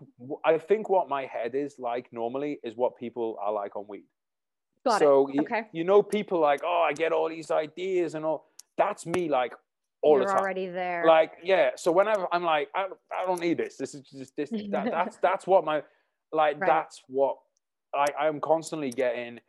[0.45, 4.05] I think what my head is like normally is what people are like on weed.
[4.85, 5.39] Got so it.
[5.41, 5.63] okay.
[5.73, 8.45] You, you know, people like, oh, I get all these ideas and all.
[8.77, 9.53] That's me, like
[10.01, 10.41] all You're the time.
[10.41, 11.03] already there.
[11.05, 11.71] Like, yeah.
[11.75, 13.75] So whenever I'm like, I, I don't need this.
[13.75, 14.49] This is just this.
[14.69, 15.83] That, that's that's what my
[16.31, 16.59] like.
[16.59, 16.67] Right.
[16.67, 17.37] That's what
[17.93, 19.39] I I'm constantly getting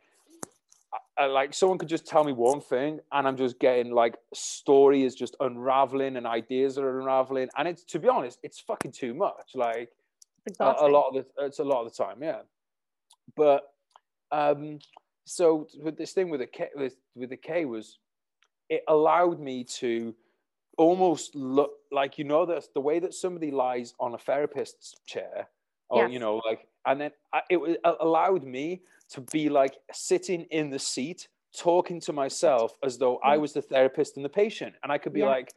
[1.19, 5.03] uh, like someone could just tell me one thing and i'm just getting like story
[5.03, 9.13] is just unraveling and ideas are unraveling and it's to be honest it's fucking too
[9.13, 9.89] much like
[10.59, 12.39] a, a, lot of the it's a lot of the time yeah
[13.35, 13.73] but
[14.31, 14.79] um
[15.25, 17.99] so with this thing with the k with, with the k was
[18.69, 20.15] it allowed me to
[20.77, 25.49] almost look like you know that the way that somebody lies on a therapist's chair
[25.89, 26.13] or yes.
[26.13, 28.81] you know like and then I, it allowed me
[29.11, 31.27] to be like sitting in the seat
[31.57, 33.41] talking to myself as though I mm-hmm.
[33.41, 34.75] was the therapist and the patient.
[34.83, 35.27] And I could be yeah.
[35.27, 35.53] like,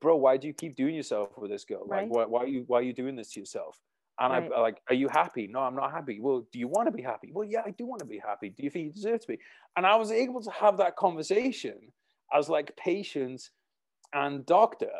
[0.00, 1.84] bro, why do you keep doing yourself with this girl?
[1.86, 2.02] Right.
[2.02, 3.80] Like, why, why, are you, why are you doing this to yourself?
[4.18, 4.50] And right.
[4.54, 5.46] I'm like, are you happy?
[5.46, 6.20] No, I'm not happy.
[6.20, 7.30] Well, do you want to be happy?
[7.32, 8.48] Well, yeah, I do want to be happy.
[8.48, 9.38] Do you think you deserve to be?
[9.76, 11.92] And I was able to have that conversation
[12.34, 13.50] as like patient
[14.14, 14.90] and doctor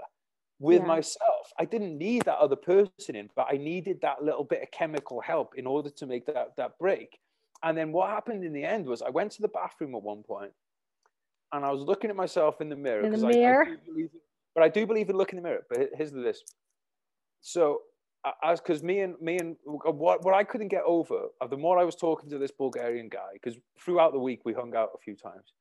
[0.58, 0.86] with yeah.
[0.86, 1.52] myself.
[1.58, 5.20] I didn't need that other person in, but I needed that little bit of chemical
[5.20, 7.18] help in order to make that, that break.
[7.62, 10.22] And then what happened in the end was I went to the bathroom at one
[10.22, 10.52] point
[11.52, 13.04] and I was looking at myself in the mirror.
[13.04, 13.66] In the mirror?
[13.68, 14.06] I, I
[14.54, 15.66] but I do believe in looking in the mirror.
[15.68, 16.42] But here's the this.
[17.40, 17.80] So
[18.42, 21.78] as because me and me and what what I couldn't get over of the more
[21.78, 24.98] I was talking to this Bulgarian guy because throughout the week we hung out a
[24.98, 25.52] few times,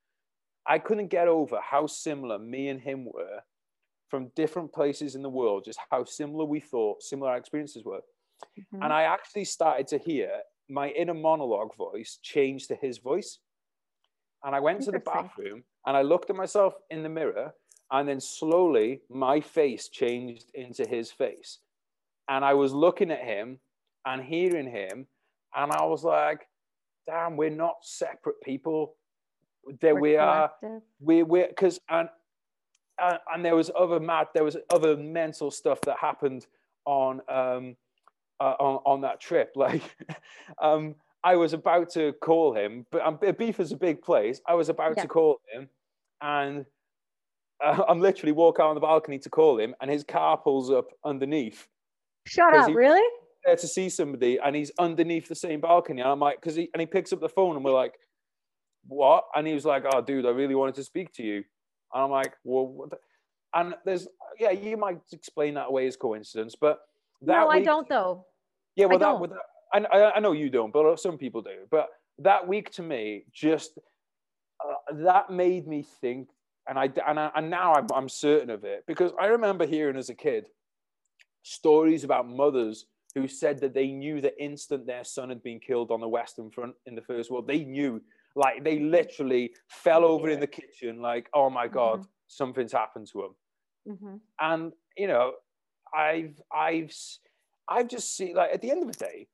[0.68, 3.42] I couldn't get over how similar me and him were
[4.10, 8.02] from different places in the world, just how similar we thought similar our experiences were.
[8.60, 8.84] Mm-hmm.
[8.84, 10.32] And I actually started to hear
[10.70, 13.40] my inner monologue voice changed to his voice.
[14.44, 17.54] And I went to the bathroom and I looked at myself in the mirror,
[17.92, 21.60] and then slowly my face changed into his face.
[22.28, 23.60] And I was looking at him
[24.06, 25.08] and hearing him,
[25.56, 26.48] and I was like,
[27.08, 28.96] damn, we're not separate people.
[29.82, 30.52] There we are.
[31.00, 32.10] We we because and,
[33.00, 36.46] and and there was other mad there was other mental stuff that happened
[36.86, 37.76] on um
[38.40, 39.54] uh, on, on that trip.
[39.56, 39.84] Like,
[40.62, 44.42] um, I was about to call him, but um, Beef is a big place.
[44.48, 45.04] I was about yeah.
[45.04, 45.70] to call him,
[46.22, 46.66] and
[47.64, 50.70] uh, I'm literally walking out on the balcony to call him, and his car pulls
[50.70, 51.68] up underneath.
[52.28, 52.70] Shut up!
[52.74, 53.08] Really?
[53.44, 56.02] There to see somebody, and he's underneath the same balcony.
[56.02, 57.94] And I'm like, because he and he picks up the phone, and we're like,
[58.88, 61.44] "What?" And he was like, "Oh, dude, I really wanted to speak to you."
[61.94, 62.90] And I'm like, "Well,"
[63.54, 64.08] and there's
[64.40, 66.80] yeah, you might explain that away as coincidence, but
[67.26, 68.26] that no, week, I don't though.
[68.76, 71.66] Yeah, well, that, that I, I know you don't, but some people do.
[71.70, 71.88] But
[72.20, 73.78] that week to me, just
[74.64, 76.30] uh, that made me think,
[76.68, 79.98] and I and, I, and now I'm, I'm certain of it because I remember hearing
[79.98, 80.48] as a kid
[81.44, 85.90] stories about mothers who said that they knew the instant their son had been killed
[85.90, 88.02] on the Western Front in the First World, they knew,
[88.36, 92.10] like they literally fell over in the kitchen, like, oh my God, mm-hmm.
[92.28, 93.36] something's happened to him.
[93.88, 94.16] Mm-hmm.
[94.42, 95.34] And you know,
[95.96, 96.94] I've I've
[97.70, 99.28] I've just seen like at the end of the day,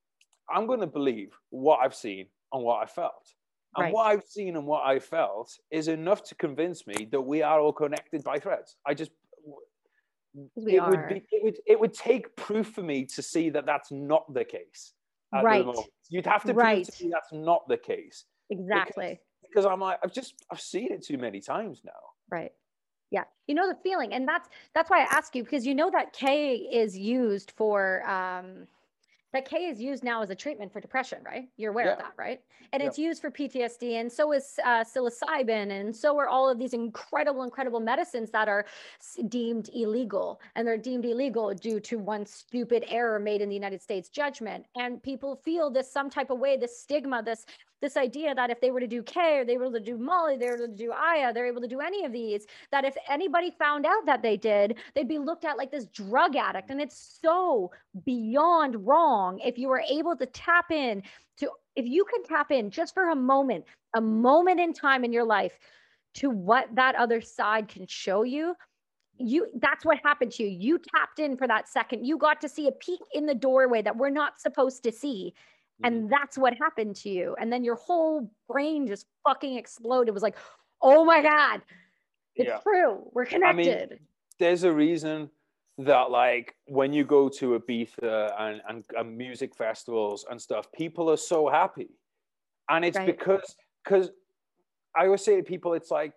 [0.50, 3.34] I'm going to believe what I've seen and what I felt.
[3.78, 3.94] And right.
[3.94, 7.60] what I've seen and what I felt is enough to convince me that we are
[7.62, 8.76] all connected by threads.
[8.86, 9.12] I just
[10.56, 10.90] we it are.
[10.90, 14.34] would be it would it would take proof for me to see that that's not
[14.34, 14.94] the case.
[15.34, 15.66] Right.
[16.10, 16.86] You'd have to prove right.
[16.86, 18.26] to me that's not the case.
[18.50, 19.20] Exactly.
[19.42, 21.92] Because, because I'm like I've just I've seen it too many times now.
[22.30, 22.52] Right.
[23.12, 23.26] Yeah.
[23.48, 26.14] You know the feeling, and that's that's why I ask you because you know that
[26.14, 28.68] K is used for um
[29.34, 31.48] that K is used now as a treatment for depression, right?
[31.56, 31.92] You're aware yeah.
[31.94, 32.42] of that, right?
[32.74, 36.58] And it's used for PTSD, and so is uh, psilocybin, and so are all of
[36.58, 38.66] these incredible, incredible medicines that are
[39.30, 43.82] deemed illegal, and they're deemed illegal due to one stupid error made in the United
[43.82, 44.66] States judgment.
[44.76, 47.46] And people feel this some type of way, this stigma, this
[47.82, 49.98] this idea that if they were to do K or they were able to do
[49.98, 52.86] Molly, they were able to do Aya, they're able to do any of these, that
[52.86, 56.70] if anybody found out that they did, they'd be looked at like this drug addict.
[56.70, 57.72] And it's so
[58.06, 61.04] beyond wrong if you were able to tap in
[61.38, 65.12] to, if you can tap in just for a moment, a moment in time in
[65.12, 65.58] your life
[66.14, 68.56] to what that other side can show you
[69.18, 70.50] you that's what happened to you.
[70.50, 72.06] You tapped in for that second.
[72.06, 75.34] You got to see a peek in the doorway that we're not supposed to see
[75.84, 76.08] and mm-hmm.
[76.10, 77.36] that's what happened to you.
[77.40, 80.10] And then your whole brain just fucking exploded.
[80.10, 80.38] It was like,
[80.82, 81.62] oh my God,
[82.36, 82.58] it's yeah.
[82.58, 83.10] true.
[83.14, 83.68] We're connected.
[83.68, 84.00] I mean,
[84.40, 85.30] there's a reason
[85.78, 91.10] that like when you go to Ibiza and, and, and music festivals and stuff, people
[91.10, 91.90] are so happy.
[92.70, 93.08] And it's right.
[93.08, 94.12] because because
[94.96, 96.14] I always say to people, it's like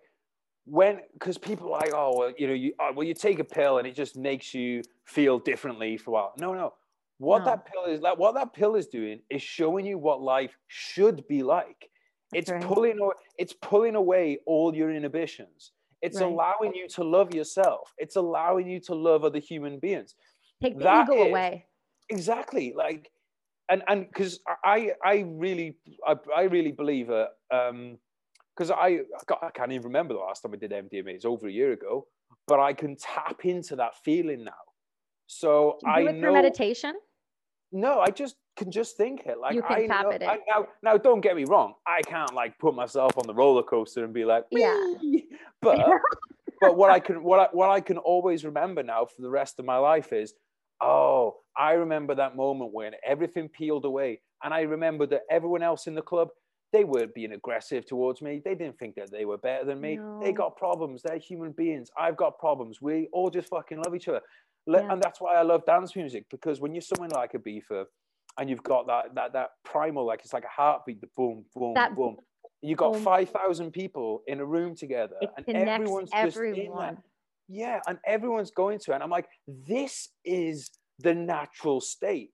[0.65, 3.43] when because people are like, oh well, you know, you oh, well you take a
[3.43, 6.33] pill and it just makes you feel differently for a while.
[6.39, 6.73] No, no.
[7.17, 7.45] What no.
[7.45, 11.25] that pill is like, what that pill is doing is showing you what life should
[11.27, 11.89] be like.
[12.31, 12.61] That's it's right.
[12.61, 15.71] pulling it's pulling away all your inhibitions.
[16.01, 16.25] It's right.
[16.25, 17.93] allowing you to love yourself.
[17.97, 20.15] It's allowing you to love other human beings.
[20.61, 21.65] Take the that ego is, away.
[22.09, 22.73] Exactly.
[22.75, 23.11] Like
[23.69, 27.27] and and because I I really I, I really believe it.
[27.51, 27.97] Um
[28.55, 31.15] because I I, I can't even remember the last time I did MDMA.
[31.15, 32.07] It's over a year ago,
[32.47, 34.51] but I can tap into that feeling now.
[35.27, 36.93] So I know meditation.
[37.71, 39.39] No, I just can just think it.
[39.39, 40.29] Like you can I tap know, it in.
[40.29, 41.73] I, now, now, don't get me wrong.
[41.85, 44.93] I can't like put myself on the roller coaster and be like, yeah.
[45.61, 45.85] But
[46.61, 49.59] but what I can what I what I can always remember now for the rest
[49.59, 50.33] of my life is,
[50.81, 55.87] oh, I remember that moment when everything peeled away, and I remember that everyone else
[55.87, 56.29] in the club
[56.75, 58.41] they weren't being aggressive towards me.
[58.43, 59.95] They didn't think that they were better than me.
[59.95, 60.19] No.
[60.21, 61.01] They got problems.
[61.01, 61.89] They're human beings.
[61.97, 62.81] I've got problems.
[62.81, 64.21] We all just fucking love each other.
[64.67, 64.91] Yeah.
[64.91, 67.85] And that's why I love dance music because when you're someone like Ibiza
[68.39, 71.73] and you've got that that that primal, like it's like a heartbeat, the boom, boom,
[71.75, 72.17] that, boom.
[72.61, 75.15] You've got five thousand people in a room together,
[75.47, 76.55] and everyone's everyone.
[76.55, 76.97] just in there.
[77.47, 78.95] Yeah, and everyone's going to it.
[78.95, 82.31] And I'm like, this is the natural state.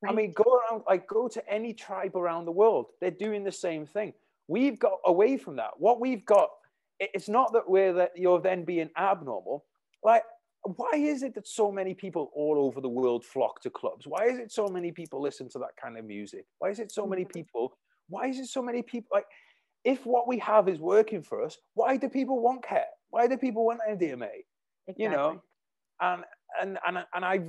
[0.00, 0.12] Right.
[0.12, 2.86] I mean, go around, like, go to any tribe around the world.
[3.00, 4.12] They're doing the same thing.
[4.46, 5.70] We've got away from that.
[5.78, 6.50] What we've got,
[7.00, 9.64] it's not that we're that you're then being abnormal.
[10.04, 10.22] Like,
[10.64, 14.06] why is it that so many people all over the world flock to clubs?
[14.06, 16.46] Why is it so many people listen to that kind of music?
[16.58, 17.32] Why is it so many mm-hmm.
[17.32, 17.76] people?
[18.08, 19.08] Why is it so many people?
[19.12, 19.26] Like,
[19.84, 22.86] if what we have is working for us, why do people want care?
[23.10, 24.28] Why do people want MDMA?
[24.86, 25.04] Exactly.
[25.04, 25.42] You know,
[26.00, 26.24] and
[26.60, 27.40] and and and I,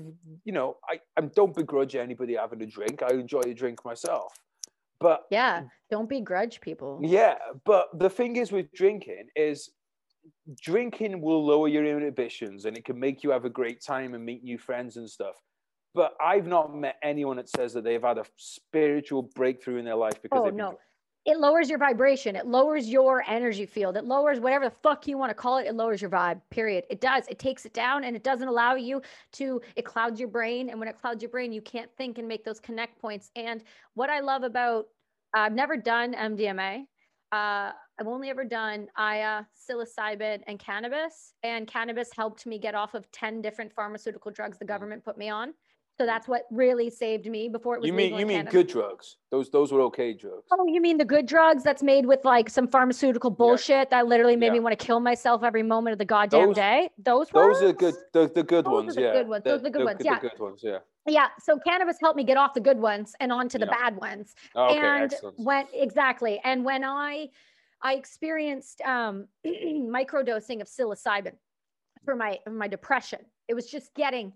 [0.44, 3.02] you know, I, I don't begrudge anybody having a drink.
[3.02, 4.34] I enjoy a drink myself,
[5.00, 7.00] but yeah, don't begrudge people.
[7.02, 7.36] Yeah,
[7.66, 9.72] but the thing is with drinking is
[10.62, 14.24] drinking will lower your inhibitions and it can make you have a great time and
[14.26, 15.36] meet new friends and stuff.
[15.94, 19.96] But I've not met anyone that says that they've had a spiritual breakthrough in their
[19.96, 20.78] life because oh, no.
[21.26, 22.36] It lowers your vibration.
[22.36, 23.98] It lowers your energy field.
[23.98, 25.66] It lowers whatever the fuck you want to call it.
[25.66, 26.84] It lowers your vibe, period.
[26.90, 27.24] It does.
[27.28, 29.02] It takes it down and it doesn't allow you
[29.34, 30.70] to, it clouds your brain.
[30.70, 33.32] And when it clouds your brain, you can't think and make those connect points.
[33.36, 33.64] And
[33.96, 34.86] what I love about,
[35.34, 36.86] I've never done MDMA.
[37.36, 41.34] Uh, I've only ever done Aya, psilocybin, and cannabis.
[41.44, 44.70] And cannabis helped me get off of 10 different pharmaceutical drugs the mm.
[44.70, 45.54] government put me on.
[45.98, 47.88] So that's what really saved me before it was.
[47.88, 48.52] You mean you mean Canada.
[48.52, 49.16] good drugs?
[49.32, 50.44] Those those were okay drugs.
[50.52, 53.86] Oh, you mean the good drugs that's made with like some pharmaceutical bullshit yeah.
[53.92, 54.54] that literally made yeah.
[54.54, 56.90] me want to kill myself every moment of the goddamn those, day?
[56.98, 57.96] Those those are good.
[58.12, 59.14] The, the good those ones, the yeah.
[59.14, 59.44] Good ones.
[59.46, 60.02] Those are the good the, ones.
[60.04, 60.20] Yeah.
[60.20, 60.80] The good ones, yeah.
[61.08, 61.28] Yeah.
[61.40, 63.78] So cannabis helped me get off the good ones and onto the yeah.
[63.78, 64.36] bad ones.
[64.56, 65.40] Oh, okay, and excellent.
[65.40, 67.30] when exactly, and when I
[67.82, 71.34] I experienced um, microdosing of psilocybin
[72.04, 73.20] for my my depression.
[73.48, 74.34] It was just getting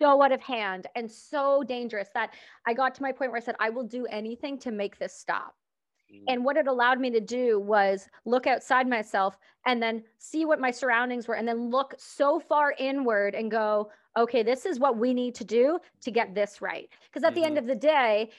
[0.00, 2.34] so out of hand and so dangerous that
[2.66, 5.14] I got to my point where I said, I will do anything to make this
[5.14, 5.54] stop.
[6.12, 6.24] Mm.
[6.28, 9.36] And what it allowed me to do was look outside myself
[9.66, 13.90] and then see what my surroundings were, and then look so far inward and go,
[14.16, 16.88] okay, this is what we need to do to get this right.
[17.06, 17.40] Because at mm-hmm.
[17.40, 17.70] the end mm-hmm.
[17.70, 18.30] of the day,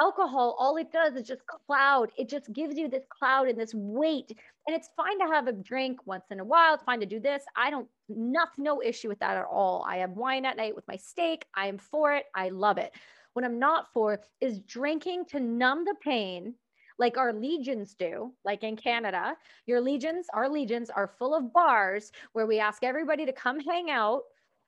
[0.00, 2.10] alcohol, all it does is just cloud.
[2.16, 4.36] It just gives you this cloud and this weight.
[4.66, 6.74] And it's fine to have a drink once in a while.
[6.74, 7.42] It's fine to do this.
[7.56, 9.84] I don't, nothing, no issue with that at all.
[9.88, 11.46] I have wine at night with my steak.
[11.54, 12.26] I am for it.
[12.34, 12.92] I love it.
[13.34, 16.54] What I'm not for is drinking to numb the pain
[16.98, 19.36] like our legions do, like in Canada.
[19.66, 23.90] Your legions, our legions are full of bars where we ask everybody to come hang
[23.90, 24.22] out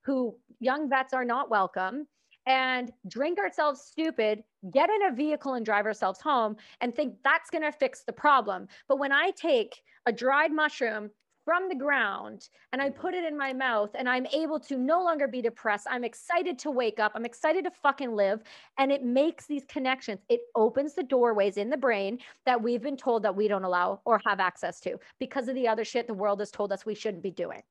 [0.05, 2.07] who young vets are not welcome
[2.47, 4.43] and drink ourselves stupid,
[4.73, 8.13] get in a vehicle and drive ourselves home and think that's going to fix the
[8.13, 8.69] problem.
[8.89, 11.11] But when I take a dried mushroom
[11.47, 12.97] from the ground and I mm.
[12.97, 15.87] put it in my mouth and I'm able to no longer be depressed.
[15.89, 17.13] I'm excited to wake up.
[17.15, 18.43] I'm excited to fucking live.
[18.79, 20.21] And it makes these connections.
[20.29, 24.01] It opens the doorways in the brain that we've been told that we don't allow
[24.05, 26.97] or have access to because of the other shit the world has told us we
[26.97, 27.63] shouldn't be doing.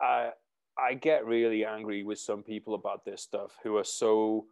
[0.00, 0.30] I
[0.76, 4.46] I get really angry with some people about this stuff who are so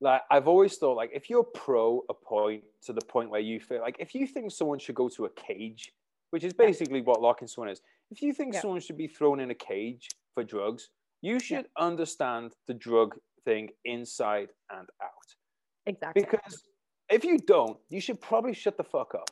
[0.00, 3.60] like I've always thought like if you're pro a point to the point where you
[3.60, 5.92] feel like if you think someone should go to a cage
[6.30, 7.80] which is basically what locking someone is.
[8.10, 8.60] If you think yeah.
[8.60, 10.90] someone should be thrown in a cage for drugs,
[11.20, 11.84] you should yeah.
[11.84, 15.28] understand the drug thing inside and out.
[15.86, 16.22] Exactly.
[16.22, 16.62] Because
[17.08, 19.30] if you don't, you should probably shut the fuck up.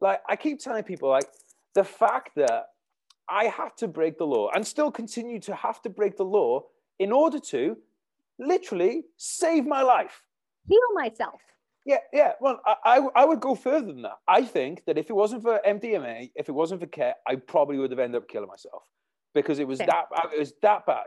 [0.00, 1.28] Like I keep telling people, like
[1.74, 2.66] the fact that
[3.28, 6.64] I had to break the law and still continue to have to break the law
[6.98, 7.76] in order to
[8.38, 10.22] literally save my life,
[10.68, 11.40] heal myself.
[11.84, 12.32] Yeah, yeah.
[12.40, 14.18] Well, I, I, I, would go further than that.
[14.28, 17.78] I think that if it wasn't for MDMA, if it wasn't for Ket, I probably
[17.78, 18.84] would have ended up killing myself
[19.34, 21.06] because it was that it was that bad.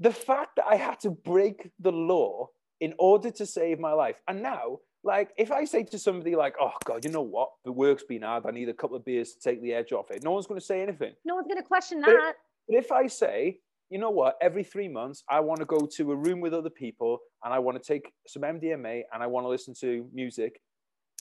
[0.00, 2.48] The fact that I had to break the law
[2.80, 6.54] in order to save my life, and now, like, if I say to somebody like,
[6.60, 7.50] "Oh God, you know what?
[7.64, 8.44] The work's been hard.
[8.46, 10.60] I need a couple of beers to take the edge off it," no one's going
[10.60, 11.14] to say anything.
[11.24, 12.06] No one's going to question that.
[12.06, 12.36] But
[12.68, 13.60] but if I say,
[13.90, 16.70] you know what, every three months, I want to go to a room with other
[16.70, 20.60] people and I want to take some MDMA and I want to listen to music,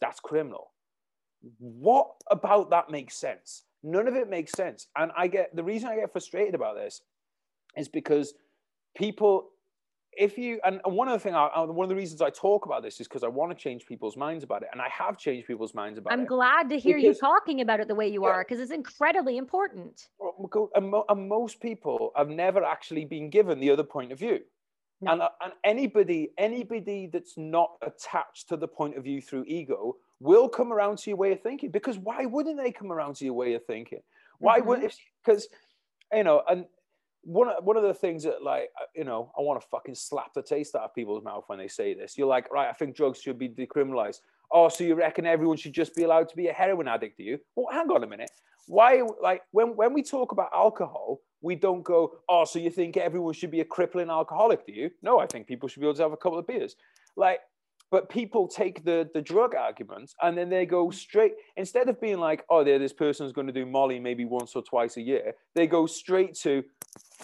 [0.02, 0.72] that's criminal.
[1.60, 3.64] What about that makes sense?
[3.84, 4.88] None of it makes sense.
[4.98, 7.02] And I get the reason I get frustrated about this
[7.78, 8.34] is because
[8.96, 9.50] people
[10.18, 12.82] if you and, one of the thing I, one of the reasons I talk about
[12.82, 15.48] this is because I want to change people's minds about it, and I have changed
[15.48, 16.22] people's minds about I'm it.
[16.24, 18.60] I'm glad to hear because, you talking about it the way you yeah, are because
[18.60, 20.08] it's incredibly important.
[20.76, 24.40] And, and, most people have never actually been given the other point of view,
[25.02, 25.12] no.
[25.12, 29.98] and uh, and anybody anybody that's not attached to the point of view through ego
[30.20, 33.26] will come around to your way of thinking because why wouldn't they come around to
[33.26, 34.02] your way of thinking?
[34.40, 34.70] Why mm-hmm.
[34.70, 34.92] would
[35.24, 35.48] because
[36.12, 36.66] you know and
[37.28, 39.96] one of, one of the things that like uh, you know I want to fucking
[39.96, 42.18] slap the taste out of people's mouth when they say this.
[42.18, 42.70] You're like, right?
[42.70, 44.22] I think drugs should be decriminalized.
[44.52, 47.18] Oh, so you reckon everyone should just be allowed to be a heroin addict?
[47.18, 47.38] Do you?
[47.56, 48.32] Well, hang on a minute.
[48.68, 49.02] Why?
[49.22, 53.34] Like when when we talk about alcohol, we don't go, oh, so you think everyone
[53.34, 54.66] should be a crippling alcoholic?
[54.66, 54.90] Do you?
[55.02, 56.78] No, I think people should be able to have a couple of beers.
[57.18, 57.42] Like
[57.92, 62.20] but people take the the drug argument and then they go straight instead of being
[62.20, 65.34] like oh there this person's going to do molly maybe once or twice a year
[65.56, 66.64] they go straight to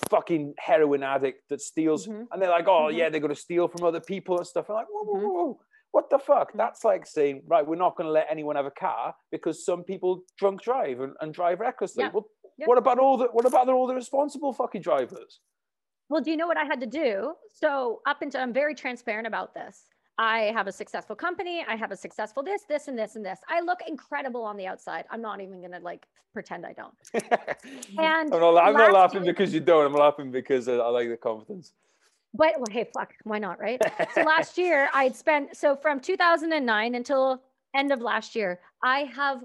[0.09, 2.23] fucking heroin addict that steals mm-hmm.
[2.31, 2.97] and they're like oh mm-hmm.
[2.97, 5.25] yeah they're going to steal from other people and stuff I'm like whoa, whoa, mm-hmm.
[5.25, 5.59] whoa, whoa.
[5.91, 6.57] what the fuck mm-hmm.
[6.57, 9.83] that's like saying right we're not going to let anyone have a car because some
[9.83, 12.09] people drunk drive and, and drive recklessly yeah.
[12.13, 12.25] well
[12.57, 12.65] yeah.
[12.65, 15.39] what about all the what about all the responsible fucking drivers
[16.09, 19.27] well do you know what i had to do so up until i'm very transparent
[19.27, 19.83] about this
[20.17, 21.65] I have a successful company.
[21.67, 23.39] I have a successful this, this, and this, and this.
[23.49, 25.05] I look incredible on the outside.
[25.09, 26.93] I'm not even gonna like pretend I don't.
[27.97, 29.85] and I'm not, I'm not laughing year, because you don't.
[29.85, 31.73] I'm laughing because I like the confidence.
[32.35, 33.81] But well, hey, fuck, why not, right?
[34.13, 37.41] so last year I'd spent so from 2009 until
[37.75, 39.43] end of last year, I have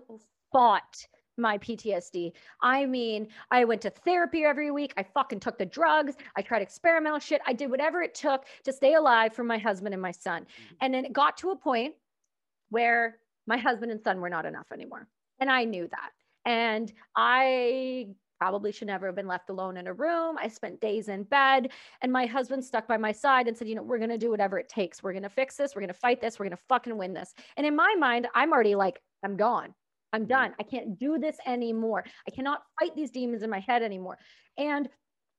[0.52, 1.06] fought
[1.38, 2.32] my PTSD.
[2.62, 4.94] I mean, I went to therapy every week.
[4.96, 6.14] I fucking took the drugs.
[6.36, 7.40] I tried experimental shit.
[7.46, 10.42] I did whatever it took to stay alive for my husband and my son.
[10.42, 10.74] Mm-hmm.
[10.80, 11.94] And then it got to a point
[12.70, 15.08] where my husband and son were not enough anymore.
[15.40, 16.10] And I knew that.
[16.44, 18.08] And I
[18.38, 20.36] probably should never have been left alone in a room.
[20.38, 21.70] I spent days in bed,
[22.02, 24.30] and my husband stuck by my side and said, You know, we're going to do
[24.30, 25.02] whatever it takes.
[25.02, 25.74] We're going to fix this.
[25.74, 26.38] We're going to fight this.
[26.38, 27.34] We're going to fucking win this.
[27.56, 29.74] And in my mind, I'm already like, I'm gone.
[30.12, 30.28] I'm mm-hmm.
[30.28, 30.54] done.
[30.58, 32.04] I can't do this anymore.
[32.26, 34.18] I cannot fight these demons in my head anymore.
[34.56, 34.88] And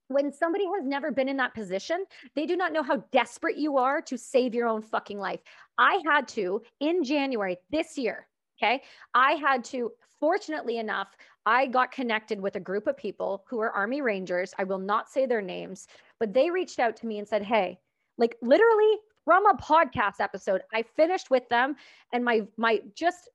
[0.09, 2.03] when somebody has never been in that position,
[2.35, 5.39] they do not know how desperate you are to save your own fucking life.
[5.77, 8.27] I had to in January this year,
[8.57, 8.81] okay?
[9.13, 11.09] I had to, fortunately enough,
[11.45, 14.51] I got connected with a group of people who are Army Rangers.
[14.57, 15.87] I will not say their names,
[16.19, 17.79] but they reached out to me and said, Hey,
[18.17, 21.75] like literally from a podcast episode, I finished with them
[22.13, 23.29] and my, my just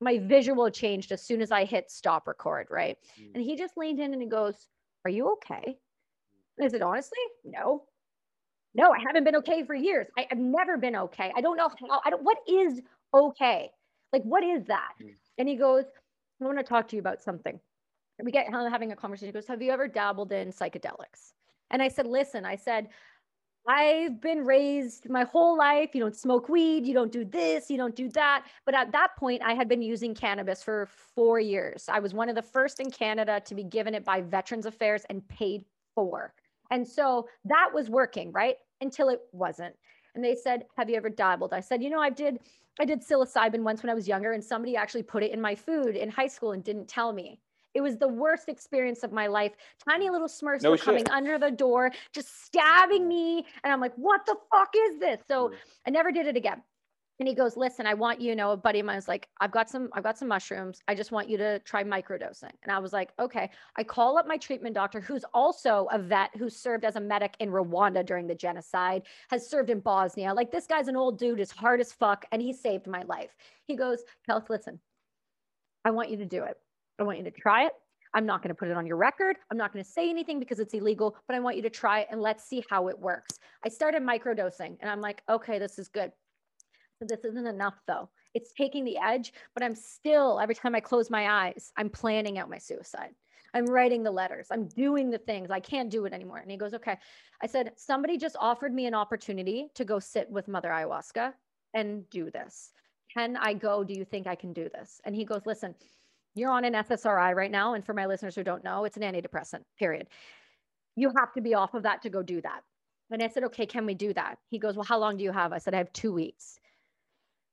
[0.00, 2.96] my visual changed as soon as I hit stop record, right?
[3.20, 3.34] Mm.
[3.34, 4.68] And he just leaned in and he goes,
[5.04, 5.76] Are you okay?
[6.56, 7.84] And I said, Honestly, no.
[8.74, 10.06] no, I haven't been okay for years.
[10.16, 11.32] I, have never been okay.
[11.36, 12.80] I don't know how, I don't, what is
[13.12, 13.70] okay?
[14.12, 14.92] Like, what is that?
[15.02, 15.14] Mm.
[15.38, 15.84] And he goes,
[16.40, 17.58] I want to talk to you about something.
[18.18, 19.28] And we get having a conversation.
[19.28, 21.32] He goes, Have you ever dabbled in psychedelics?
[21.70, 22.88] And I said, Listen, I said,
[23.68, 25.90] I've been raised my whole life.
[25.94, 28.46] You don't smoke weed, you don't do this, you don't do that.
[28.64, 31.84] But at that point, I had been using cannabis for four years.
[31.86, 35.02] I was one of the first in Canada to be given it by Veterans Affairs
[35.10, 36.32] and paid for.
[36.70, 38.56] And so that was working, right?
[38.80, 39.76] Until it wasn't.
[40.14, 41.52] And they said, Have you ever dabbled?
[41.52, 42.40] I said, You know, I did.
[42.80, 45.54] I did psilocybin once when I was younger, and somebody actually put it in my
[45.54, 47.40] food in high school and didn't tell me.
[47.78, 49.52] It was the worst experience of my life.
[49.88, 50.84] Tiny little smurfs no were shit.
[50.84, 53.46] coming under the door, just stabbing me.
[53.62, 55.20] And I'm like, what the fuck is this?
[55.28, 55.54] So mm.
[55.86, 56.60] I never did it again.
[57.20, 59.52] And he goes, listen, I want you, know, a buddy of mine was like, I've
[59.52, 60.80] got some, I've got some mushrooms.
[60.88, 62.50] I just want you to try microdosing.
[62.64, 63.48] And I was like, okay.
[63.76, 67.36] I call up my treatment doctor, who's also a vet who served as a medic
[67.38, 70.34] in Rwanda during the genocide, has served in Bosnia.
[70.34, 73.36] Like this guy's an old dude, is hard as fuck, and he saved my life.
[73.66, 74.80] He goes, Kels, listen,
[75.84, 76.56] I want you to do it.
[76.98, 77.72] I want you to try it.
[78.14, 79.36] I'm not going to put it on your record.
[79.50, 82.00] I'm not going to say anything because it's illegal, but I want you to try
[82.00, 83.38] it and let's see how it works.
[83.64, 86.10] I started microdosing and I'm like, okay, this is good.
[86.98, 88.08] But this isn't enough though.
[88.34, 92.38] It's taking the edge, but I'm still, every time I close my eyes, I'm planning
[92.38, 93.10] out my suicide.
[93.54, 94.48] I'm writing the letters.
[94.50, 95.50] I'm doing the things.
[95.50, 96.38] I can't do it anymore.
[96.38, 96.96] And he goes, okay.
[97.42, 101.32] I said, somebody just offered me an opportunity to go sit with Mother Ayahuasca
[101.74, 102.72] and do this.
[103.12, 103.84] Can I go?
[103.84, 105.00] Do you think I can do this?
[105.04, 105.74] And he goes, listen,
[106.34, 107.74] you're on an SSRI right now.
[107.74, 110.08] And for my listeners who don't know, it's an antidepressant, period.
[110.96, 112.62] You have to be off of that to go do that.
[113.10, 114.38] And I said, okay, can we do that?
[114.50, 115.52] He goes, well, how long do you have?
[115.52, 116.60] I said, I have two weeks.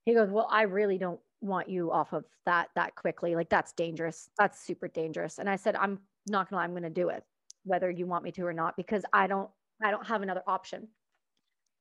[0.05, 3.35] He goes, well, I really don't want you off of that that quickly.
[3.35, 4.29] Like that's dangerous.
[4.37, 5.39] That's super dangerous.
[5.39, 7.23] And I said, I'm not gonna lie, I'm gonna do it,
[7.63, 9.49] whether you want me to or not, because I don't
[9.83, 10.87] I don't have another option.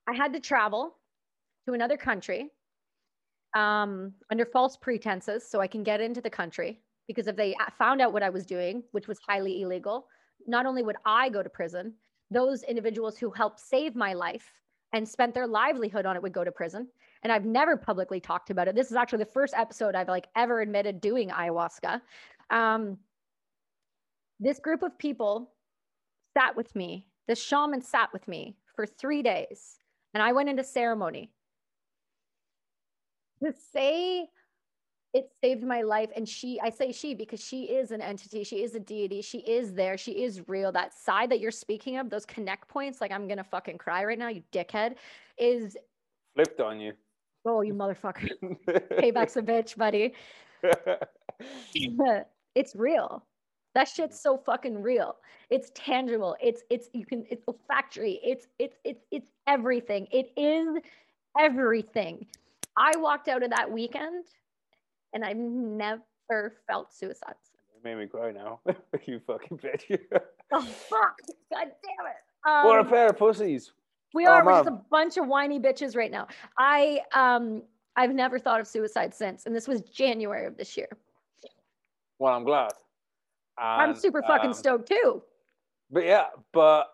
[0.06, 0.96] I had to travel
[1.66, 2.50] to another country
[3.54, 8.00] um, under false pretenses so I can get into the country because if they found
[8.00, 10.06] out what I was doing, which was highly illegal,
[10.46, 11.94] not only would I go to prison,
[12.30, 14.50] those individuals who helped save my life
[14.92, 16.88] and spent their livelihood on it would go to prison.
[17.22, 18.74] And I've never publicly talked about it.
[18.74, 22.00] This is actually the first episode I've like ever admitted doing ayahuasca.
[22.50, 22.98] Um,
[24.40, 25.50] this group of people
[26.36, 27.06] sat with me.
[27.26, 29.78] This shaman sat with me for three days,
[30.12, 31.32] and I went into ceremony
[33.44, 34.28] to say
[35.12, 36.10] it saved my life.
[36.16, 38.44] And she i say she because she is an entity.
[38.44, 39.22] She is a deity.
[39.22, 39.96] She is there.
[39.96, 40.72] She is real.
[40.72, 44.18] That side that you're speaking of those connect points like i'm gonna fucking cry right
[44.18, 44.96] now you dickhead
[45.38, 45.76] is
[46.34, 46.92] flipped on you.
[47.44, 48.28] Oh you motherfucker.
[48.98, 50.14] Payback's a bitch buddy.
[52.54, 53.24] It's real.
[53.74, 55.16] That shit's so fucking real.
[55.50, 56.36] It's tangible.
[56.40, 58.20] It's it's you can it's olfactory.
[58.22, 60.06] It's it's it's it's everything.
[60.12, 60.80] It is
[61.38, 62.26] everything
[62.76, 64.24] i walked out of that weekend
[65.14, 66.02] and I've never
[66.66, 67.34] felt suicide.
[67.74, 68.60] You made me cry now.
[69.06, 69.98] you fucking bitch.
[70.52, 71.18] oh fuck!
[71.50, 72.46] God damn it!
[72.46, 73.72] Um, what a pair of pussies.
[74.12, 74.42] We are.
[74.42, 76.26] Oh, we're just a bunch of whiny bitches right now.
[76.58, 77.62] I um
[77.96, 80.88] I've never thought of suicide since, and this was January of this year.
[82.18, 82.72] Well, I'm glad.
[83.56, 85.22] And, I'm super fucking um, stoked too.
[85.90, 86.88] But yeah, but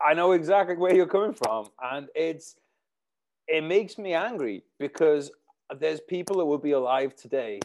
[0.00, 2.56] I know exactly where you're coming from, and it's
[3.48, 5.30] it makes me angry because
[5.78, 7.60] there's people that would be alive today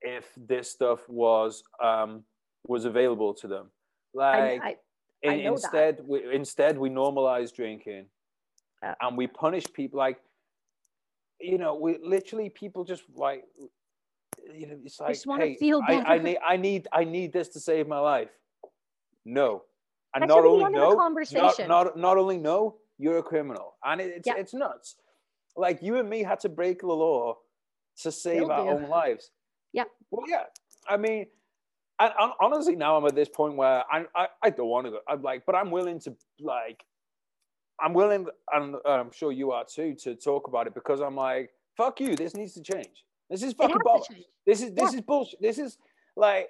[0.00, 2.24] if this stuff was um,
[2.66, 3.70] was available to them.
[4.14, 4.76] Like I,
[5.24, 8.06] I, I instead, we, instead we normalize drinking,
[8.82, 9.98] and we punish people.
[9.98, 10.18] Like
[11.40, 13.44] you know, we literally people just like
[14.54, 17.86] you know, it's like, hey, I, I, need, I need, I need this to save
[17.86, 18.30] my life.
[19.24, 19.64] No,
[20.14, 20.94] and not only no,
[21.32, 24.34] not, not, not only no, you're a criminal, and it, it's yeah.
[24.36, 24.96] it's nuts.
[25.56, 27.36] Like you and me had to break the law
[28.02, 28.70] to save our do.
[28.70, 29.30] own lives.
[29.72, 29.84] Yeah.
[30.10, 30.44] Well, yeah.
[30.88, 31.26] I mean,
[31.98, 34.92] and, and honestly, now I'm at this point where I, I, I don't want to
[34.92, 34.98] go.
[35.08, 36.84] I'm like, but I'm willing to like,
[37.80, 41.16] I'm willing, and um, I'm sure you are too, to talk about it because I'm
[41.16, 42.16] like, fuck you.
[42.16, 43.04] This needs to change.
[43.28, 44.26] This is fucking bullshit.
[44.46, 44.98] This is this yeah.
[44.98, 45.40] is bullshit.
[45.40, 45.78] This is
[46.16, 46.48] like,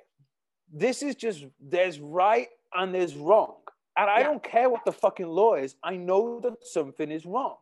[0.72, 3.56] this is just there's right and there's wrong,
[3.96, 4.24] and I yeah.
[4.24, 5.76] don't care what the fucking law is.
[5.84, 7.56] I know that something is wrong.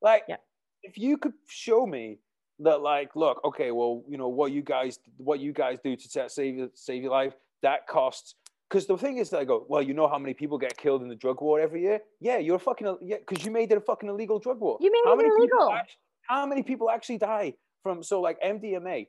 [0.00, 0.36] Like, yeah
[0.82, 2.18] if you could show me
[2.58, 6.28] that like look okay well you know what you guys what you guys do to
[6.28, 8.34] save save your life that costs
[8.68, 11.02] because the thing is that I go well you know how many people get killed
[11.02, 12.00] in the drug war every year?
[12.20, 14.78] Yeah you're a fucking yeah because you made it a fucking illegal drug war.
[14.80, 15.72] You made how it illegal.
[15.72, 19.06] actually, how many people actually die from so like MDMA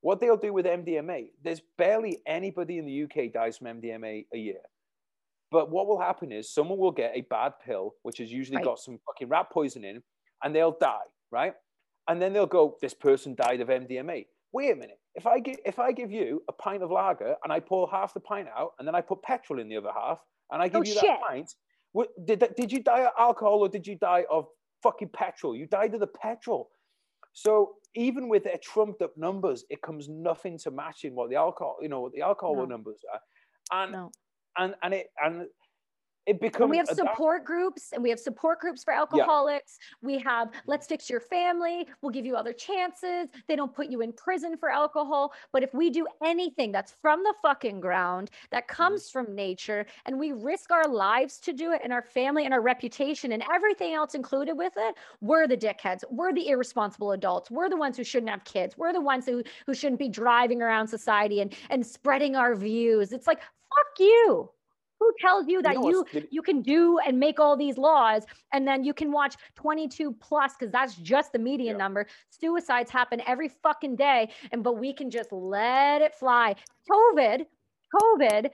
[0.00, 4.38] what they'll do with MDMA there's barely anybody in the UK dies from MDMA a
[4.38, 4.60] year.
[5.50, 8.64] But what will happen is someone will get a bad pill, which has usually right.
[8.64, 10.02] got some fucking rat poison in,
[10.42, 11.54] and they'll die, right?
[12.08, 14.98] And then they'll go, "This person died of MDMA." Wait a minute.
[15.14, 18.14] If I give if I give you a pint of lager and I pour half
[18.14, 20.18] the pint out, and then I put petrol in the other half,
[20.50, 21.02] and I give oh, you shit.
[21.02, 21.54] that pint,
[21.92, 24.46] what, did that, did you die of alcohol or did you die of
[24.82, 25.54] fucking petrol?
[25.54, 26.70] You died of the petrol.
[27.32, 31.76] So even with their trumped up numbers, it comes nothing to matching what the alcohol,
[31.80, 32.64] you know, what the alcohol no.
[32.64, 33.20] numbers are.
[33.82, 34.10] And no.
[34.58, 35.46] and and it and
[36.26, 39.78] it becomes and we have support groups and we have support groups for alcoholics.
[39.80, 40.06] Yeah.
[40.06, 41.86] we have let's fix your family.
[42.00, 43.28] We'll give you other chances.
[43.48, 45.32] They don't put you in prison for alcohol.
[45.52, 48.82] But if we do anything that's from the fucking ground that mm-hmm.
[48.82, 52.54] comes from nature and we risk our lives to do it and our family and
[52.54, 56.04] our reputation and everything else included with it we're the dickheads.
[56.10, 57.50] We're the irresponsible adults.
[57.50, 58.76] We're the ones who shouldn't have kids.
[58.76, 63.12] We're the ones who who shouldn't be driving around society and and spreading our views.
[63.12, 64.50] It's like fuck you
[65.02, 68.22] who tells you that you you, you can do and make all these laws
[68.52, 71.84] and then you can watch 22 plus because that's just the median yeah.
[71.84, 72.06] number.
[72.30, 76.54] Suicides happen every fucking day and but we can just let it fly.
[76.90, 77.46] Covid
[78.00, 78.50] covid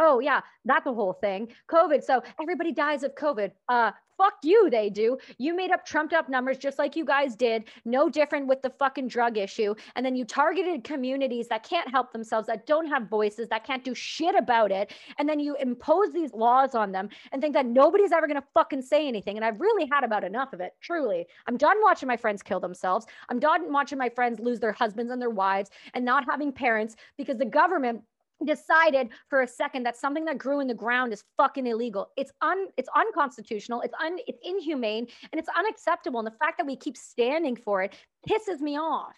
[0.00, 1.48] oh yeah that's the whole thing.
[1.70, 3.52] Covid so everybody dies of covid.
[3.68, 3.90] Uh
[4.20, 5.16] Fuck you, they do.
[5.38, 7.64] You made up trumped up numbers just like you guys did.
[7.86, 9.74] No different with the fucking drug issue.
[9.96, 13.82] And then you targeted communities that can't help themselves, that don't have voices, that can't
[13.82, 14.92] do shit about it.
[15.18, 18.82] And then you impose these laws on them and think that nobody's ever gonna fucking
[18.82, 19.36] say anything.
[19.36, 21.26] And I've really had about enough of it, truly.
[21.46, 23.06] I'm done watching my friends kill themselves.
[23.30, 26.94] I'm done watching my friends lose their husbands and their wives and not having parents
[27.16, 28.02] because the government
[28.44, 32.10] decided for a second that something that grew in the ground is fucking illegal.
[32.16, 36.20] It's un it's unconstitutional, it's un it's inhumane, and it's unacceptable.
[36.20, 37.94] And the fact that we keep standing for it
[38.28, 39.16] pisses me off.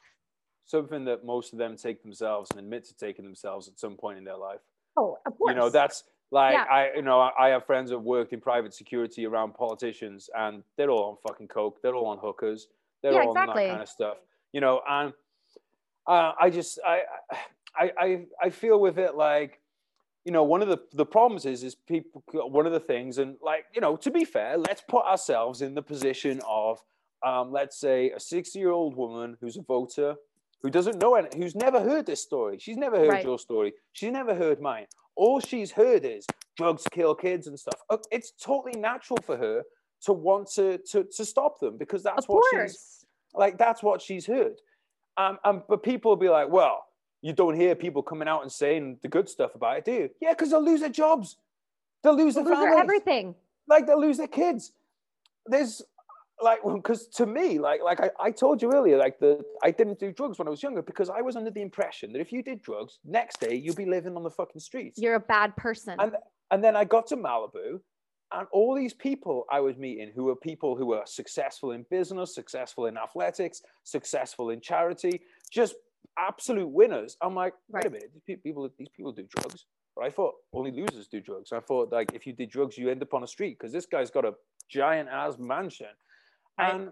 [0.67, 4.19] Something that most of them take themselves and admit to taking themselves at some point
[4.19, 4.61] in their life.
[4.97, 5.51] Oh, of course.
[5.51, 6.65] You know, that's like yeah.
[6.65, 10.91] I you know, I have friends that worked in private security around politicians and they're
[10.91, 12.69] all on fucking coke, they're all on hookers,
[13.03, 13.65] they're yeah, all exactly.
[13.65, 14.17] on that kind of stuff.
[14.53, 15.13] You know, and
[16.07, 17.37] uh, I just I I,
[17.77, 19.61] I, I feel with it like,
[20.25, 23.37] you know, one of the, the problems is, is people, one of the things, and
[23.43, 26.79] like, you know, to be fair, let's put ourselves in the position of,
[27.27, 30.15] um, let's say, a 60 year old woman who's a voter,
[30.63, 32.59] who doesn't know any, who's never heard this story.
[32.59, 33.25] She's never heard right.
[33.25, 33.73] your story.
[33.93, 34.87] She's never heard mine.
[35.17, 36.27] All she's heard is
[36.57, 37.81] drugs kill kids and stuff.
[37.91, 39.63] Uh, it's totally natural for her
[40.03, 42.73] to want to to, to stop them because that's of what course.
[42.73, 43.59] she's like.
[43.59, 44.55] That's what she's heard.
[45.17, 46.87] Um, um, but people will be like, well,
[47.23, 50.11] you don't hear people coming out and saying the good stuff about it, do you?
[50.21, 51.37] Yeah, because they'll lose their jobs.
[52.03, 53.35] They'll lose they'll their lose everything.
[53.69, 54.73] Like they'll lose their kids.
[55.47, 55.83] There's
[56.43, 60.01] like because to me, like like I, I told you earlier, like the I didn't
[60.01, 62.43] do drugs when I was younger because I was under the impression that if you
[62.43, 65.01] did drugs, next day you'd be living on the fucking streets.
[65.01, 65.97] You're a bad person.
[66.01, 66.17] And
[66.51, 67.81] and then I got to Malibu
[68.33, 72.35] and all these people I was meeting who were people who were successful in business,
[72.35, 75.21] successful in athletics, successful in charity,
[75.51, 75.75] just
[76.19, 77.17] absolute winners.
[77.23, 79.67] I'm like, wait a minute, these people, these people do drugs.
[79.97, 81.53] But I thought only losers do drugs.
[81.53, 83.87] I thought like if you did drugs, you end up on a street because this
[83.87, 84.33] guy's got a
[84.71, 85.87] giant ass mansion,
[86.59, 86.75] right.
[86.75, 86.91] and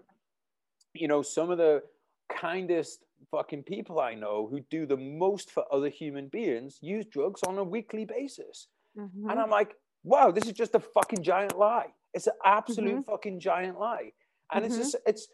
[0.93, 1.81] you know some of the
[2.29, 7.41] kindest fucking people I know who do the most for other human beings use drugs
[7.47, 8.67] on a weekly basis,
[8.97, 9.29] mm-hmm.
[9.29, 9.73] and I'm like,
[10.03, 11.87] wow, this is just a fucking giant lie.
[12.13, 13.11] It's an absolute mm-hmm.
[13.11, 14.11] fucking giant lie,
[14.53, 14.65] and mm-hmm.
[14.65, 15.27] it's just it's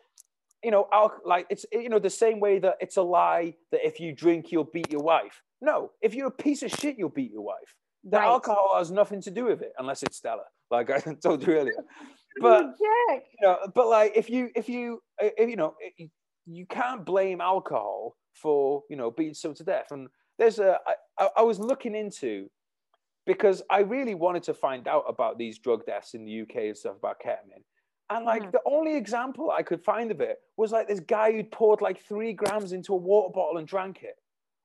[0.64, 0.88] you know,
[1.26, 4.52] like it's you know the same way that it's a lie that if you drink
[4.52, 5.42] you'll beat your wife.
[5.62, 7.76] No, if you're a piece of shit, you'll beat your wife.
[8.04, 8.26] The right.
[8.26, 11.74] alcohol has nothing to do with it unless it's Stella, like I told you earlier.
[12.40, 15.74] But you know, but like if you if you uh, if, you know
[16.46, 19.88] you can't blame alcohol for you know being so to death.
[19.92, 20.08] And
[20.38, 20.78] there's a
[21.18, 22.48] I, I was looking into
[23.26, 26.78] because I really wanted to find out about these drug deaths in the UK and
[26.78, 27.64] stuff about ketamine.
[28.10, 28.52] And like mm.
[28.52, 32.02] the only example I could find of it was like this guy who'd poured like
[32.02, 34.16] three grams into a water bottle and drank it.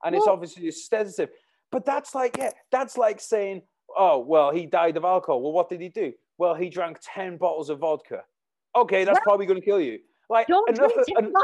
[0.04, 0.20] And what?
[0.20, 1.30] it's obviously a sedative.
[1.70, 3.62] But that's like, yeah, that's like saying,
[3.96, 5.42] oh, well, he died of alcohol.
[5.42, 6.12] Well, what did he do?
[6.38, 8.22] Well, he drank 10 bottles of vodka.
[8.76, 9.98] Okay, that's probably going to kill you.
[10.30, 11.34] Like Don't enough, drink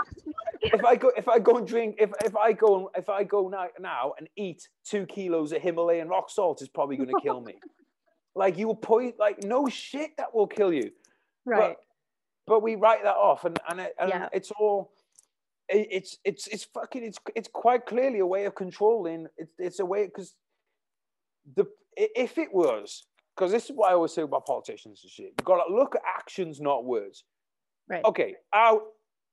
[0.62, 3.48] if I go if I go and drink if if I go if I go
[3.48, 7.42] now, now and eat two kilos of Himalayan rock salt is probably going to kill
[7.42, 7.56] me.
[8.34, 10.90] like you will point like no shit that will kill you.
[11.44, 11.76] Right.
[11.76, 11.76] But
[12.48, 14.28] but we write that off, and and, it, and yeah.
[14.32, 14.92] it's all.
[15.68, 19.26] it's it's it's fucking it's it's quite clearly a way of controlling.
[19.36, 20.34] It's it's a way because
[21.56, 21.66] the
[21.96, 23.06] if it was
[23.38, 25.32] because this is what I always say about politicians and shit.
[25.38, 27.24] You got to look at actions, not words.
[27.88, 28.04] Right.
[28.04, 28.34] Okay.
[28.52, 28.82] Out.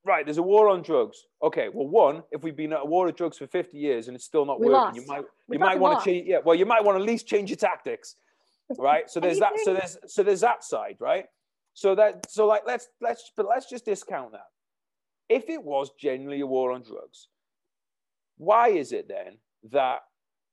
[0.06, 0.24] Right.
[0.26, 1.26] There's a war on drugs.
[1.42, 1.70] Okay.
[1.74, 4.26] Well, one, if we've been at a war of drugs for 50 years and it's
[4.26, 4.96] still not we working, lost.
[4.96, 6.28] you might we you might want to change.
[6.28, 6.38] Yeah.
[6.46, 8.16] Well, you might want to at least change your tactics.
[8.78, 9.10] right?
[9.10, 9.54] So there's that.
[9.64, 11.26] So there's so there's that side, right?
[11.76, 14.48] So that so like let's let's but let's just discount that.
[15.30, 17.28] If it was genuinely a war on drugs,
[18.38, 19.38] why is it then
[19.72, 20.00] that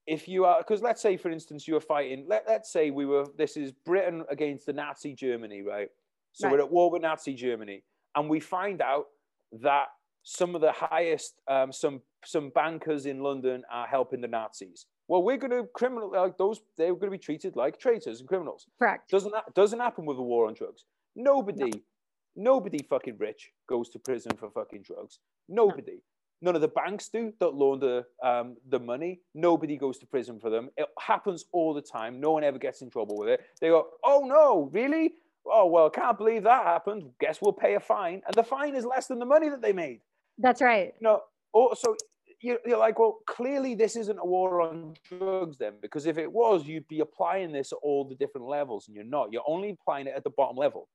[0.07, 3.07] if you are because let's say for instance you were fighting let, let's say we
[3.07, 5.89] were this is britain against the nazi germany right
[6.33, 6.55] so right.
[6.55, 7.85] we're at war with nazi germany
[8.17, 9.05] and we find out
[9.53, 9.85] that
[10.25, 15.23] some of the highest um, some some bankers in london are helping the nazis well,
[15.23, 16.61] we're going to criminal like those.
[16.79, 18.67] They're going to be treated like traitors and criminals.
[18.79, 19.11] Correct.
[19.11, 20.87] Doesn't that doesn't happen with a war on drugs?
[21.17, 22.55] Nobody, no.
[22.55, 25.19] nobody fucking rich goes to prison for fucking drugs.
[25.49, 25.93] Nobody.
[25.93, 25.99] No.
[26.45, 29.21] None of the banks do that launder um, the money.
[29.33, 30.71] Nobody goes to prison for them.
[30.77, 32.21] It happens all the time.
[32.21, 33.41] No one ever gets in trouble with it.
[33.61, 35.15] They go, "Oh no, really?
[35.47, 37.11] Oh well, can't believe that happened.
[37.21, 39.73] Guess we'll pay a fine." And the fine is less than the money that they
[39.73, 40.01] made.
[40.37, 40.95] That's right.
[41.01, 41.21] no.
[41.55, 41.95] Oh, so
[42.43, 46.67] you're like, well, clearly this isn't a war on drugs then, because if it was,
[46.67, 49.33] you'd be applying this at all the different levels, and you're not.
[49.33, 50.89] You're only applying it at the bottom level.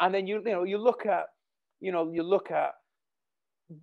[0.00, 1.26] And then you, you know, you look at,
[1.80, 2.72] you know, you look at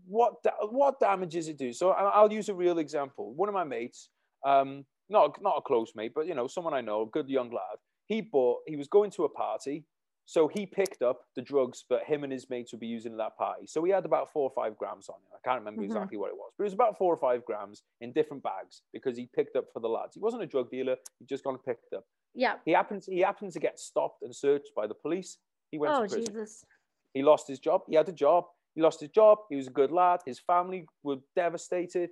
[0.08, 0.34] what
[0.70, 1.72] what damages it do.
[1.72, 3.34] So I'll use a real example.
[3.34, 4.10] One of my mates,
[4.46, 7.50] um, not not a close mate, but you know, someone I know, a good young
[7.52, 7.78] lad.
[8.08, 8.60] He bought.
[8.68, 9.86] He was going to a party
[10.26, 13.20] so he picked up the drugs that him and his mates would be using at
[13.20, 13.68] that party.
[13.68, 15.32] So he had about four or five grams on him.
[15.34, 15.92] I can't remember mm-hmm.
[15.92, 18.82] exactly what it was, but it was about four or five grams in different bags
[18.92, 20.16] because he picked up for the lads.
[20.16, 20.96] He wasn't a drug dealer.
[21.20, 22.06] He just gone and picked up.
[22.34, 22.56] Yeah.
[22.66, 23.04] He happened.
[23.04, 25.38] To, he happened to get stopped and searched by the police.
[25.72, 26.34] He went oh, to prison.
[26.34, 26.66] Jesus.
[27.14, 27.82] He lost his job.
[27.88, 28.46] He had a job.
[28.76, 29.40] He lost his job.
[29.50, 30.20] He was a good lad.
[30.26, 32.10] His family were devastated.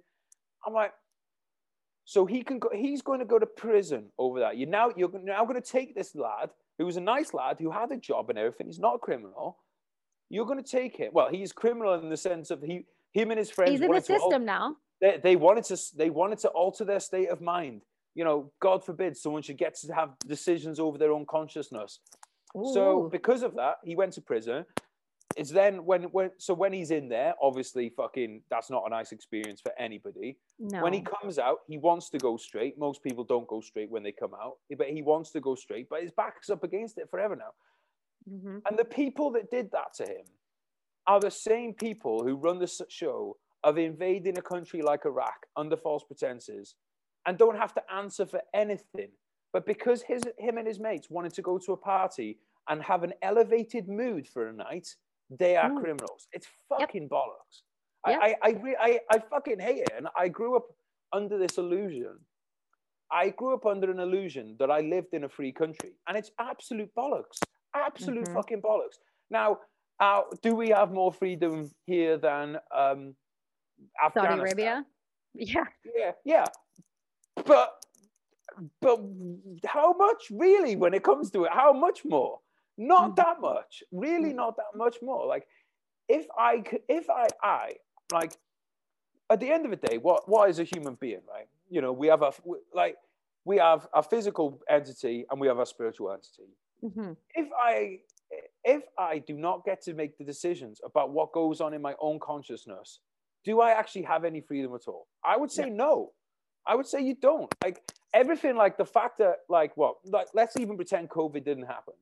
[0.66, 0.94] I'm like,
[2.06, 2.70] so he can go.
[2.74, 4.58] He's going to go to prison over that.
[4.58, 7.72] You now you're now going to take this lad who was a nice lad who
[7.72, 8.68] had a job and everything.
[8.68, 9.60] He's not a criminal.
[10.30, 11.12] You're going to take him.
[11.14, 13.72] Well, he's criminal in the sense of he, him and his friends.
[13.72, 14.78] He's in the system now.
[15.00, 15.78] They, they wanted to.
[15.96, 17.84] They wanted to alter their state of mind.
[18.16, 22.00] You know, God forbid someone should get to have decisions over their own consciousness.
[22.58, 22.72] Ooh.
[22.74, 24.66] So because of that, he went to prison
[25.36, 29.12] it's then when when so when he's in there, obviously, fucking that's not a nice
[29.12, 30.38] experience for anybody.
[30.60, 30.84] No.
[30.84, 32.78] When he comes out, he wants to go straight.
[32.78, 35.90] Most people don't go straight when they come out, but he wants to go straight.
[35.90, 37.52] But his back's up against it forever now.
[38.32, 38.58] Mm-hmm.
[38.68, 40.26] And the people that did that to him
[41.08, 45.78] are the same people who run the show of invading a country like Iraq under
[45.78, 46.76] false pretenses
[47.26, 49.10] and don't have to answer for anything.
[49.54, 53.04] But because his, him and his mates wanted to go to a party and have
[53.04, 54.88] an elevated mood for a night,
[55.30, 55.80] they are mm.
[55.80, 56.28] criminals.
[56.34, 57.12] It's fucking yep.
[57.12, 57.62] bollocks.
[58.08, 58.20] Yep.
[58.22, 59.94] I, I, I, I, fucking hate it.
[59.96, 60.66] And I grew up
[61.14, 62.18] under this illusion.
[63.12, 66.32] I grew up under an illusion that I lived in a free country, and it's
[66.40, 67.40] absolute bollocks.
[67.76, 68.34] Absolute mm-hmm.
[68.34, 68.98] fucking bollocks.
[69.30, 69.60] Now,
[70.00, 73.16] uh, do we have more freedom here than um,
[74.04, 74.38] Afghanistan?
[74.38, 74.86] Saudi Arabia?
[75.36, 75.64] Yeah.
[75.96, 76.46] Yeah, yeah.
[77.48, 77.74] But
[78.82, 79.00] but
[79.66, 81.52] how much really when it comes to it?
[81.52, 82.40] How much more?
[82.78, 83.16] Not mm.
[83.18, 83.84] that much.
[83.92, 84.36] Really, mm.
[84.36, 85.26] not that much more.
[85.28, 85.46] Like,
[86.10, 87.74] if I could, if I, I
[88.12, 88.34] like,
[89.30, 91.48] at the end of the day, what what is a human being, right?
[91.70, 92.32] You know, we have a
[92.74, 92.96] like
[93.46, 96.52] we have a physical entity and we have a spiritual entity.
[96.84, 97.14] Mm-hmm.
[97.36, 98.00] If I
[98.64, 101.94] if I do not get to make the decisions about what goes on in my
[102.00, 103.00] own consciousness,
[103.44, 105.08] do I actually have any freedom at all?
[105.24, 105.74] I would say yeah.
[105.74, 106.12] no.
[106.68, 107.53] I would say you don't.
[107.64, 107.81] Like
[108.14, 111.94] everything, like the fact that, like, what, like, let's even pretend COVID didn't happen.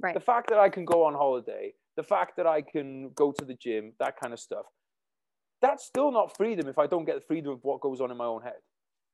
[0.00, 0.14] Right.
[0.14, 3.44] The fact that I can go on holiday, the fact that I can go to
[3.44, 4.66] the gym, that kind of stuff,
[5.60, 8.16] that's still not freedom if I don't get the freedom of what goes on in
[8.16, 8.60] my own head.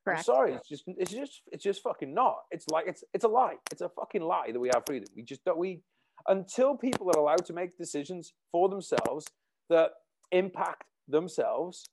[0.03, 0.19] Correct.
[0.19, 2.41] I'm sorry, it's just it's just it's just fucking not.
[2.51, 3.55] It's like it's it's a lie.
[3.71, 5.07] It's a fucking lie that we have freedom.
[5.15, 5.81] We just don't we
[6.27, 9.25] until people are allowed to make decisions for themselves
[9.69, 9.91] that
[10.31, 11.89] impact themselves,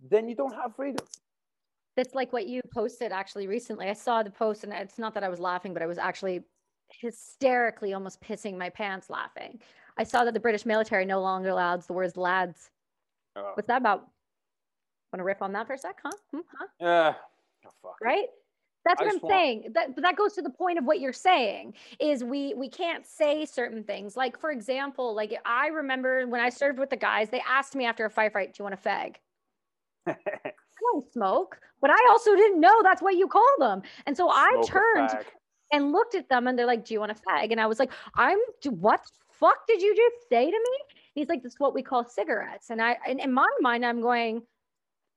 [0.00, 1.06] then you don't have freedom.
[1.96, 3.88] That's like what you posted actually recently.
[3.88, 6.42] I saw the post and it's not that I was laughing, but I was actually
[6.88, 9.60] hysterically almost pissing my pants laughing.
[9.96, 12.70] I saw that the British military no longer allows the words lads.
[13.36, 13.52] Oh.
[13.54, 14.08] What's that about?
[15.12, 16.10] Want to riff on that for a sec, huh?
[16.32, 16.66] Hmm, huh?
[16.80, 17.14] Yeah.
[17.84, 18.26] Oh, right?
[18.84, 19.32] That's what I'm want...
[19.32, 19.72] saying.
[19.74, 23.06] That, but that goes to the point of what you're saying is we we can't
[23.06, 24.16] say certain things.
[24.16, 27.86] Like for example, like I remember when I served with the guys, they asked me
[27.86, 29.16] after a firefight, "Do you want a fag?"
[30.94, 34.62] I smoke, but I also didn't know that's what you call them, and so I
[34.66, 35.10] turned
[35.74, 37.50] and looked at them and they're like, Do you want a fag?
[37.50, 38.38] And I was like, I'm
[38.70, 39.00] what
[39.32, 40.96] fuck did you just say to me?
[41.14, 42.70] He's like, This is what we call cigarettes.
[42.70, 44.42] And I and in my mind, I'm going,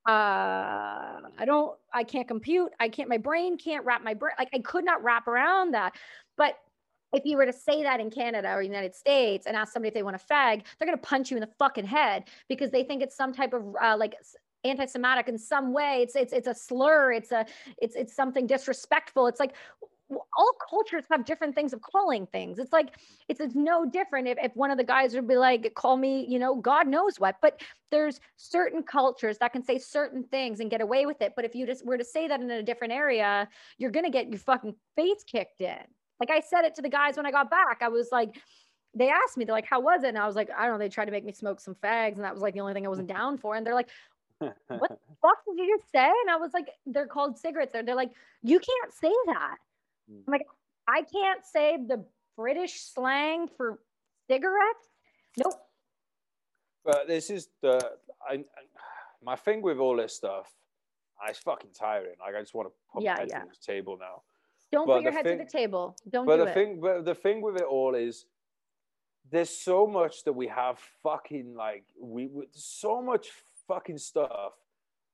[0.08, 2.72] uh I don't I can't compute.
[2.80, 5.96] I can't my brain can't wrap my brain like I could not wrap around that.
[6.38, 6.56] But
[7.14, 9.94] if you were to say that in Canada or United States and ask somebody if
[9.94, 12.84] they want a fag, they're going to punch you in the fucking head because they
[12.84, 14.16] think it's some type of uh, like
[14.64, 16.00] anti-Semitic in some way.
[16.02, 17.12] It's it's it's a slur.
[17.12, 17.46] It's a
[17.82, 19.28] it's it's something disrespectful.
[19.28, 19.54] It's like
[20.10, 22.60] all cultures have different things of calling things.
[22.60, 22.96] It's like
[23.28, 26.26] it's, it's no different if, if one of the guys would be like, call me,
[26.30, 27.36] you know, God knows what.
[27.42, 27.62] But
[27.92, 31.34] there's certain cultures that can say certain things and get away with it.
[31.36, 34.30] But if you just were to say that in a different area, you're gonna get
[34.30, 35.84] your fucking face kicked in.
[36.20, 37.80] Like I said it to the guys when I got back.
[37.82, 38.38] I was like,
[38.96, 40.10] they asked me, they're like, how was it?
[40.10, 40.80] And I was like, I don't know.
[40.80, 42.86] They tried to make me smoke some fags, and that was like the only thing
[42.86, 43.56] I wasn't down for.
[43.56, 43.90] And they're like,
[44.40, 46.06] what the fuck did you just say?
[46.06, 47.74] And I was like, they're called cigarettes.
[47.74, 48.12] They're, they're like,
[48.44, 49.58] you can't say that.
[50.12, 50.22] Mm.
[50.28, 50.48] I'm like,
[50.88, 52.06] I can't say the
[52.36, 53.80] British slang for
[54.30, 54.88] cigarettes.
[55.38, 55.54] Nope.
[56.86, 57.92] But this is the
[58.28, 58.40] I, I
[59.22, 60.54] my thing with all this stuff.
[61.22, 62.16] I, it's fucking tiring.
[62.20, 63.40] Like I just want to put yeah, my head yeah.
[63.40, 64.22] to the table now.
[64.72, 65.96] Don't but put your head thing, to the table.
[66.10, 66.54] Don't but do the it.
[66.54, 68.26] thing, but the thing with it all is,
[69.30, 73.30] there's so much that we have fucking like we, we so much
[73.68, 74.54] fucking stuff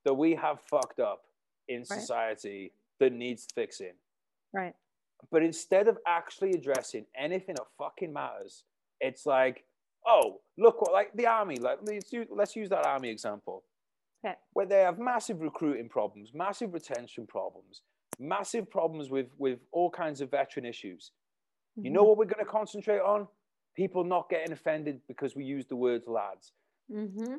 [0.06, 1.24] that we have fucked up
[1.68, 2.00] in right.
[2.00, 3.94] society that needs fixing.
[4.54, 4.74] Right.
[5.32, 8.64] But instead of actually addressing anything that fucking matters,
[9.00, 9.64] it's like,
[10.06, 11.56] oh, look what like the army.
[11.58, 13.64] Like let's use, let's use that army example.
[14.26, 14.36] Okay.
[14.54, 17.82] Where they have massive recruiting problems, massive retention problems,
[18.20, 21.12] massive problems with with all kinds of veteran issues.
[21.78, 21.86] Mm-hmm.
[21.86, 23.28] You know what we're going to concentrate on?
[23.76, 26.52] People not getting offended because we use the words lads.
[26.94, 27.36] Mm-hmm.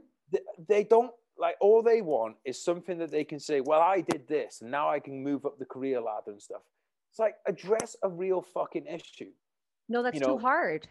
[0.69, 4.27] They, don't like all they want is something that they can say, well, I did
[4.28, 6.62] this, and now I can move up the career ladder and stuff.
[7.11, 9.31] It's like address a real fucking issue.
[9.89, 10.36] No, that's you know?
[10.36, 10.89] too hard.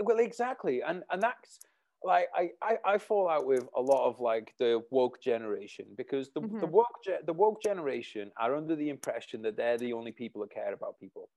[0.00, 1.60] Well, exactly, and and that's
[2.04, 6.30] like I, I I fall out with a lot of like the woke generation because
[6.30, 6.60] the mm-hmm.
[6.60, 6.86] the woke
[7.24, 11.00] the woke generation are under the impression that they're the only people that care about
[11.00, 11.28] people,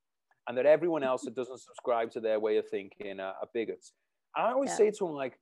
[0.48, 3.94] and that everyone else that doesn't subscribe to their way of thinking are, are bigots.
[4.36, 4.78] And I always yeah.
[4.78, 5.40] say to them like,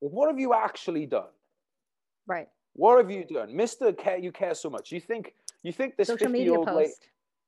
[0.00, 1.30] what have you actually done?
[2.26, 2.48] Right.
[2.74, 3.92] What have you done, Mister?
[3.92, 4.92] Care you care so much?
[4.92, 6.68] You think you think this social media post?
[6.76, 6.92] Lady,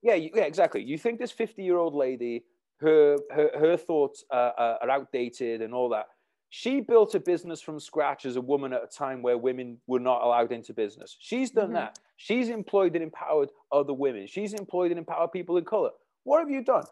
[0.03, 0.83] yeah, you, yeah, exactly.
[0.83, 2.45] You think this 50 year old lady,
[2.81, 6.07] her, her, her thoughts uh, are outdated and all that.
[6.49, 10.01] She built a business from scratch as a woman at a time where women were
[10.01, 11.17] not allowed into business.
[11.21, 11.75] She's done mm-hmm.
[11.75, 11.99] that.
[12.17, 14.27] She's employed and empowered other women.
[14.27, 15.91] She's employed and empowered people in color.
[16.25, 16.85] What have you done?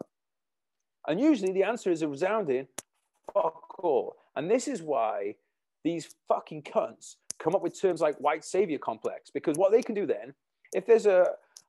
[1.07, 2.67] And usually the answer is a resounding
[3.33, 4.15] fuck all.
[4.35, 5.35] And this is why
[5.83, 9.95] these fucking cunts come up with terms like white savior complex, because what they can
[9.95, 10.33] do then,
[10.73, 11.25] if there's a,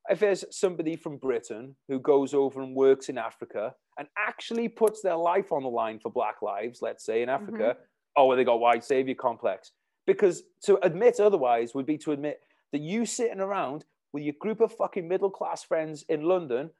[0.08, 5.02] if there's somebody from Britain who goes over and works in Africa and actually puts
[5.02, 7.42] their life on the line for Black lives, let's say in mm-hmm.
[7.42, 7.82] Africa, mm-hmm.
[8.16, 9.72] oh, well, they got white savior complex.
[10.06, 12.40] Because to admit otherwise would be to admit
[12.72, 16.70] that you sitting around with your group of fucking middle class friends in London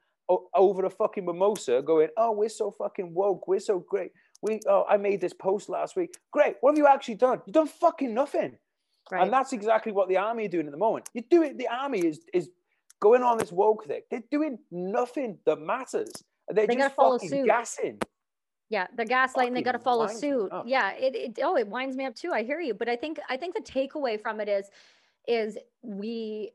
[0.55, 4.11] over a fucking mimosa going, oh, we're so fucking woke, we're so great.
[4.41, 6.17] We, oh, I made this post last week.
[6.31, 6.55] Great.
[6.61, 7.41] What have you actually done?
[7.45, 8.57] You've done fucking nothing.
[9.11, 9.23] Right.
[9.23, 11.09] And that's exactly what the army are doing at the moment.
[11.13, 11.57] You do it.
[11.57, 12.49] The army is is
[12.99, 14.01] going on this woke thing.
[14.09, 16.11] They're doing nothing that matters.
[16.47, 17.45] They're they just follow suit.
[17.45, 17.99] gassing.
[18.69, 19.53] Yeah, they're gaslighting.
[19.53, 20.49] They got to follow suit.
[20.65, 22.31] Yeah, it, it oh, it winds me up too.
[22.31, 24.69] I hear you, but I think I think the takeaway from it is
[25.27, 26.51] is we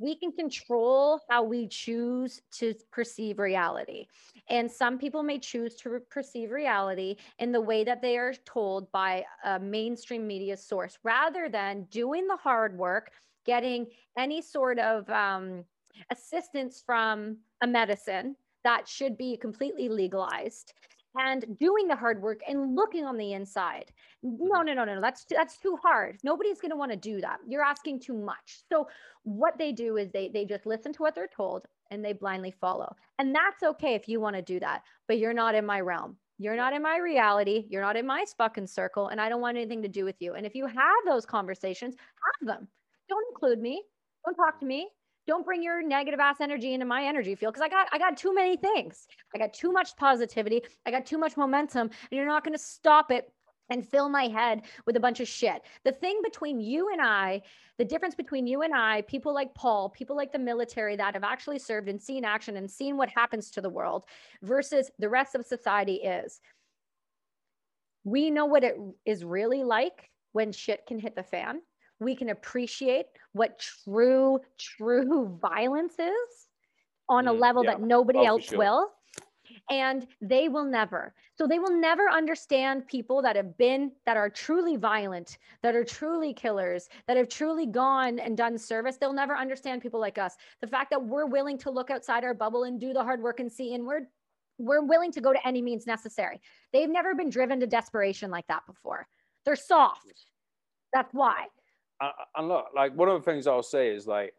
[0.00, 4.06] we can control how we choose to perceive reality.
[4.48, 8.90] And some people may choose to perceive reality in the way that they are told
[8.92, 13.10] by a mainstream media source rather than doing the hard work
[13.44, 13.86] getting
[14.18, 15.64] any sort of um,
[16.10, 20.72] assistance from a medicine that should be completely legalized
[21.16, 23.92] and doing the hard work and looking on the inside.
[24.22, 24.66] No, mm-hmm.
[24.66, 26.18] no, no, no, that's that's too hard.
[26.22, 27.38] Nobody's going to want to do that.
[27.48, 28.60] You're asking too much.
[28.70, 28.88] So
[29.24, 32.52] what they do is they they just listen to what they're told and they blindly
[32.52, 32.94] follow.
[33.18, 36.16] And that's okay if you want to do that, but you're not in my realm.
[36.38, 37.66] You're not in my reality.
[37.68, 40.34] You're not in my fucking circle and I don't want anything to do with you.
[40.34, 41.96] And if you have those conversations,
[42.40, 42.68] have them
[43.10, 43.82] don't include me.
[44.24, 44.88] Don't talk to me.
[45.30, 48.16] Don't bring your negative ass energy into my energy field because I got I got
[48.16, 49.06] too many things.
[49.32, 50.60] I got too much positivity.
[50.84, 53.32] I got too much momentum, and you're not going to stop it
[53.70, 55.62] and fill my head with a bunch of shit.
[55.84, 57.42] The thing between you and I,
[57.78, 61.22] the difference between you and I, people like Paul, people like the military that have
[61.22, 64.06] actually served and seen action and seen what happens to the world
[64.42, 66.40] versus the rest of society is
[68.02, 68.76] we know what it
[69.06, 71.60] is really like when shit can hit the fan
[72.00, 76.48] we can appreciate what true, true violence is
[77.08, 77.72] on a mm, level yeah.
[77.72, 78.58] that nobody oh, else sure.
[78.58, 78.90] will.
[79.68, 81.12] And they will never.
[81.36, 85.84] So they will never understand people that have been, that are truly violent, that are
[85.84, 88.96] truly killers, that have truly gone and done service.
[88.96, 90.36] They'll never understand people like us.
[90.60, 93.40] The fact that we're willing to look outside our bubble and do the hard work
[93.40, 94.06] and see inward,
[94.58, 96.40] we're willing to go to any means necessary.
[96.72, 99.08] They've never been driven to desperation like that before.
[99.44, 100.26] They're soft.
[100.92, 101.46] That's why
[102.36, 104.34] and look, like one of the things I'll say is like,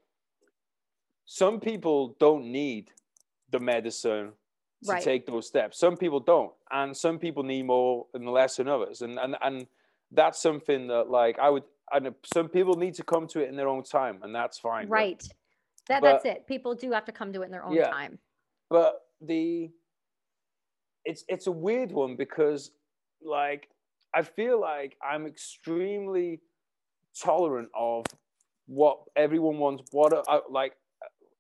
[1.25, 2.89] some people don't need
[3.51, 4.33] the medicine
[4.83, 5.03] to Right.
[5.03, 5.77] take those steps.
[5.77, 9.67] Some people don't, and some people need more and less than others, and and and
[10.11, 11.63] that's something that like I would.
[11.93, 14.87] And some people need to come to it in their own time, and that's fine.
[14.87, 15.23] but- Right.
[15.87, 16.47] That but- that's it.
[16.47, 17.89] People do have to come to it in their own Yeah.
[17.89, 18.17] time.
[18.69, 19.69] but the
[21.05, 22.71] it's it's a weird one because
[23.21, 23.69] like
[24.13, 26.41] I feel like I'm extremely
[27.19, 28.05] tolerant of
[28.67, 30.73] what everyone wants, what uh, like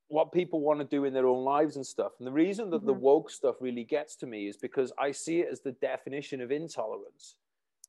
[0.07, 2.11] what people want to do in their own lives and stuff.
[2.19, 2.99] And the reason that the Mhm.
[2.99, 6.51] woke stuff really gets to me is because I see it as the definition of
[6.51, 7.37] intolerance.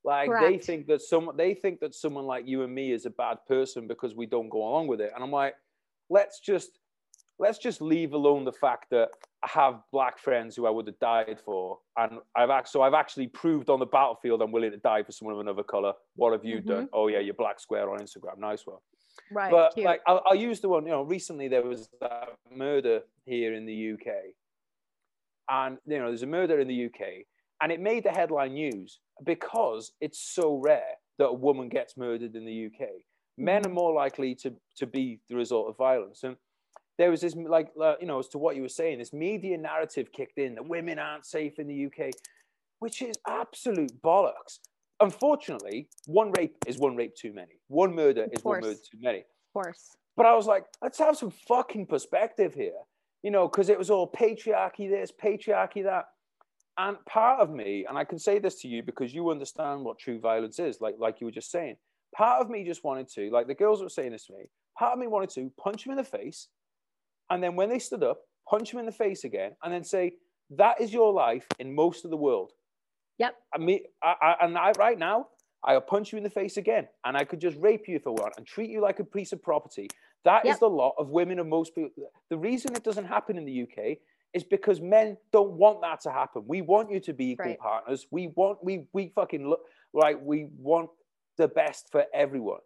[0.05, 3.11] Like they think that someone they think that someone like you and me is a
[3.11, 5.13] bad person because we don't go along with it.
[5.15, 5.57] And I'm like,
[6.09, 6.79] let's just
[7.43, 9.09] let's just leave alone the fact that
[9.43, 12.95] I have black friends who I would have died for, and I've actually so I've
[12.95, 15.93] actually proved on the battlefield I'm willing to die for someone of another color.
[16.15, 16.85] What have you done?
[16.85, 16.95] Mm-hmm.
[16.95, 18.39] Oh yeah, you're black square on Instagram.
[18.39, 18.79] Nice one.
[19.33, 19.51] Right.
[19.51, 19.85] But cute.
[19.85, 20.87] like I'll, I'll use the one.
[20.87, 24.13] You know, recently there was that murder here in the UK,
[25.51, 27.25] and you know there's a murder in the UK,
[27.61, 32.37] and it made the headline news because it's so rare that a woman gets murdered
[32.37, 32.89] in the UK.
[33.37, 33.73] Men mm-hmm.
[33.73, 36.37] are more likely to to be the result of violence, and
[36.99, 39.57] there was this like uh, you know as to what you were saying, this media
[39.57, 42.11] narrative kicked in that women aren't safe in the UK,
[42.81, 44.59] which is absolute bollocks.
[45.01, 47.61] Unfortunately, one rape is one rape too many.
[47.69, 49.19] One murder is one murder too many.
[49.19, 49.97] of course.
[50.17, 52.79] But I was like, let's have some fucking perspective here,
[53.23, 56.05] you know, because it was all patriarchy this, patriarchy that.
[56.79, 59.99] And part of me, and I can say this to you because you understand what
[59.99, 61.77] true violence is, like like you were just saying.
[62.15, 64.45] Part of me just wanted to, like the girls were saying this to me,
[64.79, 66.49] part of me wanted to punch them in the face.
[67.33, 70.13] And then when they stood up, punch them in the face again, and then say,
[70.51, 72.53] that is your life in most of the world.
[73.19, 73.35] Yep.
[73.55, 75.29] I mean, I, I, and I, right now,
[75.65, 78.11] I'll punch you in the face again, and I could just rape you if I
[78.11, 79.89] want and treat you like a piece of property.
[80.27, 80.61] That is Yep.
[80.61, 82.13] the lot of women and most people.
[82.29, 83.99] The reason it doesn't happen in the UK
[84.35, 86.45] is because men don't want that to happen.
[86.47, 87.59] We want you to be equal Right.
[87.59, 88.07] partners.
[88.11, 89.63] We want we we fucking look
[89.95, 90.91] like we want
[91.39, 92.61] the best for everyone.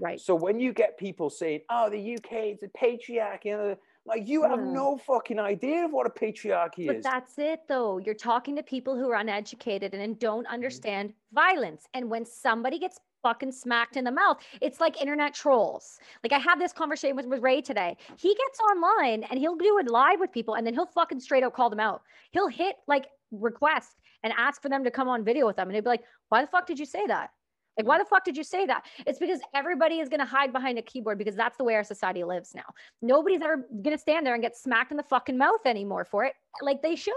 [0.00, 0.20] Right.
[0.20, 4.26] So when you get people saying, "Oh, the UK is a patriarchy," you know, like
[4.26, 4.72] you have Mm.
[4.72, 6.86] no fucking idea of what a patriarchy is.
[6.86, 7.04] But is.
[7.04, 7.98] that's it though.
[7.98, 10.54] You're talking to people who are uneducated and don't Mm-hmm.
[10.54, 11.86] understand violence.
[11.94, 16.00] And when somebody gets fucking smacked in the mouth, it's like internet trolls.
[16.24, 17.96] Like I had this conversation with, with Ray today.
[18.16, 21.44] He gets online and he'll do it live with people and then he'll fucking straight
[21.44, 22.02] out call them out.
[22.32, 25.68] He'll hit like request and ask for them to come on video with them.
[25.68, 27.30] And he'll be like, why the fuck did you say that?
[27.76, 28.84] Like, why the fuck did you say that?
[29.06, 31.84] It's because everybody is going to hide behind a keyboard because that's the way our
[31.84, 32.64] society lives now.
[33.00, 36.24] Nobody's ever going to stand there and get smacked in the fucking mouth anymore for
[36.24, 37.14] it, like they should.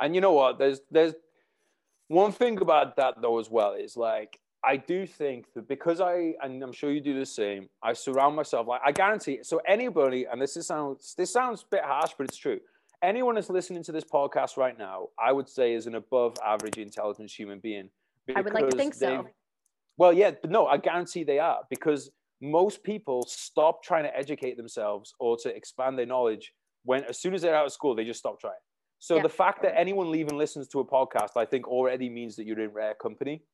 [0.00, 0.58] And you know what?
[0.58, 1.14] There's there's
[2.08, 6.34] one thing about that though as well is like I do think that because I
[6.42, 7.68] and I'm sure you do the same.
[7.82, 9.40] I surround myself like I guarantee.
[9.42, 12.60] So anybody, and this is sounds this sounds a bit harsh, but it's true.
[13.02, 16.78] Anyone that's listening to this podcast right now, I would say is an above average
[16.78, 17.88] intelligence human being.
[18.34, 19.26] I would like to think so.
[19.98, 22.10] Well, yeah, but no, I guarantee they are because
[22.40, 26.52] most people stop trying to educate themselves or to expand their knowledge
[26.84, 28.54] when as soon as they're out of school, they just stop trying.
[28.98, 29.22] So Yeah.
[29.22, 32.60] the fact that anyone even listens to a podcast, I think already means that you're
[32.60, 33.44] in rare company.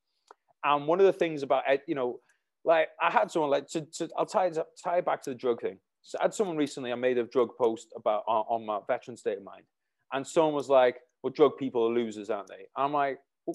[0.64, 2.20] And one of the things about it, you know,
[2.64, 5.30] like I had someone like to, to I'll tie it, up- tie it back to
[5.30, 5.78] the drug thing.
[6.02, 6.90] So I had someone recently.
[6.92, 9.64] I made a drug post about on, on my veteran state of mind,
[10.12, 13.54] and someone was like, "Well, drug people are losers, aren't they?" I'm like, well,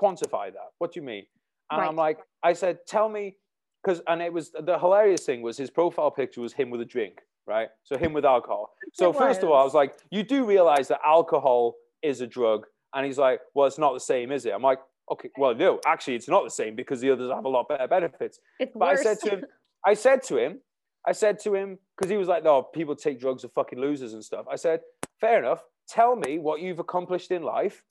[0.00, 0.68] "Quantify that.
[0.78, 1.26] What do you mean?"
[1.70, 3.36] And I'm like, I said, "Tell me,"
[3.82, 6.84] because and it was the hilarious thing was his profile picture was him with a
[6.84, 7.68] drink, right?
[7.84, 8.74] So him with alcohol.
[8.92, 9.74] So It first of all, I was.
[9.74, 13.78] was like, "You do realize that alcohol is a drug?" And he's like, "Well, it's
[13.78, 14.80] not the same, is it?" I'm like,
[15.12, 17.86] "Okay, well, no, actually, it's not the same because the others have a lot better
[17.86, 19.00] benefits." It's But worse.
[19.00, 19.44] I said to him,
[19.86, 20.60] I said to him,
[21.06, 24.12] I said to him, because he was like, no, people take drugs are fucking losers
[24.12, 24.44] and stuff.
[24.50, 24.80] I said,
[25.20, 25.62] fair enough.
[25.88, 27.82] Tell me what you've accomplished in life.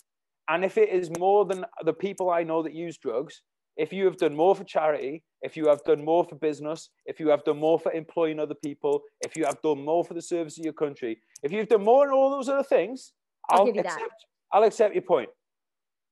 [0.47, 3.41] And if it is more than the people I know that use drugs,
[3.79, 7.17] if you have done more for charity, if you have done more for business, if
[7.17, 10.21] you have done more for employing other people, if you have done more for the
[10.21, 13.13] service of your country, if you've done more in all those other things,
[13.49, 13.85] I'll I'll, that.
[13.85, 15.29] accept, I'll accept your point.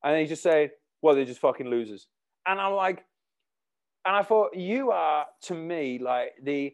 [0.01, 0.71] And he just said,
[1.01, 2.07] well, they're just fucking losers.
[2.47, 3.03] And I'm like,
[4.05, 6.73] and I thought you are to me like the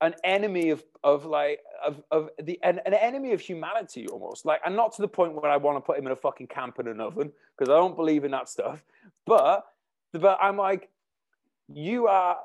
[0.00, 4.60] an enemy of of like of of the an, an enemy of humanity almost like
[4.64, 6.78] and not to the point where I want to put him in a fucking camp
[6.78, 8.84] in an oven because I don't believe in that stuff
[9.26, 9.64] but
[10.12, 10.88] but I'm like
[11.72, 12.38] you are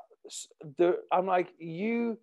[0.76, 2.18] the I'm like you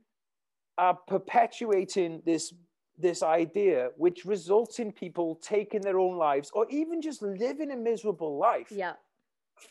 [0.78, 2.54] are perpetuating this
[2.98, 7.76] this idea which results in people taking their own lives or even just living a
[7.76, 8.94] miserable life yeah.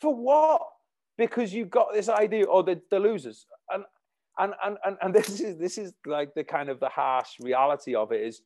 [0.00, 0.62] for what?
[1.16, 3.84] Because you've got this idea, or the, the losers, and,
[4.38, 7.94] and and and and this is this is like the kind of the harsh reality
[7.94, 8.42] of it is,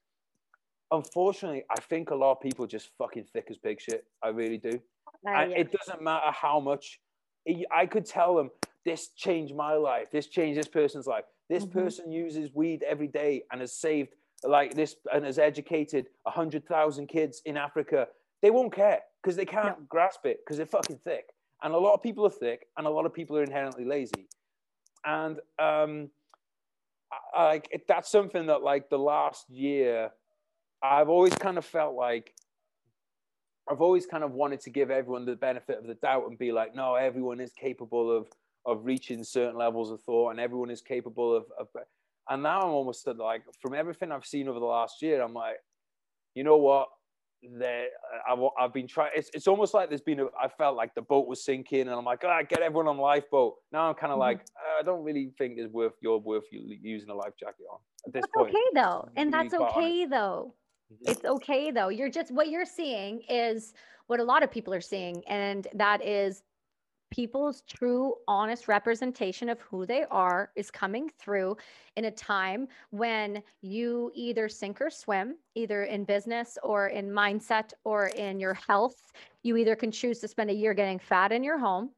[0.91, 4.05] unfortunately, I think a lot of people just fucking thick as pig shit.
[4.23, 4.81] I really do.
[5.27, 5.59] Uh, and yeah.
[5.59, 7.01] it doesn't matter how much
[7.71, 8.51] I could tell them
[8.85, 11.25] this changed my life, this changed this person's life.
[11.49, 11.79] This mm-hmm.
[11.79, 14.15] person uses weed every day and has saved
[14.45, 18.07] like this and has educated a hundred thousand kids in Africa.
[18.43, 19.87] They won't care because they can't no.
[19.89, 21.31] grasp it because they're fucking thick.
[21.63, 24.29] And a lot of people are thick, and a lot of people are inherently lazy.
[25.05, 26.11] And um,
[27.37, 30.11] like that's something that like the last year,
[30.83, 32.35] I've always kind of felt like
[33.71, 36.53] I've always kind of wanted to give everyone the benefit of the doubt and be
[36.53, 38.29] like, no, everyone is capable of
[38.67, 41.45] of reaching certain levels of thought, and everyone is capable of.
[41.59, 41.69] of
[42.31, 45.57] and now I'm almost like, from everything I've seen over the last year, I'm like,
[46.35, 46.89] you know what?
[47.59, 47.87] That
[48.29, 49.13] I've, I've been trying.
[49.15, 50.27] It's, it's almost like there's been a.
[50.27, 53.55] I felt like the boat was sinking, and I'm like, ah, get everyone on lifeboat.
[53.73, 54.39] Now I'm kind of mm-hmm.
[54.39, 54.41] like,
[54.79, 58.23] I don't really think it's worth you're worth using a life jacket on at this
[58.23, 58.51] that's point.
[58.51, 60.55] okay though, and that's okay though.
[61.03, 61.89] It's okay though.
[61.89, 63.73] You're just what you're seeing is
[64.07, 66.43] what a lot of people are seeing, and that is
[67.11, 71.57] people's true, honest representation of who they are is coming through
[71.97, 77.73] in a time when you either sink or swim, either in business or in mindset
[77.85, 79.13] or in your health.
[79.43, 81.91] You either can choose to spend a year getting fat in your home,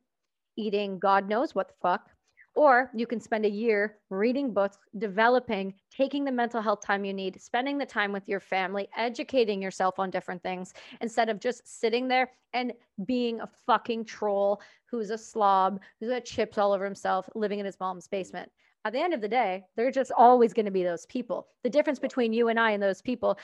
[0.57, 2.09] eating God knows what the fuck,
[2.55, 7.13] or you can spend a year reading books, developing, taking the mental health time you
[7.13, 11.81] need, spending the time with your family, educating yourself on different things instead of just
[11.81, 12.73] sitting there and
[13.05, 17.67] being a fucking troll who's a slob, who's got chips all over himself, living in
[17.67, 18.11] his mom's mm.
[18.11, 18.51] basement.
[18.85, 21.49] At the end of the day, they're just always going to be those people.
[21.65, 23.39] The difference between you and I and those people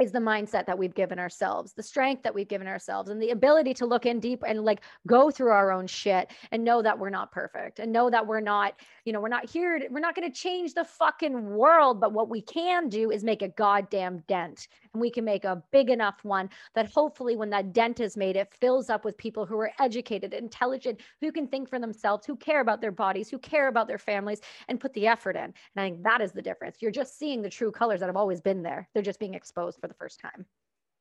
[0.00, 3.30] is the mindset that we've given ourselves, the strength that we've given ourselves, and the
[3.30, 6.98] ability to look in deep and like go through our own shit and know that
[6.98, 8.74] we're not perfect and know that we're not,
[9.04, 12.00] you know, we're not here, to, we're not going to change the fucking world.
[12.00, 14.68] But what we can do is make a goddamn dent.
[14.92, 18.36] And we can make a big enough one that hopefully, when that dent is made,
[18.36, 22.36] it fills up with people who are educated, intelligent, who can think for themselves, who
[22.36, 25.44] care about their bodies, who care about their families, and put the effort in.
[25.44, 26.78] And I think that is the difference.
[26.80, 29.80] You're just seeing the true colors that have always been there, they're just being exposed
[29.80, 30.44] for the first time.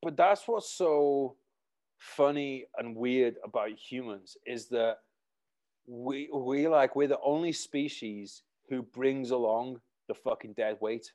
[0.01, 1.35] But that's what's so
[1.97, 4.99] funny and weird about humans is that
[5.85, 11.11] we we like we're the only species who brings along the fucking dead weight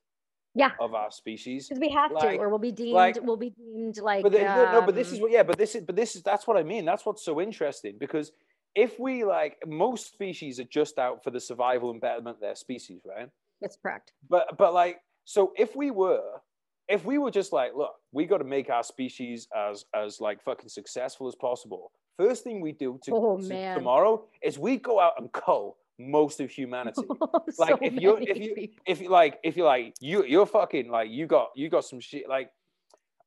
[0.55, 0.71] yeah.
[0.81, 1.69] of our species.
[1.69, 4.33] Because we have like, to or we'll be deemed like, we'll be deemed like but
[4.33, 6.23] then, um, no but this is um, what yeah but this is but this is
[6.23, 6.85] that's what i mean.
[6.85, 8.33] That's what's so interesting because
[8.75, 12.57] if we like most species are just out for the survival and betterment of their
[12.57, 13.29] species right?
[13.61, 14.13] That's correct.
[14.29, 16.41] But but like so if we were
[16.89, 20.43] if we were just like, look, we got to make our species as as like
[20.43, 21.93] fucking successful as possible.
[22.19, 26.41] First thing we do to, oh, to tomorrow is we go out and cull most
[26.41, 27.03] of humanity.
[27.59, 30.91] like so if you if you if you like if you're like you you're fucking
[30.91, 32.51] like you got you got some shit like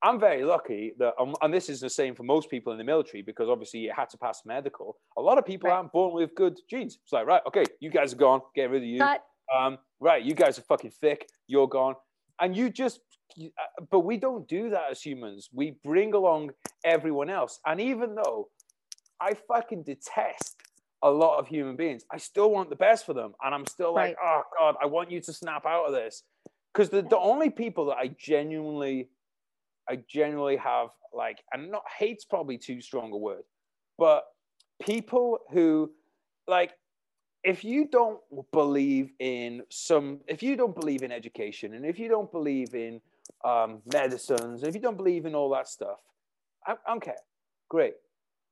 [0.03, 2.83] I'm very lucky that, um, and this is the same for most people in the
[2.83, 4.97] military because obviously you had to pass medical.
[5.17, 5.77] A lot of people right.
[5.77, 6.99] aren't born with good genes.
[7.03, 9.01] It's like, right, okay, you guys are gone, get rid of you.
[9.55, 11.95] Um, right, you guys are fucking thick, you're gone.
[12.39, 12.99] And you just
[13.41, 15.49] uh, but we don't do that as humans.
[15.51, 16.51] We bring along
[16.83, 17.59] everyone else.
[17.65, 18.49] And even though
[19.19, 20.56] I fucking detest
[21.03, 23.33] a lot of human beings, I still want the best for them.
[23.43, 24.09] And I'm still right.
[24.09, 26.23] like, oh God, I want you to snap out of this.
[26.73, 29.09] Because the, the only people that I genuinely,
[29.89, 33.43] I genuinely have like, and not hate's probably too strong a word,
[33.97, 34.25] but
[34.81, 35.91] people who
[36.47, 36.71] like
[37.43, 38.19] if you don't
[38.51, 43.01] believe in some if you don't believe in education and if you don't believe in
[43.45, 45.99] um, medicines, if you don't believe in all that stuff,
[46.65, 47.17] I, I don't care.
[47.69, 47.93] Great.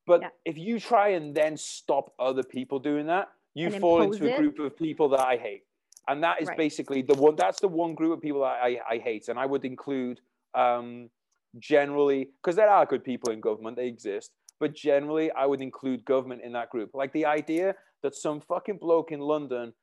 [0.07, 0.29] But yeah.
[0.45, 4.37] if you try and then stop other people doing that, you and fall into a
[4.37, 5.63] group of people that I hate.
[6.07, 6.57] And that is right.
[6.57, 9.27] basically the one, that's the one group of people that I, I hate.
[9.27, 10.21] And I would include
[10.53, 11.09] um,
[11.57, 14.31] generally, because there are good people in government, they exist.
[14.59, 16.91] But generally, I would include government in that group.
[16.93, 19.73] Like the idea that some fucking bloke in London,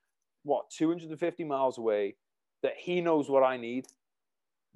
[0.44, 2.15] what, 250 miles away,
[2.62, 3.86] that he knows what I need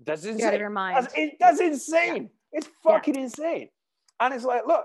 [0.05, 0.47] that's insane.
[0.47, 0.97] Out of your mind.
[0.97, 2.31] That's, it, that's insane.
[2.52, 2.59] Yeah.
[2.59, 3.23] It's fucking yeah.
[3.23, 3.68] insane.
[4.20, 4.85] And it's like, look,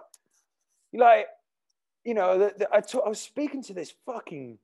[0.99, 1.27] like,
[2.03, 4.57] you know, the, the, I, t- I was speaking to this fucking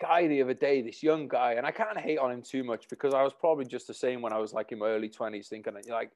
[0.00, 2.88] guy the other day, this young guy, and I can't hate on him too much
[2.88, 5.48] because I was probably just the same when I was like in my early 20s,
[5.48, 6.10] thinking like,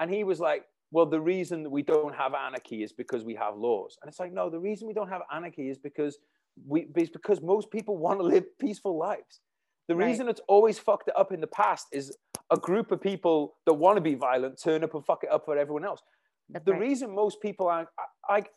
[0.00, 3.34] and he was like, well, the reason that we don't have anarchy is because we
[3.34, 3.98] have laws.
[4.02, 6.18] And it's like, no, the reason we don't have anarchy is because
[6.66, 9.40] we, is because most people want to live peaceful lives.
[9.88, 10.06] The right.
[10.06, 12.16] reason it's always fucked it up in the past is
[12.50, 15.44] a group of people that want to be violent turn up and fuck it up
[15.44, 16.02] for everyone else.
[16.50, 16.80] That's the right.
[16.82, 17.88] reason most people are
[18.28, 18.50] like,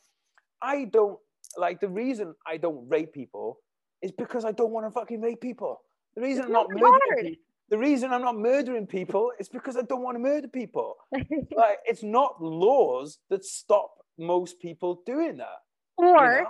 [0.65, 1.19] I don't
[1.57, 3.59] like the reason I don't rape people
[4.01, 5.81] is because I don't want to fucking rape people.
[6.15, 9.77] The reason it's I'm not murdering people, the reason I'm not murdering people is because
[9.77, 10.95] I don't want to murder people.
[11.13, 15.59] like it's not laws that stop most people doing that.
[15.97, 16.49] Or you know?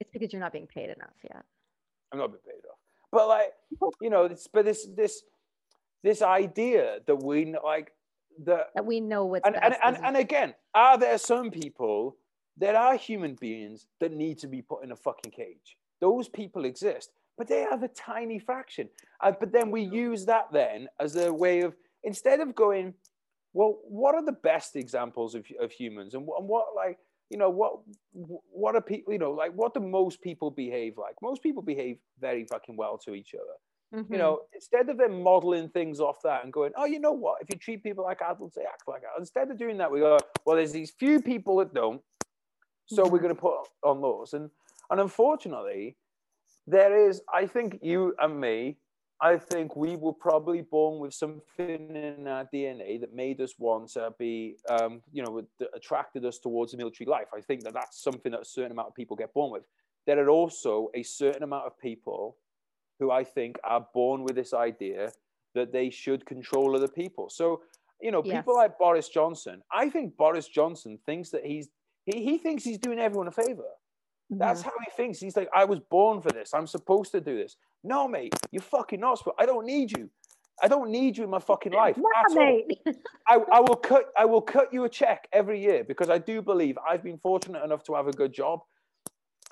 [0.00, 1.44] it's because you're not being paid enough yet.
[2.12, 2.78] I'm not being paid enough.
[3.12, 3.52] But like,
[4.00, 5.22] you know, it's but this this
[6.02, 7.92] this idea that we like
[8.44, 12.16] that, that we know what's and, and, and, and again, are there some people
[12.58, 15.76] that are human beings that need to be put in a fucking cage?
[16.00, 18.88] Those people exist but they have a tiny fraction.
[19.20, 22.94] Uh, but then we use that then as a way of instead of going,
[23.52, 26.98] well, what are the best examples of, of humans, and, and what like
[27.30, 27.80] you know what
[28.12, 31.16] what are people you know like what do most people behave like?
[31.22, 34.00] Most people behave very fucking well to each other.
[34.02, 34.12] Mm-hmm.
[34.12, 37.40] You know, instead of them modeling things off that and going, oh, you know what?
[37.40, 39.20] If you treat people like adults, they act like adults.
[39.20, 42.02] Instead of doing that, we go, well, there's these few people that don't,
[42.86, 43.12] so mm-hmm.
[43.12, 44.32] we're going to put on laws.
[44.32, 44.50] And
[44.90, 45.96] and unfortunately,
[46.66, 48.78] there is, I think you and me,
[49.20, 51.40] I think we were probably born with something
[51.96, 56.38] in our DNA that made us want to be, um, you know, that attracted us
[56.38, 57.28] towards the military life.
[57.34, 59.62] I think that that's something that a certain amount of people get born with.
[60.06, 62.36] There are also a certain amount of people
[62.98, 65.12] who I think are born with this idea
[65.54, 67.30] that they should control other people.
[67.30, 67.62] So,
[68.00, 68.36] you know, yes.
[68.36, 71.68] people like Boris Johnson, I think Boris Johnson thinks that he's,
[72.06, 73.64] he, he thinks he's doing everyone a favor.
[74.30, 75.20] That's how he thinks.
[75.20, 76.52] He's like, I was born for this.
[76.52, 77.56] I'm supposed to do this.
[77.84, 79.22] No, mate, you're fucking not.
[79.38, 80.10] I don't need you.
[80.62, 81.96] I don't need you in my fucking life.
[81.96, 82.78] No, mate.
[83.28, 84.06] I, I will cut.
[84.18, 87.62] I will cut you a check every year because I do believe I've been fortunate
[87.62, 88.60] enough to have a good job.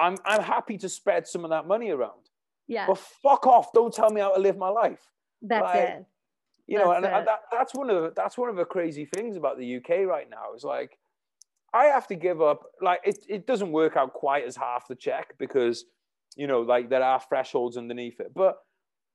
[0.01, 2.31] I'm I'm happy to spread some of that money around.
[2.67, 2.87] Yeah.
[2.87, 3.73] But fuck off!
[3.73, 5.01] Don't tell me how to live my life.
[5.43, 6.07] That's like, it.
[6.67, 9.37] You know, and, and that, that's one of the, that's one of the crazy things
[9.37, 10.55] about the UK right now.
[10.57, 10.99] Is like
[11.75, 12.63] I have to give up.
[12.81, 15.85] Like it, it doesn't work out quite as half the check because,
[16.37, 18.33] you know, like there are thresholds underneath it.
[18.35, 18.57] But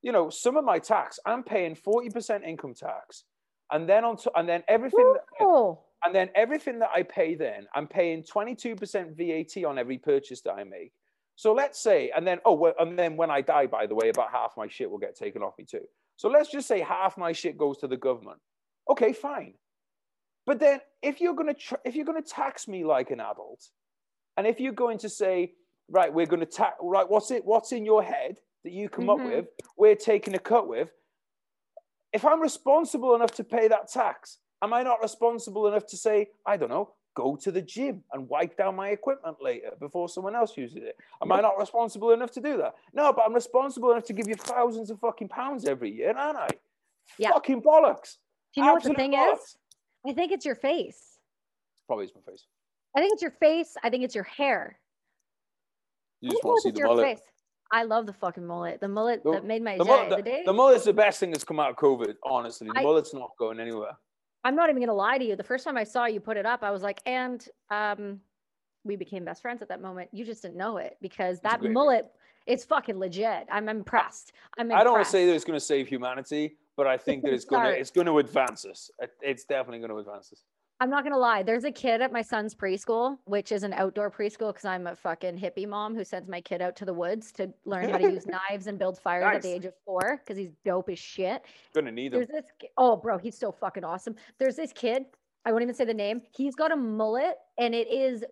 [0.01, 3.23] you know, some of my tax, I'm paying forty percent income tax,
[3.71, 5.13] and then on to, and then everything.
[5.39, 9.77] That, and then everything that I pay, then I'm paying twenty two percent VAT on
[9.77, 10.91] every purchase that I make.
[11.35, 14.09] So let's say, and then oh, well, and then when I die, by the way,
[14.09, 15.85] about half my shit will get taken off me too.
[16.17, 18.39] So let's just say half my shit goes to the government.
[18.89, 19.53] Okay, fine.
[20.49, 23.19] But then if you're going to tr- if you're going to tax me like an
[23.19, 23.69] adult,
[24.35, 25.53] and if you're going to say,
[25.91, 27.45] right, we're going to tax, right, what's it?
[27.45, 29.27] What's in your head that you come mm-hmm.
[29.27, 29.45] up with?
[29.77, 30.89] We're taking a cut with.
[32.13, 36.29] If I'm responsible enough to pay that tax, am I not responsible enough to say,
[36.47, 40.35] I don't know, go to the gym and wipe down my equipment later before someone
[40.35, 40.95] else uses it?
[41.21, 42.73] Am I not responsible enough to do that?
[42.91, 46.39] No, but I'm responsible enough to give you thousands of fucking pounds every year, aren't
[46.39, 46.49] I?
[47.19, 47.33] Yeah.
[47.33, 48.15] Fucking bollocks.
[48.55, 49.43] Do you know Absolute what the thing bollocks.
[49.43, 49.57] is?
[50.07, 51.17] I think it's your face.
[51.87, 52.45] Probably is my face.
[52.95, 53.75] I think it's your face.
[53.83, 54.79] I think it's your hair.
[56.21, 57.17] You just want to see the mullet.
[57.17, 57.25] Face.
[57.71, 58.81] I love the fucking mullet.
[58.81, 59.89] The mullet the, that made my the day.
[59.89, 60.43] Mullet, the, day.
[60.45, 62.67] the mullet's the best thing that's come out of COVID, honestly.
[62.67, 63.91] The I, mullet's not going anywhere.
[64.43, 65.35] I'm not even gonna lie to you.
[65.35, 68.19] The first time I saw you put it up, I was like, and um,
[68.83, 70.09] we became best friends at that moment.
[70.11, 72.07] You just didn't know it because that mullet,
[72.47, 73.47] it's fucking legit.
[73.51, 74.31] I'm impressed.
[74.57, 74.81] I'm impressed.
[74.81, 77.43] I don't want to say that it's gonna save humanity, but I think that it's
[77.43, 78.89] gonna it's gonna advance us.
[79.21, 80.45] It's definitely gonna advance us.
[80.79, 81.43] I'm not gonna lie.
[81.43, 84.95] There's a kid at my son's preschool, which is an outdoor preschool because I'm a
[84.95, 88.09] fucking hippie mom who sends my kid out to the woods to learn how to
[88.09, 89.35] use knives and build fires nice.
[89.35, 91.41] at the age of four because he's dope as shit.
[91.75, 92.19] Gonna need him.
[92.19, 92.45] There's this.
[92.77, 94.15] Oh, bro, he's so fucking awesome.
[94.37, 95.03] There's this kid.
[95.43, 96.21] I won't even say the name.
[96.31, 98.23] He's got a mullet and it is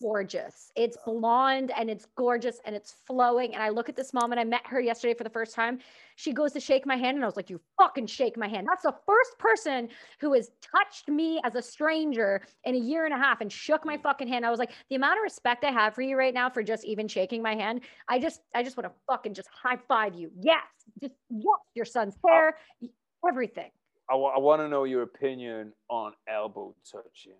[0.00, 0.72] gorgeous.
[0.76, 3.54] It's blonde and it's gorgeous and it's flowing.
[3.54, 5.78] And I look at this mom and I met her yesterday for the first time.
[6.16, 8.66] She goes to shake my hand and I was like, You fucking shake my hand.
[8.68, 9.88] That's the first person
[10.20, 13.84] who has touched me as a stranger in a year and a half and shook
[13.84, 14.02] my mm.
[14.02, 14.44] fucking hand.
[14.46, 16.84] I was like, The amount of respect I have for you right now for just
[16.84, 20.30] even shaking my hand, I just, I just want to fucking just high five you.
[20.40, 20.62] Yes.
[21.00, 21.44] Just, yes,
[21.74, 22.56] your son's hair,
[23.28, 23.70] everything.
[24.10, 27.34] I, w- I want to know your opinion on elbow touching.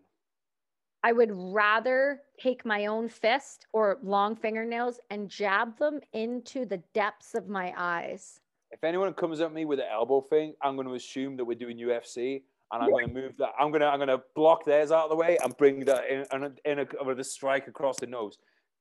[1.04, 6.78] I would rather take my own fist or long fingernails and jab them into the
[6.92, 8.40] depths of my eyes.
[8.70, 11.58] If anyone comes at me with an elbow thing, I'm going to assume that we're
[11.58, 12.42] doing UFC,
[12.72, 13.50] and I'm going to move that.
[13.58, 16.04] I'm going to I'm going to block theirs out of the way and bring that
[16.10, 18.36] in, in, in a, with a strike across the nose.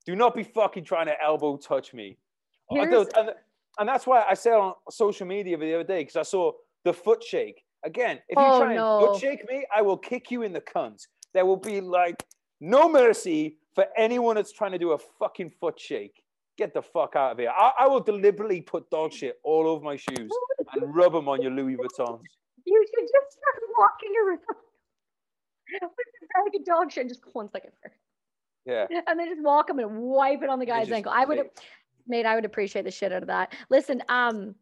[0.05, 2.17] Do not be fucking trying to elbow touch me.
[2.69, 2.93] And,
[3.79, 6.51] and, that's why I said on social media the other day because I saw
[6.83, 7.63] the foot shake.
[7.85, 8.97] Again, if you oh, try no.
[8.97, 11.07] and foot shake me, I will kick you in the cunt
[11.37, 12.25] there will be like
[12.59, 16.23] no mercy for anyone that's trying to do a fucking foot shake.
[16.57, 17.51] Get the fuck out of here.
[17.55, 20.31] I, I will deliberately put dog shit all over my shoes
[20.73, 22.21] and rub them on your Louis Vuittons.
[22.65, 24.39] You should just start walking around
[25.69, 27.01] with the bag of dog shit.
[27.01, 27.95] And just one second first.
[28.65, 28.87] Yeah.
[29.07, 31.11] And then just walk them and wipe it on the guy's ankle.
[31.15, 31.47] I would have,
[32.07, 32.25] made.
[32.25, 33.53] I would appreciate the shit out of that.
[33.69, 34.55] Listen, um,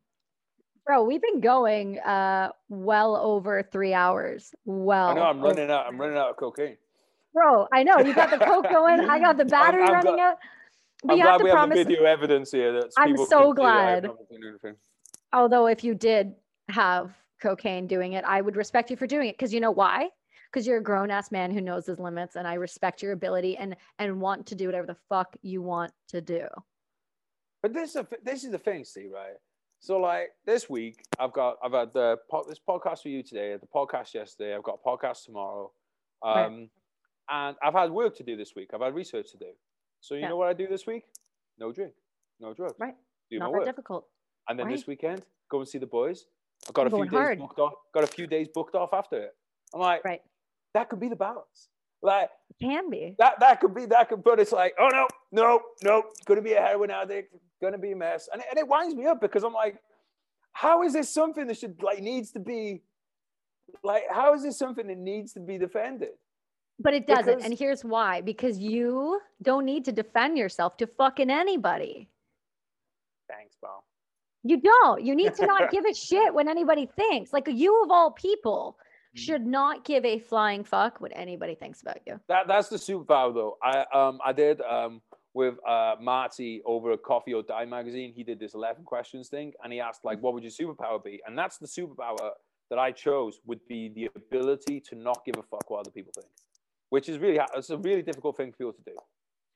[0.86, 4.53] Bro, we've been going uh well over three hours.
[4.66, 5.88] Well, I know I'm running out.
[5.88, 6.78] I'm running out of cocaine.
[7.34, 9.02] Bro, I know you got the coke going.
[9.02, 10.38] I got the battery I'm, I'm running out.
[11.10, 11.78] I'm glad we promise...
[11.78, 12.72] have the video evidence here.
[12.72, 14.10] That I'm so glad.
[15.34, 16.34] Although, if you did
[16.70, 20.10] have cocaine doing it, I would respect you for doing it because you know why?
[20.52, 23.57] Because you're a grown ass man who knows his limits, and I respect your ability
[23.57, 26.48] and and want to do whatever the fuck you want to do.
[27.62, 29.10] But this is a, this is the thing, Steve.
[29.12, 29.34] Right?
[29.80, 33.68] So like this week, I've got I've had the this podcast for you today, the
[33.68, 34.56] podcast yesterday.
[34.56, 35.72] I've got a podcast tomorrow,
[36.23, 36.69] um, right.
[37.30, 38.69] and I've had work to do this week.
[38.73, 39.52] I've had research to do.
[40.02, 40.30] So you yeah.
[40.30, 41.03] know what I do this week?
[41.60, 41.93] No drink,
[42.39, 42.76] no drugs.
[42.80, 42.95] Right.
[43.30, 43.65] Do Not my work.
[43.65, 44.06] difficult.
[44.49, 44.76] And then right.
[44.76, 46.26] this weekend, go and see the boys.
[46.68, 47.39] I've got I'm a few days hard.
[47.39, 47.73] booked off.
[47.93, 49.35] Got a few days booked off after it.
[49.73, 50.22] I'm like, right.
[50.73, 51.69] That could be the balance.
[52.06, 53.15] Like it can be.
[53.18, 54.23] That that could be that could.
[54.23, 56.03] But it's like, oh no, no, no.
[56.26, 57.36] Gonna be a heroin addict.
[57.61, 58.30] Gonna be a mess.
[58.32, 59.77] And it, and it winds me up because I'm like,
[60.53, 62.82] how is this something that should like needs to be
[63.84, 66.10] like how is this something that needs to be defended
[66.80, 70.88] but it doesn't because, and here's why because you don't need to defend yourself to
[70.88, 72.07] fucking anybody
[73.27, 73.72] thanks bro
[74.48, 77.90] you don't you need to not give a shit when anybody thinks like you of
[77.90, 78.77] all people.
[79.16, 83.34] Should not give a flying fuck what anybody thinks about you that that's the superpower
[83.34, 85.02] though i um i did um
[85.36, 88.14] with uh, Marty over at Coffee or Die magazine.
[88.16, 91.22] He did this 11 questions thing and he asked, like, what would your superpower be?
[91.28, 92.32] And that's the superpower
[92.70, 96.14] that I chose would be the ability to not give a fuck what other people
[96.16, 96.28] think,
[96.90, 98.96] which is really, it's a really difficult thing for people to do.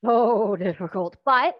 [0.05, 1.15] So difficult.
[1.23, 1.55] But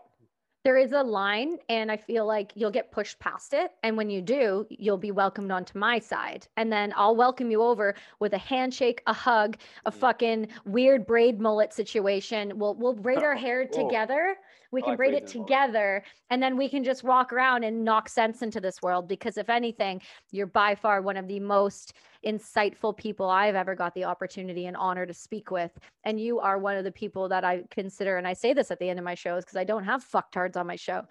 [0.64, 4.10] there is a line and i feel like you'll get pushed past it and when
[4.10, 6.48] you do you'll be welcomed onto my side.
[6.57, 9.94] And then i'll welcome you over with a handshake a hug a mm.
[9.94, 12.57] fucking weird braid mullet situation.
[12.57, 14.36] We'll we'll braid our hair together.
[14.72, 18.07] We can like braid it together and then we can just walk around and knock
[18.07, 21.94] sense into this world because if anything you're by far one of the most
[22.26, 25.72] insightful people I've ever got the opportunity and honor to speak with.
[26.03, 28.80] And you are one of the people that I consider, and I say this at
[28.80, 31.03] the end of my shows because I don't have fucktards on my show.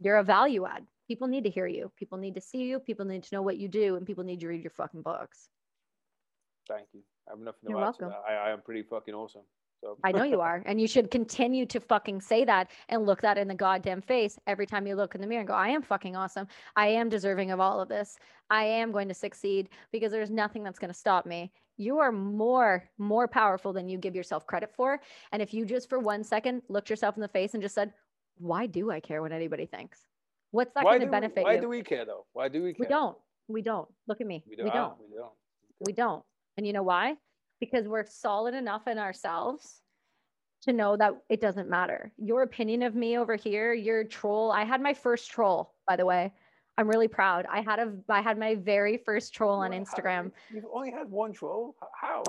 [0.00, 0.86] You're a value add.
[1.06, 1.90] People need to hear you.
[1.96, 2.78] People need to see you.
[2.78, 5.48] People need to know what you do, and people need to read your fucking books.
[6.68, 7.00] Thank you.
[7.26, 8.08] I have nothing to You're add welcome.
[8.08, 8.32] to that.
[8.32, 9.42] I, I am pretty fucking awesome.
[9.80, 9.96] So.
[10.02, 10.62] I know you are.
[10.66, 14.36] And you should continue to fucking say that and look that in the goddamn face
[14.46, 16.48] every time you look in the mirror and go, I am fucking awesome.
[16.74, 18.16] I am deserving of all of this.
[18.50, 21.52] I am going to succeed because there's nothing that's going to stop me.
[21.76, 25.00] You are more, more powerful than you give yourself credit for.
[25.30, 27.92] And if you just for one second looked yourself in the face and just said,
[28.38, 30.00] Why do I care what anybody thinks?
[30.50, 31.56] What's that going to benefit why you?
[31.58, 32.26] Why do we care though?
[32.32, 32.86] Why do we care?
[32.86, 33.16] We don't.
[33.48, 33.88] We don't.
[34.06, 34.44] Look at me.
[34.48, 34.56] We.
[34.62, 34.94] We don't.
[34.98, 35.32] We don't.
[35.86, 36.24] We don't.
[36.56, 37.16] And you know why?
[37.60, 39.82] because we're solid enough in ourselves
[40.62, 42.12] to know that it doesn't matter.
[42.18, 44.50] Your opinion of me over here, your troll.
[44.50, 46.32] I had my first troll, by the way.
[46.76, 47.46] I'm really proud.
[47.50, 50.30] I had a I had my very first troll on Instagram.
[50.52, 51.74] You've only had one troll?
[52.00, 52.22] How?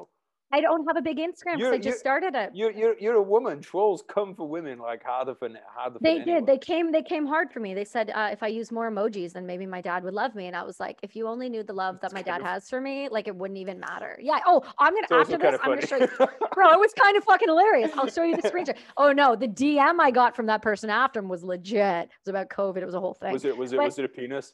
[0.52, 2.52] I don't have a big Instagram because I just started it.
[2.54, 3.62] You're, you're you're a woman.
[3.62, 6.00] Trolls come for women like harder for harder.
[6.02, 6.28] They did.
[6.28, 6.46] Anyone.
[6.46, 6.92] They came.
[6.92, 7.74] They came hard for me.
[7.74, 10.48] They said uh, if I use more emojis, then maybe my dad would love me.
[10.48, 12.82] And I was like, if you only knew the love that my dad has for
[12.82, 14.18] me, like it wouldn't even matter.
[14.22, 14.40] Yeah.
[14.46, 15.60] Oh, I'm gonna after this.
[15.64, 16.08] I'm gonna show you.
[16.54, 17.92] Bro, it was kind of fucking hilarious.
[17.96, 18.78] I'll show you the screenshot.
[18.98, 22.06] Oh no, the DM I got from that person after him was legit.
[22.06, 22.78] It was about COVID.
[22.78, 23.32] It was a whole thing.
[23.34, 23.56] Was it?
[23.56, 23.78] Was it?
[23.78, 24.54] But, was it a penis?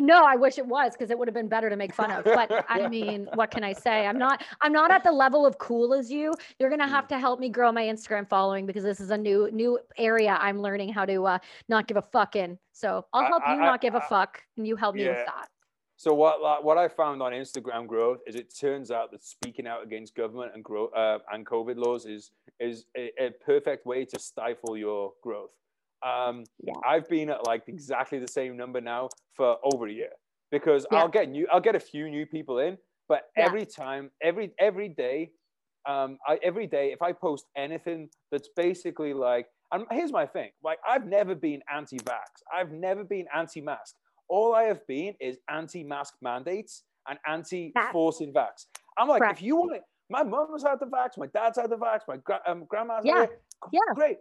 [0.00, 2.24] No, I wish it was because it would have been better to make fun of.
[2.24, 4.06] But I mean, what can I say?
[4.06, 6.34] I'm not I'm not at the level of cool as you.
[6.58, 7.08] You're gonna have mm.
[7.08, 10.60] to help me grow my Instagram following because this is a new new area I'm
[10.60, 12.58] learning how to uh, not give a fuck in.
[12.72, 15.24] So I'll help I, you I, not give a fuck, and you help me with
[15.26, 15.48] that.
[15.96, 19.82] So what what I found on Instagram growth is it turns out that speaking out
[19.82, 24.18] against government and growth uh, and COVID laws is is a, a perfect way to
[24.18, 25.50] stifle your growth.
[26.04, 26.74] Um, yeah.
[26.86, 30.10] I've been at like exactly the same number now for over a year
[30.50, 30.98] because yeah.
[30.98, 32.76] I'll get new, I'll get a few new people in,
[33.08, 33.44] but yeah.
[33.44, 35.30] every time, every every day,
[35.88, 40.50] um, I, every day, if I post anything that's basically like, and here's my thing,
[40.62, 43.94] like I've never been anti-vax, I've never been anti-mask.
[44.28, 48.66] All I have been is anti-mask mandates and anti-forcing vax.
[48.98, 49.38] I'm like, Correct.
[49.38, 52.16] if you want it, my mom's had the vax, my dad's had the vax, my
[52.18, 53.20] gra- um, grandma's yeah.
[53.20, 53.42] had it.
[53.72, 53.94] Yeah.
[53.94, 54.18] Great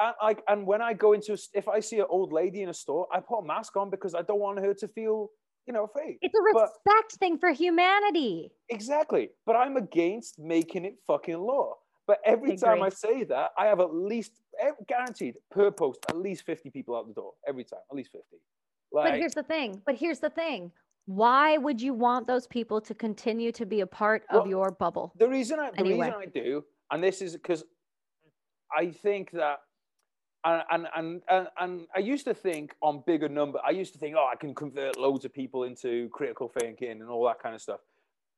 [0.00, 2.74] and like and when I go into if I see an old lady in a
[2.74, 5.30] store, I put a mask on because I don't want her to feel
[5.66, 6.18] you know fake.
[6.22, 8.52] It's a respect but, thing for humanity.
[8.68, 11.74] Exactly, but I'm against making it fucking law.
[12.06, 16.00] But every I time I say that, I have at least eh, guaranteed per post
[16.08, 18.38] at least fifty people out the door every time, at least fifty.
[18.92, 19.80] Like, but here's the thing.
[19.86, 20.72] But here's the thing.
[21.06, 24.70] Why would you want those people to continue to be a part well, of your
[24.70, 25.12] bubble?
[25.18, 26.06] The reason I, the anyway.
[26.06, 27.64] reason I do, and this is because
[28.76, 29.60] I think that
[30.44, 33.60] and, and and and I used to think on bigger number.
[33.64, 37.08] I used to think, oh, I can convert loads of people into critical thinking and
[37.08, 37.80] all that kind of stuff.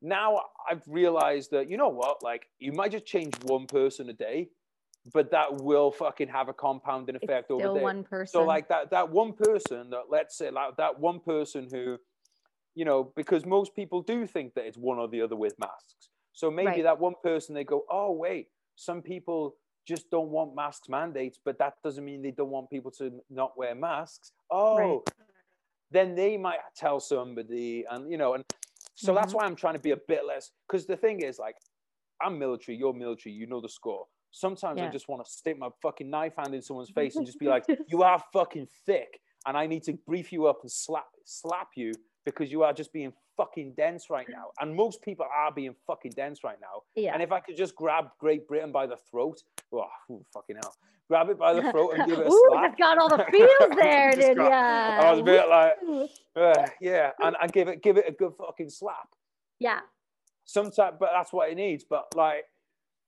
[0.02, 4.12] Now I've realized that you know what, like you might just change one person a
[4.12, 4.48] day,
[5.12, 7.82] but that will fucking have a compounding effect it's over there.
[7.82, 8.32] one person.
[8.40, 11.96] So like that that one person that let's say like that one person who,
[12.74, 16.10] you know, because most people do think that it's one or the other with masks.
[16.34, 16.82] So maybe Right.
[16.82, 19.56] that one person they go, oh wait, some people
[19.86, 23.56] just don't want masks mandates, but that doesn't mean they don't want people to not
[23.56, 24.32] wear masks.
[24.50, 25.02] Oh,
[25.90, 28.44] then they might tell somebody, and you know, and
[28.94, 29.36] so that's Mhm.
[29.36, 30.52] why I'm trying to be a bit less.
[30.66, 31.56] Because the thing is, like,
[32.20, 34.06] I'm military, you're military, you know the score.
[34.30, 37.38] Sometimes I just want to stick my fucking knife hand in someone's face and just
[37.38, 41.06] be like, "You are fucking thick," and I need to brief you up and slap
[41.24, 41.92] slap you
[42.24, 44.46] because you are just being fucking dense right now.
[44.60, 46.82] And most people are being fucking dense right now.
[46.94, 47.12] yeah.
[47.14, 50.74] And if I could just grab Great Britain by the throat, oh, ooh, fucking hell,
[51.08, 52.70] grab it by the throat and give it a Ooh, slap.
[52.70, 55.02] just got all the feels there, did got- ya?
[55.06, 55.72] I was a bit like,
[56.36, 59.08] uh, yeah, and, and give it give it a good fucking slap.
[59.58, 59.80] yeah,
[60.44, 61.84] Sometimes, but that's what it needs.
[61.88, 62.44] But like,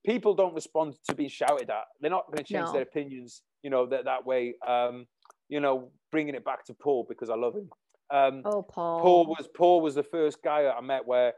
[0.04, 1.84] people don't respond to being shouted at.
[2.00, 2.72] They're not going to change No.
[2.72, 4.54] their opinions, you know, that that way.
[4.66, 5.06] Um,
[5.48, 7.70] you know, bringing it back to Paul because I love him.
[8.10, 9.00] Um, oh, Paul.
[9.00, 11.34] Paul was Paul was the first guy that I met where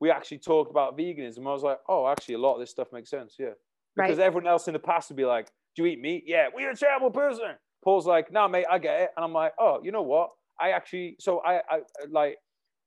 [0.00, 1.40] we actually talked about veganism.
[1.40, 3.36] I was like, oh, actually, a lot of this stuff makes sense.
[3.38, 3.50] Yeah,
[3.96, 4.26] because Right.
[4.26, 6.24] everyone else in the past would be like, do you eat meat?
[6.26, 7.56] Yeah, you're a terrible person.
[7.84, 9.10] Paul's like, no, mate, I get it.
[9.16, 10.30] And I'm like, oh, you know what?
[10.60, 11.80] I actually, so I, I
[12.10, 12.36] like,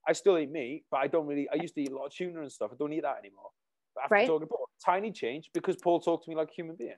[0.06, 1.48] I still eat meat, but I don't really.
[1.50, 2.70] I used to eat a lot of tuna and stuff.
[2.72, 3.50] I don't eat that anymore.
[3.94, 4.26] But after Right.
[4.26, 6.96] talking Paul, tiny change because Paul talked to me like a human being.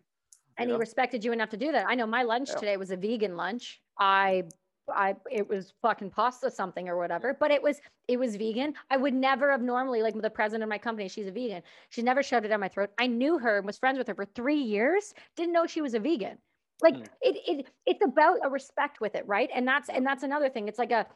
[0.57, 1.87] and he respected you enough to do that.
[1.89, 2.57] I know my lunch Yeah.
[2.57, 3.81] today was a vegan lunch.
[3.99, 4.45] I
[4.89, 8.75] I it was fucking pasta something or whatever, but it was it was vegan.
[8.91, 11.63] I would never have normally like the president of my company, she's a vegan.
[11.91, 12.91] She never shoved it down my throat.
[12.99, 15.95] I knew her and was friends with her for 3 years, didn't know she was
[15.95, 16.39] a vegan.
[16.83, 17.09] Like Mm.
[17.23, 19.51] it it it's about a respect with it, right?
[19.55, 20.69] And that's and that's another thing.
[20.69, 21.07] It's like a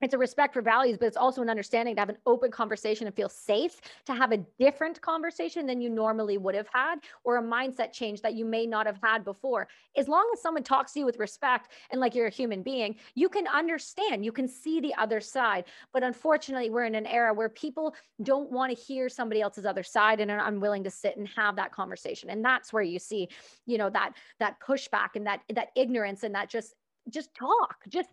[0.00, 3.06] it's a respect for values, but it's also an understanding to have an open conversation
[3.06, 7.36] and feel safe to have a different conversation than you normally would have had, or
[7.36, 9.68] a mindset change that you may not have had before.
[9.96, 12.96] As long as someone talks to you with respect and like you're a human being,
[13.14, 15.64] you can understand, you can see the other side.
[15.92, 19.82] But unfortunately, we're in an era where people don't want to hear somebody else's other
[19.82, 22.30] side and are unwilling to sit and have that conversation.
[22.30, 23.28] And that's where you see,
[23.66, 26.74] you know, that that pushback and that that ignorance and that just
[27.08, 28.08] just talk, just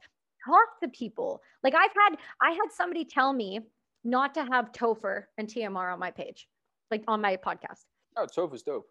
[0.47, 1.41] talk to people.
[1.63, 3.59] Like I've had I had somebody tell me
[4.03, 6.47] not to have Topher and TMR on my page,
[6.91, 7.83] like on my podcast.
[8.15, 8.85] Oh, Topher's dope.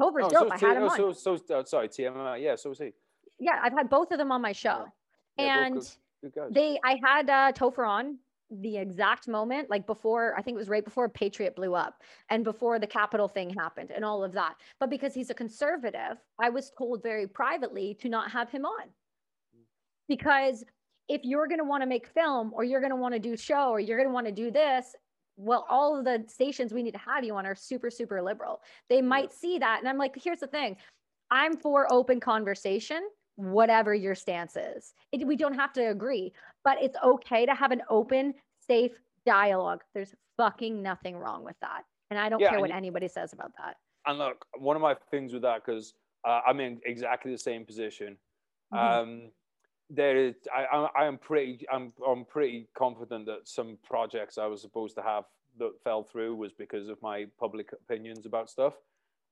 [0.00, 0.48] Topher's Oh, dope.
[0.48, 1.14] so, I had him oh, on.
[1.14, 2.42] so, so, uh, sorry, TMI.
[2.42, 2.90] Yeah, so was he.
[3.38, 4.86] yeah, I've had both of them on my show.
[5.38, 5.74] Yeah, and
[6.22, 8.18] good, good they I had uh Topher on
[8.50, 12.44] the exact moment, like before, I think it was right before Patriot blew up and
[12.44, 14.54] before the Capitol thing happened and all of that.
[14.78, 18.88] But because he's a conservative, I was told very privately to not have him on.
[20.08, 20.64] Because
[21.08, 23.36] if you're going to want to make film or you're going to want to do
[23.36, 24.94] show or you're going to want to do this,
[25.36, 28.60] well, all of the stations we need to have you on are super, super liberal.
[28.88, 29.80] They might see that.
[29.80, 30.76] And I'm like, here's the thing
[31.30, 33.02] I'm for open conversation,
[33.36, 34.94] whatever your stance is.
[35.12, 38.92] It, we don't have to agree, but it's okay to have an open, safe
[39.26, 39.82] dialogue.
[39.92, 41.82] There's fucking nothing wrong with that.
[42.10, 43.76] And I don't Yeah, care what you- anybody says about that.
[44.06, 47.64] And look, one of my things with that because uh, I'm in exactly the same
[47.66, 48.16] position.
[48.72, 48.78] Mhm.
[48.78, 49.32] Um,
[49.90, 54.60] there is, I, I, am pretty, I'm, I'm pretty confident that some projects I was
[54.60, 55.24] supposed to have
[55.58, 58.74] that fell through was because of my public opinions about stuff.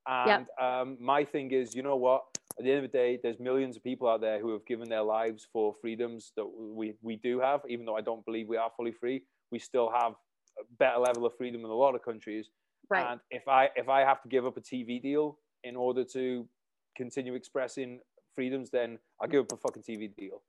[0.07, 2.25] And um, my thing is, you know what?
[2.59, 4.89] At the end of the day, there's millions of people out there who have given
[4.89, 8.57] their lives for freedoms that we, we do have, even though I don't believe we
[8.57, 9.23] are fully free.
[9.51, 10.13] We still have
[10.59, 12.51] a better level of freedom in a lot of countries.
[12.91, 13.13] right.
[13.13, 16.47] And if I if I have to give up a TV deal in order to
[16.97, 18.01] continue expressing
[18.35, 20.43] freedoms, then I'll give up a fucking TV deal.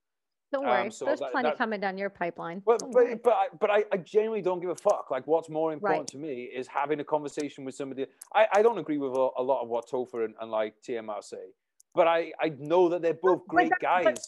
[0.52, 0.92] don't um, worry.
[0.92, 2.62] so There's that- plenty that- coming down your pipeline.
[2.66, 3.16] But Don't worry.
[3.16, 5.08] but but I, but I, I genuinely don't give a fuck.
[5.12, 8.06] Like what's more important to me is having a conversation with somebody.
[8.34, 11.24] I, I don't agree with a, a lot of what Topher and, and like TMR
[11.24, 11.54] say,
[11.96, 14.06] but I I know that they're both great that- guys.
[14.06, 14.20] but-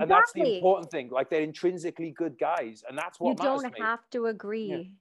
[0.00, 1.10] And that's the important thing.
[1.10, 4.94] Like they're intrinsically good guys, and that's what matters You don't to have to agree.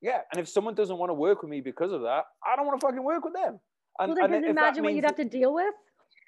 [0.00, 2.66] Yeah, and if someone doesn't want to work with me because of that, I don't
[2.66, 3.58] want to fucking work with them.
[3.98, 5.74] And, well, then and just if that imagine what you'd have to deal with.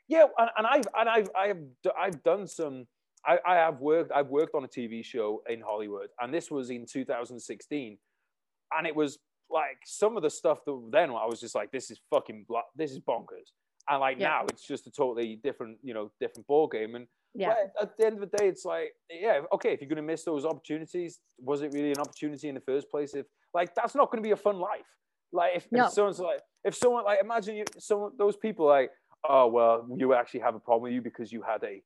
[0.09, 2.87] Yeah, and, and I've and I've I have d- I've done some.
[3.27, 4.11] I, I have worked.
[4.13, 7.99] I've worked on a TV show in Hollywood, and this was in 2016,
[8.73, 9.19] and it was
[9.51, 12.47] like some of the stuff that then I was just like, this is fucking
[12.77, 13.53] this is bonkers.
[13.89, 14.29] And like Yeah.
[14.29, 16.95] now, it's just a totally different, you know, different ball game.
[16.95, 17.55] And Yeah.
[17.81, 20.45] at the end of the day, it's like, yeah, okay, if you're gonna miss those
[20.45, 23.15] opportunities, was it really an opportunity in the first place?
[23.15, 24.85] If like that's not gonna be a fun life.
[25.33, 25.87] Like if, No.
[25.87, 28.91] if someone's like, if someone like imagine you, someone those people like,
[29.29, 31.83] oh well, you actually have a problem with you because you had a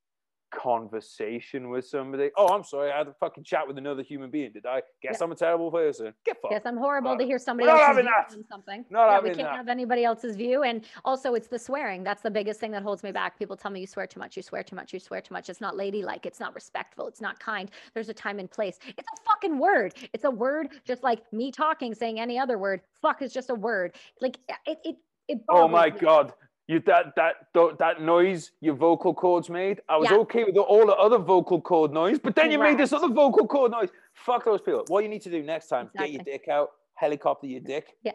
[0.53, 2.31] conversation with somebody.
[2.37, 4.53] Oh, I'm sorry, I had a fucking chat with another human being.
[4.53, 4.83] Did I?
[5.03, 5.25] Guess yeah.
[5.25, 6.13] I'm a terrible person.
[6.25, 6.53] Get fucked.
[6.53, 8.85] Guess I'm horrible uh, to hear somebody view on something.
[8.91, 9.57] Not yeah, we can't that.
[9.57, 10.63] have anybody else's view.
[10.63, 12.05] And also, it's the swearing.
[12.05, 13.39] That's the biggest thing that holds me back.
[13.39, 14.37] People tell me you swear too much.
[14.37, 14.93] You swear too much.
[14.93, 15.49] You swear too much.
[15.49, 16.27] It's not ladylike.
[16.27, 17.09] It's not respectful.
[17.09, 17.71] It's not kind.
[17.95, 18.79] There's a time and place.
[18.87, 19.95] It's a fucking word.
[20.13, 22.83] It's a word, just like me talking, saying any other word.
[23.01, 23.95] Fuck is just a word.
[24.21, 24.79] Like it.
[24.85, 24.97] it,
[25.29, 25.99] it oh my me.
[26.01, 26.33] god
[26.69, 29.81] you that that that noise your vocal cords made.
[29.89, 30.19] I was yeah.
[30.19, 33.47] okay with all the other vocal cord noise, but then you made this other vocal
[33.47, 33.91] cord noise.
[34.15, 34.85] Fuck those people.
[34.89, 36.17] What you need to do next time: exactly.
[36.17, 38.13] get your dick out, helicopter your dick, yeah,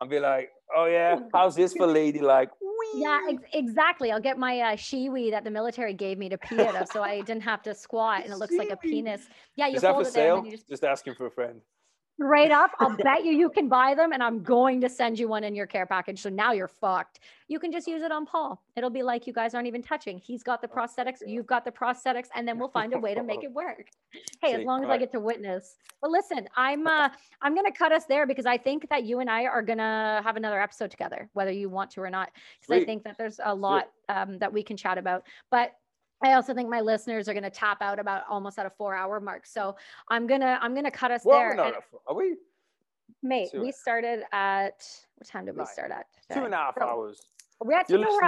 [0.00, 2.50] and be like, "Oh yeah, how's this for lady?" Like,
[2.96, 4.10] yeah, ex- exactly.
[4.10, 7.02] I'll get my uh, Shewee that the military gave me to pee out of, so
[7.02, 9.22] I didn't have to squat, and it looks like a penis.
[9.56, 10.42] Yeah, you Is that hold for it sale?
[10.42, 10.68] there, just...
[10.68, 11.60] just asking for a friend
[12.14, 15.28] straight up i'll bet you you can buy them and i'm going to send you
[15.28, 16.20] one in your care package.
[16.20, 17.20] So now you're fucked.
[17.48, 18.62] You can just use it on paul.
[18.76, 20.18] It'll be like you guys aren't even touching.
[20.18, 23.14] He's got the oh, prosthetics you've got the prosthetics and then we'll find a way
[23.14, 23.88] to make it work.
[24.40, 25.76] Hey as long as i get to witness.
[26.00, 27.08] But listen i'm uh
[27.42, 30.36] i'm gonna cut us there because i think that you and i are gonna have
[30.36, 33.54] another episode together whether you want to or not because i think that there's a
[33.54, 35.24] lot um, that we can chat about.
[35.50, 35.72] But
[36.24, 38.94] I also think my listeners are going to top out about almost at a four
[38.94, 39.46] hour mark.
[39.46, 39.76] So
[40.08, 41.54] I'm gonna I'm gonna cut us well, there.
[41.54, 41.72] No,
[42.06, 42.36] are we?
[43.22, 44.84] Mate, we started at
[45.16, 46.06] what time did we start at?
[46.22, 46.40] Today?
[46.40, 47.20] Two and a half so, hours.
[47.64, 48.18] We have to know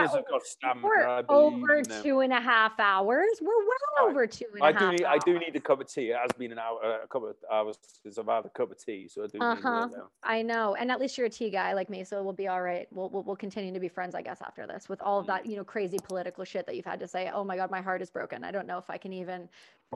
[0.83, 3.29] we're, over two and a half hours.
[3.43, 4.81] We're well over two and I a half.
[4.81, 5.21] do need, hours.
[5.23, 6.09] I do need a cup of tea.
[6.09, 8.71] It has been an hour, uh, a couple of hours since I've had a cup
[8.71, 9.39] of tea, so I do.
[9.39, 9.89] Uh-huh.
[10.23, 12.63] I know, and at least you're a tea guy like me, so we'll be all
[12.63, 12.89] right.
[12.91, 14.89] We'll, we'll we'll continue to be friends, I guess, after this.
[14.89, 15.51] With all of that, mm.
[15.51, 17.31] you know, crazy political shit that you've had to say.
[17.31, 18.43] Oh my god, my heart is broken.
[18.43, 19.51] I don't know if I can even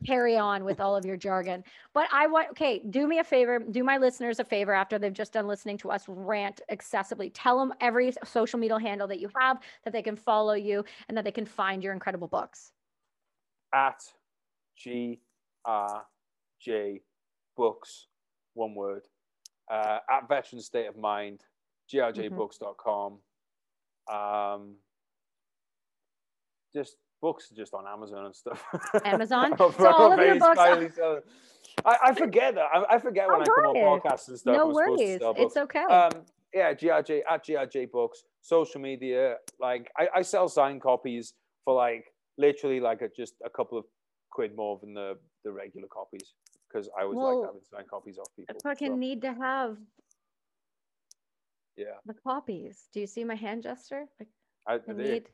[0.06, 1.64] carry on with all of your jargon.
[1.92, 5.12] But I want, okay, do me a favor, do my listeners a favor after they've
[5.12, 7.30] just done listening to us rant excessively.
[7.30, 11.16] Tell them every social media handle that you have that they can follow you and
[11.16, 12.72] that they can find your incredible books.
[13.74, 14.02] At
[14.76, 15.20] G
[15.64, 16.04] R
[16.60, 17.00] J
[17.56, 18.06] Books,
[18.54, 19.06] one word.
[19.70, 21.42] Uh, at Veteran State of Mind,
[21.92, 23.18] grjbooks.com.
[24.12, 24.74] Um,
[26.74, 28.62] just books just on Amazon and stuff.
[29.04, 29.54] Amazon.
[29.58, 30.58] so all of your books.
[30.58, 31.22] Are...
[31.84, 32.66] I, I, forget that.
[32.72, 34.56] I, I forget when I come on podcasts and stuff.
[34.56, 35.20] No worries.
[35.20, 35.84] It's okay.
[35.84, 36.10] Um,
[36.52, 39.36] yeah, GRJ at GRJ Books, social media.
[39.60, 41.34] Like I, I sell signed copies
[41.64, 42.06] for like
[42.38, 43.84] literally like a, just a couple of
[44.30, 46.34] quid more than the the regular copies
[46.68, 48.56] because I always well, like having signed copies off people.
[48.64, 48.96] I fucking so.
[48.96, 49.76] need to have.
[51.76, 51.96] Yeah.
[52.04, 52.88] The copies.
[52.92, 54.04] Do you see my hand gesture?
[54.18, 54.28] Like,
[54.66, 55.28] I, I need.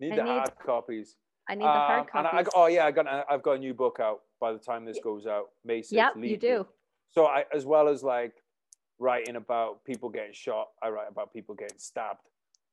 [0.00, 1.16] Need I the need, hard copies.
[1.48, 2.30] I need the hard um, copies.
[2.32, 4.84] And I, oh yeah, I got I've got a new book out by the time
[4.84, 5.46] this goes out.
[5.64, 5.92] May 6th.
[5.92, 6.66] Yep, you do.
[7.10, 8.34] So I, as well as like
[8.98, 12.20] writing about people getting shot, I write about people getting stabbed.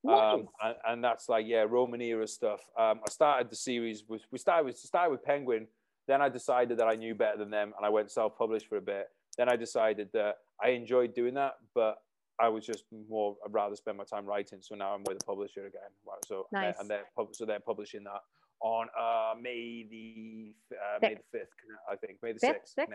[0.03, 0.33] Nice.
[0.33, 2.59] Um, and, and, that's like yeah, Roman era stuff.
[2.77, 5.67] Um, I started the series with we started with started with Penguin.
[6.07, 8.81] Then I decided that I knew better than them, and I went self-published for a
[8.81, 9.07] bit.
[9.37, 11.99] Then I decided that I enjoyed doing that, but
[12.39, 13.35] I was just more.
[13.45, 14.59] I'd rather spend my time writing.
[14.61, 15.89] So now I'm with a publisher again.
[16.27, 16.75] So nice.
[16.79, 18.21] and they're so they're publishing that
[18.61, 21.49] on uh, May the uh, May the fifth,
[21.91, 22.17] I think.
[22.23, 22.73] May the sixth.
[22.77, 22.85] Yeah.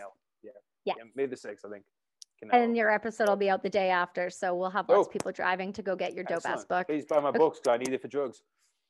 [0.42, 0.50] yeah.
[0.84, 0.94] yeah.
[1.14, 1.84] May the sixth, I think.
[2.52, 5.02] And your episode will be out the day after, so we'll have lots oh.
[5.02, 6.86] of people driving to go get your dope ass book.
[6.86, 8.42] Please buy my books because I need it for drugs.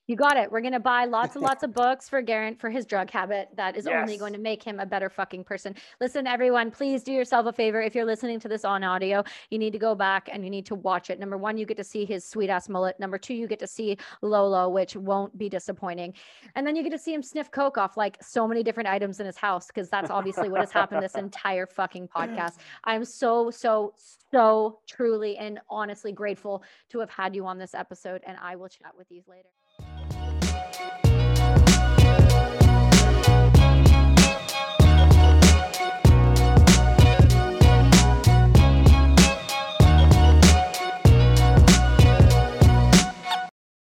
[0.08, 0.50] You got it.
[0.50, 3.50] We're gonna buy lots and lots of books for Geraint for his drug habit.
[3.56, 3.94] That is yes.
[4.00, 5.74] only going to make him a better fucking person.
[6.00, 7.82] Listen, everyone, please do yourself a favor.
[7.82, 10.64] If you're listening to this on audio, you need to go back and you need
[10.64, 11.20] to watch it.
[11.20, 12.98] Number one, you get to see his sweet ass mullet.
[12.98, 16.14] Number two, you get to see Lolo, which won't be disappointing.
[16.54, 19.20] And then you get to see him sniff coke off like so many different items
[19.20, 22.56] in his house, because that's obviously what has happened this entire fucking podcast.
[22.84, 23.92] I'm so, so,
[24.32, 28.22] so truly and honestly grateful to have had you on this episode.
[28.26, 29.50] And I will chat with you later.
[29.78, 30.17] Bye.